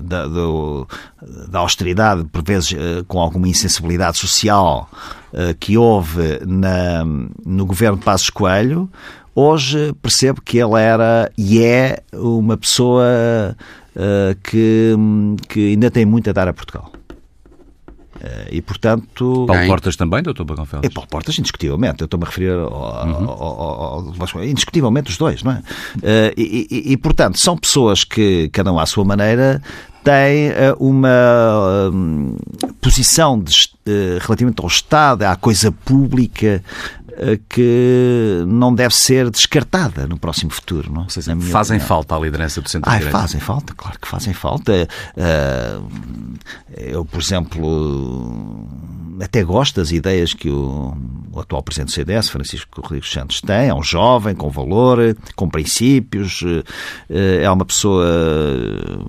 da, 0.00 0.26
do, 0.26 0.88
da 1.48 1.60
austeridade, 1.60 2.24
por 2.24 2.42
vezes 2.42 2.72
eh, 2.72 3.04
com 3.06 3.20
alguma 3.20 3.46
insensibilidade 3.46 4.18
social, 4.18 4.90
eh, 5.32 5.54
que 5.60 5.78
houve 5.78 6.40
na, 6.44 7.04
no 7.46 7.64
governo 7.64 7.96
de 7.96 8.04
Passos 8.04 8.28
Coelho, 8.28 8.90
hoje 9.36 9.92
percebo 10.02 10.42
que 10.42 10.58
ele 10.58 10.80
era 10.80 11.30
e 11.38 11.62
é 11.62 12.02
uma 12.12 12.56
pessoa 12.56 13.56
uh, 13.96 14.34
que, 14.42 14.94
que 15.48 15.70
ainda 15.70 15.90
tem 15.90 16.04
muito 16.04 16.28
a 16.28 16.32
dar 16.32 16.48
a 16.48 16.52
Portugal. 16.52 16.90
Eh, 18.22 18.48
e, 18.52 18.62
portanto... 18.62 19.44
Paulo 19.48 19.66
Portas 19.66 19.96
também, 19.96 20.22
doutor 20.22 20.44
Bagão 20.44 20.64
Félix? 20.64 20.88
É 20.88 20.94
Paulo 20.94 21.08
Portas, 21.10 21.36
indiscutivelmente. 21.38 22.02
Eu 22.02 22.04
estou-me 22.04 22.24
a 22.24 22.28
referir 22.28 22.52
ao, 22.52 22.70
uhum. 22.70 23.28
ao, 23.28 23.42
ao, 23.42 24.34
ao, 24.36 24.44
Indiscutivelmente 24.44 25.10
os 25.10 25.16
dois, 25.16 25.42
não 25.42 25.52
é? 25.52 25.62
Eh, 26.02 26.34
e, 26.36 26.68
e, 26.70 26.92
e, 26.92 26.96
portanto, 26.96 27.38
são 27.38 27.56
pessoas 27.56 28.04
que, 28.04 28.48
cada 28.52 28.72
um 28.72 28.78
à 28.78 28.86
sua 28.86 29.04
maneira, 29.04 29.60
têm 30.04 30.48
eh, 30.50 30.74
uma 30.78 31.90
posição 32.80 33.40
de, 33.40 33.70
relativamente 34.20 34.60
ao 34.60 34.68
Estado, 34.68 35.24
à 35.24 35.34
coisa 35.34 35.72
pública, 35.72 36.62
que 37.48 38.42
não 38.46 38.74
deve 38.74 38.94
ser 38.94 39.30
descartada 39.30 40.06
no 40.06 40.18
próximo 40.18 40.50
futuro. 40.50 40.92
Não? 40.92 41.08
Seja, 41.08 41.36
fazem 41.36 41.76
opinião. 41.76 41.88
falta 41.88 42.16
a 42.16 42.18
liderança 42.18 42.60
do 42.60 42.68
centro-direita? 42.68 43.10
Fazem 43.10 43.40
falta, 43.40 43.74
claro 43.74 43.98
que 43.98 44.08
fazem 44.08 44.34
falta. 44.34 44.88
Eu, 46.76 47.04
por 47.04 47.20
exemplo, 47.20 48.68
até 49.20 49.42
gosto 49.42 49.76
das 49.76 49.92
ideias 49.92 50.34
que 50.34 50.48
o, 50.50 50.96
o, 51.32 51.40
atual 51.40 51.62
presidente 51.62 51.88
do 51.88 51.92
CDS, 51.92 52.28
Francisco 52.28 52.80
Rodrigues 52.80 53.10
Santos, 53.10 53.40
tem. 53.40 53.68
É 53.68 53.74
um 53.74 53.82
jovem 53.82 54.34
com 54.34 54.50
valor, 54.50 54.98
com 55.36 55.48
princípios, 55.48 56.42
é 57.08 57.50
uma 57.50 57.64
pessoa 57.64 58.06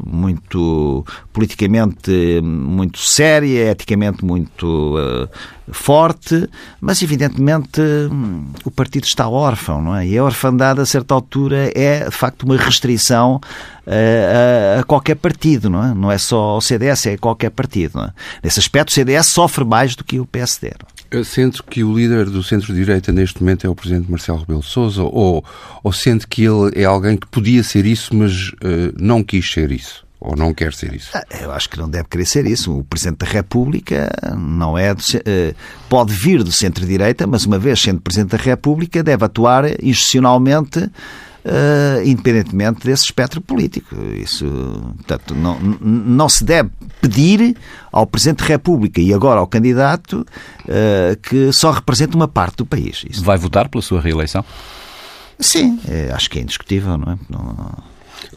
muito 0.05 1.05
politicamente 1.32 2.41
muito 2.41 2.99
séria, 2.99 3.72
eticamente 3.72 4.24
muito 4.24 5.30
forte, 5.72 6.49
mas 6.82 7.01
evidentemente 7.01 7.82
o 8.64 8.72
partido 8.72 9.05
está 9.05 9.28
órfão, 9.28 9.82
não 9.82 9.95
é? 9.95 10.07
E 10.07 10.18
a 10.18 10.24
orfandade, 10.24 10.82
a 10.82 10.86
certa 10.86 11.14
altura, 11.14 11.72
é 11.74 12.05
de 12.05 12.11
facto 12.11 12.43
uma 12.43 12.57
restrição 12.57 13.39
a, 13.88 14.80
a, 14.80 14.84
qualquer 14.84 15.16
partido, 15.16 15.70
não 15.70 15.84
é? 15.84 15.93
Não 15.93 16.11
é 16.11 16.18
só 16.18 16.57
o 16.57 16.61
CDS, 16.61 17.07
é 17.07 17.18
qualquer 17.18 17.49
partido. 17.49 17.99
É? 17.99 18.11
Nesse 18.43 18.59
aspecto, 18.59 18.89
o 18.89 18.93
CDS 18.93 19.28
sofre 19.28 19.64
mais 19.64 19.95
do 19.95 20.03
que 20.03 20.20
o 20.20 20.26
PSD. 20.26 20.72
É? 21.11 21.24
Sinto 21.24 21.64
que 21.64 21.84
o 21.84 21.95
líder 21.95 22.30
do 22.30 22.41
centro-direita 22.41 23.11
neste 23.11 23.41
momento 23.41 23.68
é 23.68 23.70
o 23.70 23.76
presidente 23.76 24.09
Marcelo 24.09 24.39
Rebelo 24.39 24.64
Sousa 24.64 25.03
ou, 25.03 25.43
ou 25.84 25.93
sente 25.93 26.28
que 26.28 26.43
ele 26.43 26.72
é 26.76 26.86
alguém 26.86 27.16
que 27.16 27.28
podia 27.28 27.64
ser 27.64 27.86
isso, 27.86 28.16
mas 28.16 28.49
uh, 28.49 28.93
não 28.97 29.24
quis 29.24 29.51
ser 29.51 29.72
isso? 29.72 30.03
Ou 30.26 30.38
não 30.38 30.53
quer 30.53 30.74
ser 30.74 30.93
isso? 30.93 31.09
Ah, 31.13 31.26
eu 31.41 31.51
acho 31.51 31.69
que 31.69 31.78
não 31.78 31.89
deve 31.89 32.07
querer 32.07 32.26
ser 32.26 32.45
isso. 32.47 32.80
O 32.80 32.84
Presidente 32.86 33.17
da 33.17 33.26
República 33.26 34.09
não 34.38 34.78
é. 34.78 34.93
Do, 34.93 35.01
uh, 35.01 35.55
pode 35.89 36.13
vir 36.13 36.41
do 36.41 36.51
centro-direita, 36.51 37.28
mas 37.28 37.45
uma 37.45 37.59
vez 37.59 37.82
sendo 37.82 37.99
Presidente 37.99 38.32
da 38.32 38.38
República, 38.38 39.03
deve 39.03 39.26
atuar 39.26 39.84
institucionalmente 39.84 40.89
Uh, 41.45 41.99
independentemente 42.05 42.86
desse 42.86 43.03
espectro 43.03 43.41
político. 43.41 43.93
Isso, 44.15 44.45
portanto, 44.95 45.36
não, 45.36 45.59
não 45.59 46.30
se 46.30 46.41
deve 46.41 46.69
pedir 47.01 47.57
ao 47.91 48.07
Presidente 48.07 48.39
da 48.43 48.45
República 48.45 49.01
e 49.01 49.13
agora 49.13 49.41
ao 49.41 49.47
candidato 49.47 50.26
uh, 50.61 51.19
que 51.21 51.51
só 51.51 51.71
represente 51.71 52.15
uma 52.15 52.30
parte 52.30 52.55
do 52.55 52.65
país. 52.65 53.03
Isso. 53.09 53.21
Vai 53.21 53.38
votar 53.38 53.67
pela 53.67 53.82
sua 53.82 53.99
reeleição? 53.99 54.45
Sim, 55.38 55.82
é, 55.86 56.13
acho 56.13 56.30
que 56.30 56.39
é 56.39 56.43
indiscutível, 56.43 56.97
não 56.97 57.11
é? 57.11 57.17
Não... 57.30 57.92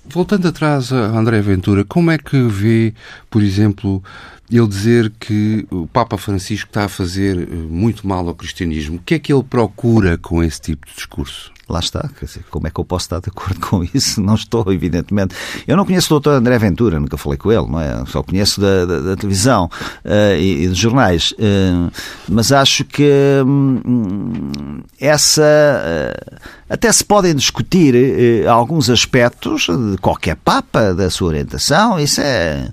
Voltando 0.09 0.48
atrás 0.48 0.92
a 0.92 0.96
André 0.96 1.40
Ventura, 1.40 1.84
como 1.84 2.11
é 2.11 2.18
que 2.18 2.40
vê, 2.42 2.94
por 3.28 3.42
exemplo, 3.42 4.02
ele 4.50 4.66
dizer 4.66 5.12
que 5.18 5.66
o 5.70 5.86
Papa 5.86 6.16
Francisco 6.16 6.68
está 6.68 6.84
a 6.84 6.88
fazer 6.88 7.36
eh, 7.36 7.54
muito 7.54 8.07
mal 8.07 8.26
ao 8.26 8.34
cristianismo? 8.34 8.96
O 8.96 9.00
que 9.00 9.14
é 9.14 9.18
que 9.18 9.32
ele 9.32 9.42
procura 9.42 10.16
com 10.16 10.42
esse 10.42 10.61
tipo 10.61 10.86
de 10.86 10.94
discurso? 10.94 11.52
lá 11.68 11.80
está, 11.80 12.09
dizer, 12.20 12.44
como 12.50 12.66
é 12.66 12.70
que 12.70 12.78
eu 12.78 12.84
posso 12.84 13.07
estar 13.07 13.20
de 13.20 13.28
acordo 13.28 13.61
com 13.61 13.82
isso? 13.92 14.20
Não 14.20 14.34
estou, 14.34 14.72
evidentemente. 14.72 15.34
Eu 15.66 15.76
não 15.76 15.84
conheço 15.84 16.07
o 16.07 16.20
doutor 16.20 16.34
André 16.34 16.59
Ventura, 16.59 17.00
nunca 17.00 17.16
falei 17.16 17.36
com 17.36 17.50
ele, 17.50 17.66
não 17.66 17.80
é? 17.80 18.04
Só 18.07 18.22
conheço 18.22 18.61
da, 18.61 18.84
da, 18.84 19.00
da 19.00 19.16
televisão 19.16 19.68
uh, 20.04 20.36
e, 20.38 20.64
e, 20.64 20.68
dos 20.68 20.78
jornais. 20.78 21.32
Uh, 21.32 21.90
mas 22.28 22.52
acho 22.52 22.84
que 22.84 23.11
hum, 23.44 24.82
essa. 25.00 25.42
Uh, 25.42 26.66
até 26.69 26.91
se 26.93 27.05
podem 27.05 27.35
discutir 27.35 27.95
alguns 28.49 28.91
aspectos 28.91 29.67
de 29.67 29.99
qualquer 29.99 30.37
Papa, 30.37 30.95
da 30.95 31.11
sua 31.11 31.29
orientação, 31.29 31.99
isso 31.99 32.21
é. 32.21 32.69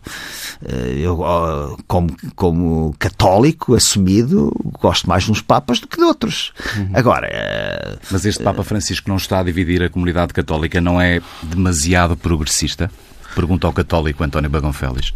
Eu, 0.97 1.77
como, 1.87 2.15
como 2.35 2.95
católico 2.97 3.75
assumido, 3.75 4.51
gosto 4.81 5.07
mais 5.07 5.23
de 5.23 5.31
uns 5.31 5.41
Papas 5.41 5.79
do 5.79 5.87
que 5.87 5.97
de 5.97 6.03
outros. 6.03 6.53
Uhum. 6.75 6.89
Agora. 6.93 7.99
Mas 8.09 8.25
este 8.25 8.41
Papa 8.43 8.63
Francisco 8.63 9.09
não 9.09 9.17
está 9.17 9.39
a 9.39 9.43
dividir 9.43 9.83
a 9.83 9.89
comunidade 9.89 10.33
católica 10.33 10.79
não 10.81 10.99
é 10.99 11.21
demasiado 11.41 12.15
progressista? 12.15 12.89
Pergunta 13.35 13.65
ao 13.67 13.73
católico 13.73 14.23
António 14.23 14.49
Bagão 14.49 14.73
Félix. 14.73 15.11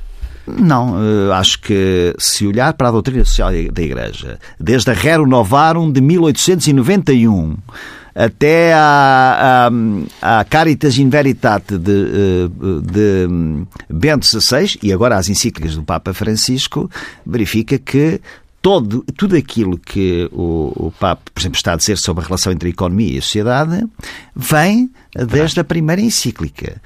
Não, 0.48 0.96
eh, 0.98 1.34
acho 1.34 1.60
que 1.60 2.16
se 2.18 2.48
olhar 2.48 2.74
para 2.74 2.88
a 2.88 2.92
doutrina 2.92 3.24
social 3.26 3.52
da 3.72 3.82
Igreja, 3.82 4.40
desde 4.58 4.90
a 4.90 4.94
Rero 4.94 5.28
Novarum 5.28 5.92
de 5.92 6.00
1891 6.00 7.58
até 8.18 8.74
a, 8.74 9.70
a, 10.22 10.40
a 10.40 10.44
Caritas 10.44 10.98
in 10.98 11.08
Veritate 11.08 11.78
de, 11.78 11.92
eh, 11.92 12.50
de 12.82 13.28
Bento 13.88 14.26
XVI 14.26 14.80
e 14.82 14.92
agora 14.92 15.18
as 15.18 15.30
encíclicas 15.30 15.76
do 15.76 15.84
Papa 15.84 16.16
Francisco, 16.16 16.90
verifica 17.24 17.78
que 17.78 18.20
todo, 18.60 19.06
tudo 19.16 19.36
aquilo 19.36 19.78
que 19.78 20.28
o, 20.32 20.88
o 20.88 20.94
Papa, 21.00 21.22
por 21.32 21.40
exemplo, 21.40 21.58
está 21.58 21.74
a 21.74 21.76
dizer 21.76 22.00
sobre 22.00 22.24
a 22.24 22.28
relação 22.28 22.52
entre 22.52 22.70
a 22.70 22.72
economia 22.72 23.14
e 23.14 23.18
a 23.20 23.22
sociedade 23.22 23.86
vem 24.36 24.90
desde 25.30 25.60
a 25.60 25.64
primeira 25.64 26.02
encíclica. 26.02 26.82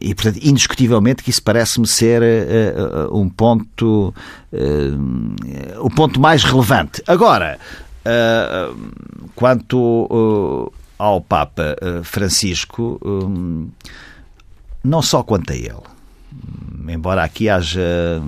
E, 0.00 0.14
portanto, 0.14 0.40
indiscutivelmente 0.42 1.22
que 1.22 1.30
isso 1.30 1.42
parece-me 1.42 1.86
ser 1.86 2.22
uh, 2.22 3.16
um 3.16 3.28
ponto 3.28 4.14
uh, 4.52 5.84
o 5.84 5.90
ponto 5.90 6.20
mais 6.20 6.42
relevante. 6.42 7.02
Agora, 7.06 7.58
uh, 8.04 9.30
quanto 9.34 10.72
ao 10.98 11.20
Papa 11.20 11.76
Francisco, 12.04 13.00
um, 13.04 13.68
não 14.84 15.00
só 15.00 15.22
quanto 15.22 15.52
a 15.52 15.56
ele, 15.56 15.82
embora 16.88 17.24
aqui 17.24 17.48
haja 17.48 18.20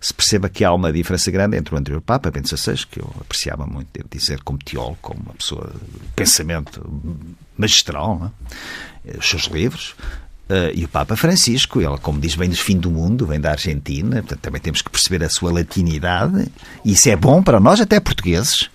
se 0.00 0.14
perceba 0.14 0.48
que 0.48 0.64
há 0.64 0.72
uma 0.72 0.92
diferença 0.92 1.30
grande 1.30 1.56
entre 1.56 1.74
o 1.74 1.78
anterior 1.78 2.00
Papa, 2.00 2.30
Bento 2.30 2.54
XVI, 2.56 2.86
que 2.86 3.00
eu 3.00 3.12
apreciava 3.20 3.66
muito, 3.66 3.88
devo 3.92 4.08
dizer, 4.08 4.42
como 4.42 4.58
teólogo, 4.58 4.98
como 5.00 5.20
uma 5.20 5.34
pessoa 5.34 5.72
de 5.72 6.08
pensamento 6.14 6.84
magistral, 7.56 8.32
é? 9.04 9.18
os 9.18 9.28
seus 9.28 9.44
livros, 9.44 9.96
Uh, 10.48 10.70
e 10.74 10.84
o 10.84 10.88
Papa 10.88 11.16
Francisco, 11.16 11.80
ele, 11.80 11.98
como 11.98 12.20
diz, 12.20 12.36
vem 12.36 12.48
do 12.48 12.56
fim 12.56 12.78
do 12.78 12.88
mundo, 12.90 13.26
vem 13.26 13.40
da 13.40 13.50
Argentina, 13.50 14.16
portanto 14.22 14.40
também 14.40 14.60
temos 14.60 14.80
que 14.80 14.88
perceber 14.88 15.24
a 15.24 15.28
sua 15.28 15.52
latinidade, 15.52 16.46
e 16.84 16.92
isso 16.92 17.08
é 17.08 17.16
bom 17.16 17.42
para 17.42 17.58
nós, 17.58 17.80
até 17.80 17.98
portugueses, 17.98 18.70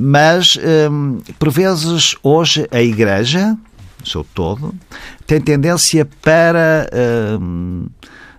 mas 0.00 0.58
um, 0.90 1.20
por 1.38 1.50
vezes 1.50 2.16
hoje 2.24 2.66
a 2.72 2.82
Igreja, 2.82 3.56
seu 4.04 4.24
todo, 4.24 4.74
tem 5.26 5.40
tendência 5.40 6.06
para. 6.22 6.88
Um, 7.40 7.86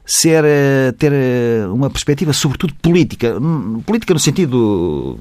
ser, 0.07 0.45
eh, 0.45 0.93
ter 0.97 1.11
eh, 1.11 1.67
uma 1.67 1.89
perspectiva, 1.89 2.31
sobretudo 2.31 2.73
política. 2.75 3.35
Política 3.85 4.13
no 4.13 4.19
sentido 4.19 5.19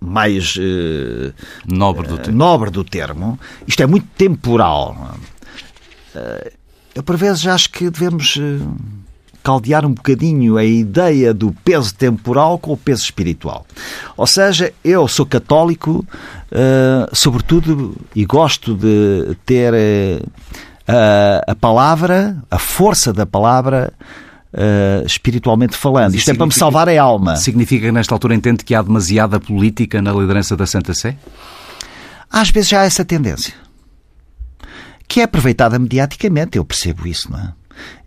mais 0.00 0.56
uh, 0.56 1.34
nobre, 1.66 2.06
do 2.06 2.16
termo. 2.16 2.38
nobre 2.38 2.70
do 2.70 2.84
termo. 2.84 3.38
Isto 3.66 3.82
é 3.82 3.86
muito 3.86 4.06
temporal. 4.16 5.16
Uh, 6.14 6.57
eu, 6.98 7.02
por 7.04 7.16
vezes, 7.16 7.46
acho 7.46 7.70
que 7.70 7.88
devemos 7.88 8.34
uh, 8.34 8.76
caldear 9.40 9.86
um 9.86 9.92
bocadinho 9.92 10.56
a 10.56 10.64
ideia 10.64 11.32
do 11.32 11.54
peso 11.64 11.94
temporal 11.94 12.58
com 12.58 12.72
o 12.72 12.76
peso 12.76 13.04
espiritual. 13.04 13.64
Ou 14.16 14.26
seja, 14.26 14.72
eu 14.82 15.06
sou 15.06 15.24
católico, 15.24 16.04
sobretudo, 17.12 17.94
e 18.16 18.24
gosto 18.24 18.74
de 18.74 19.36
ter 19.46 19.72
a, 20.88 21.52
a 21.52 21.54
palavra, 21.54 22.36
a 22.50 22.58
força 22.58 23.12
da 23.12 23.24
palavra, 23.24 23.92
Uh, 24.50 25.04
espiritualmente 25.04 25.76
falando. 25.76 26.14
Isto 26.14 26.30
é 26.30 26.34
para 26.34 26.46
me 26.46 26.54
salvar 26.54 26.88
a 26.88 27.02
alma. 27.02 27.36
Significa 27.36 27.84
que 27.84 27.92
nesta 27.92 28.14
altura 28.14 28.34
entende 28.34 28.64
que 28.64 28.74
há 28.74 28.80
demasiada 28.80 29.38
política 29.38 30.00
na 30.00 30.10
liderança 30.10 30.56
da 30.56 30.66
Santa 30.66 30.94
Sé? 30.94 31.18
Às 32.30 32.48
vezes 32.48 32.70
já 32.70 32.80
há 32.80 32.84
essa 32.84 33.04
tendência. 33.04 33.52
Que 35.08 35.20
é 35.20 35.24
aproveitada 35.24 35.78
mediaticamente, 35.78 36.58
eu 36.58 36.64
percebo 36.64 37.08
isso, 37.08 37.32
não 37.32 37.38
é? 37.38 37.52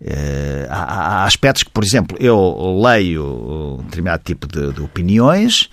Uh, 0.00 0.66
há, 0.68 0.82
há, 0.82 1.24
aspectos 1.24 1.62
que, 1.62 1.70
por 1.70 1.82
exemplo, 1.82 2.16
eu 2.20 2.80
leio 2.82 3.78
um 3.80 3.84
determinado 3.84 4.22
tipo 4.24 4.46
de, 4.46 4.72
de 4.72 4.80
opiniões 4.80 5.70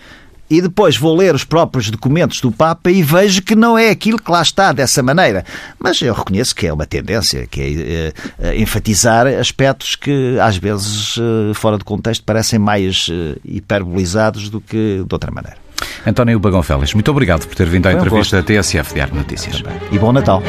e 0.49 0.61
depois 0.61 0.97
vou 0.97 1.15
ler 1.15 1.35
os 1.35 1.43
próprios 1.43 1.91
documentos 1.91 2.41
do 2.41 2.51
Papa 2.51 2.89
e 2.89 3.03
vejo 3.03 3.41
que 3.43 3.55
não 3.55 3.77
é 3.77 3.89
aquilo 3.89 4.17
que 4.17 4.31
lá 4.31 4.41
está 4.41 4.71
dessa 4.71 5.03
maneira. 5.03 5.45
Mas 5.77 6.01
eu 6.01 6.13
reconheço 6.13 6.55
que 6.55 6.65
é 6.65 6.73
uma 6.73 6.87
tendência, 6.87 7.45
que 7.45 7.61
é 7.61 8.47
uh, 8.47 8.53
enfatizar 8.55 9.27
aspectos 9.27 9.95
que 9.95 10.37
às 10.39 10.57
vezes, 10.57 11.17
uh, 11.17 11.53
fora 11.53 11.77
de 11.77 11.83
contexto, 11.83 12.23
parecem 12.23 12.57
mais 12.57 13.07
hiperbolizados 13.45 14.49
do 14.49 14.59
que 14.59 15.03
de 15.05 15.13
outra 15.13 15.31
maneira. 15.31 15.57
António 16.05 16.39
Bagão 16.39 16.63
Félix, 16.63 16.93
muito 16.93 17.09
obrigado 17.11 17.45
por 17.45 17.55
ter 17.55 17.67
vindo 17.67 17.87
à 17.87 17.93
entrevista 17.93 18.37
da 18.37 18.43
TSF 18.43 18.93
Diário 18.93 19.15
Notícias. 19.15 19.61
E 19.91 19.99
bom 19.99 20.11
Natal. 20.11 20.41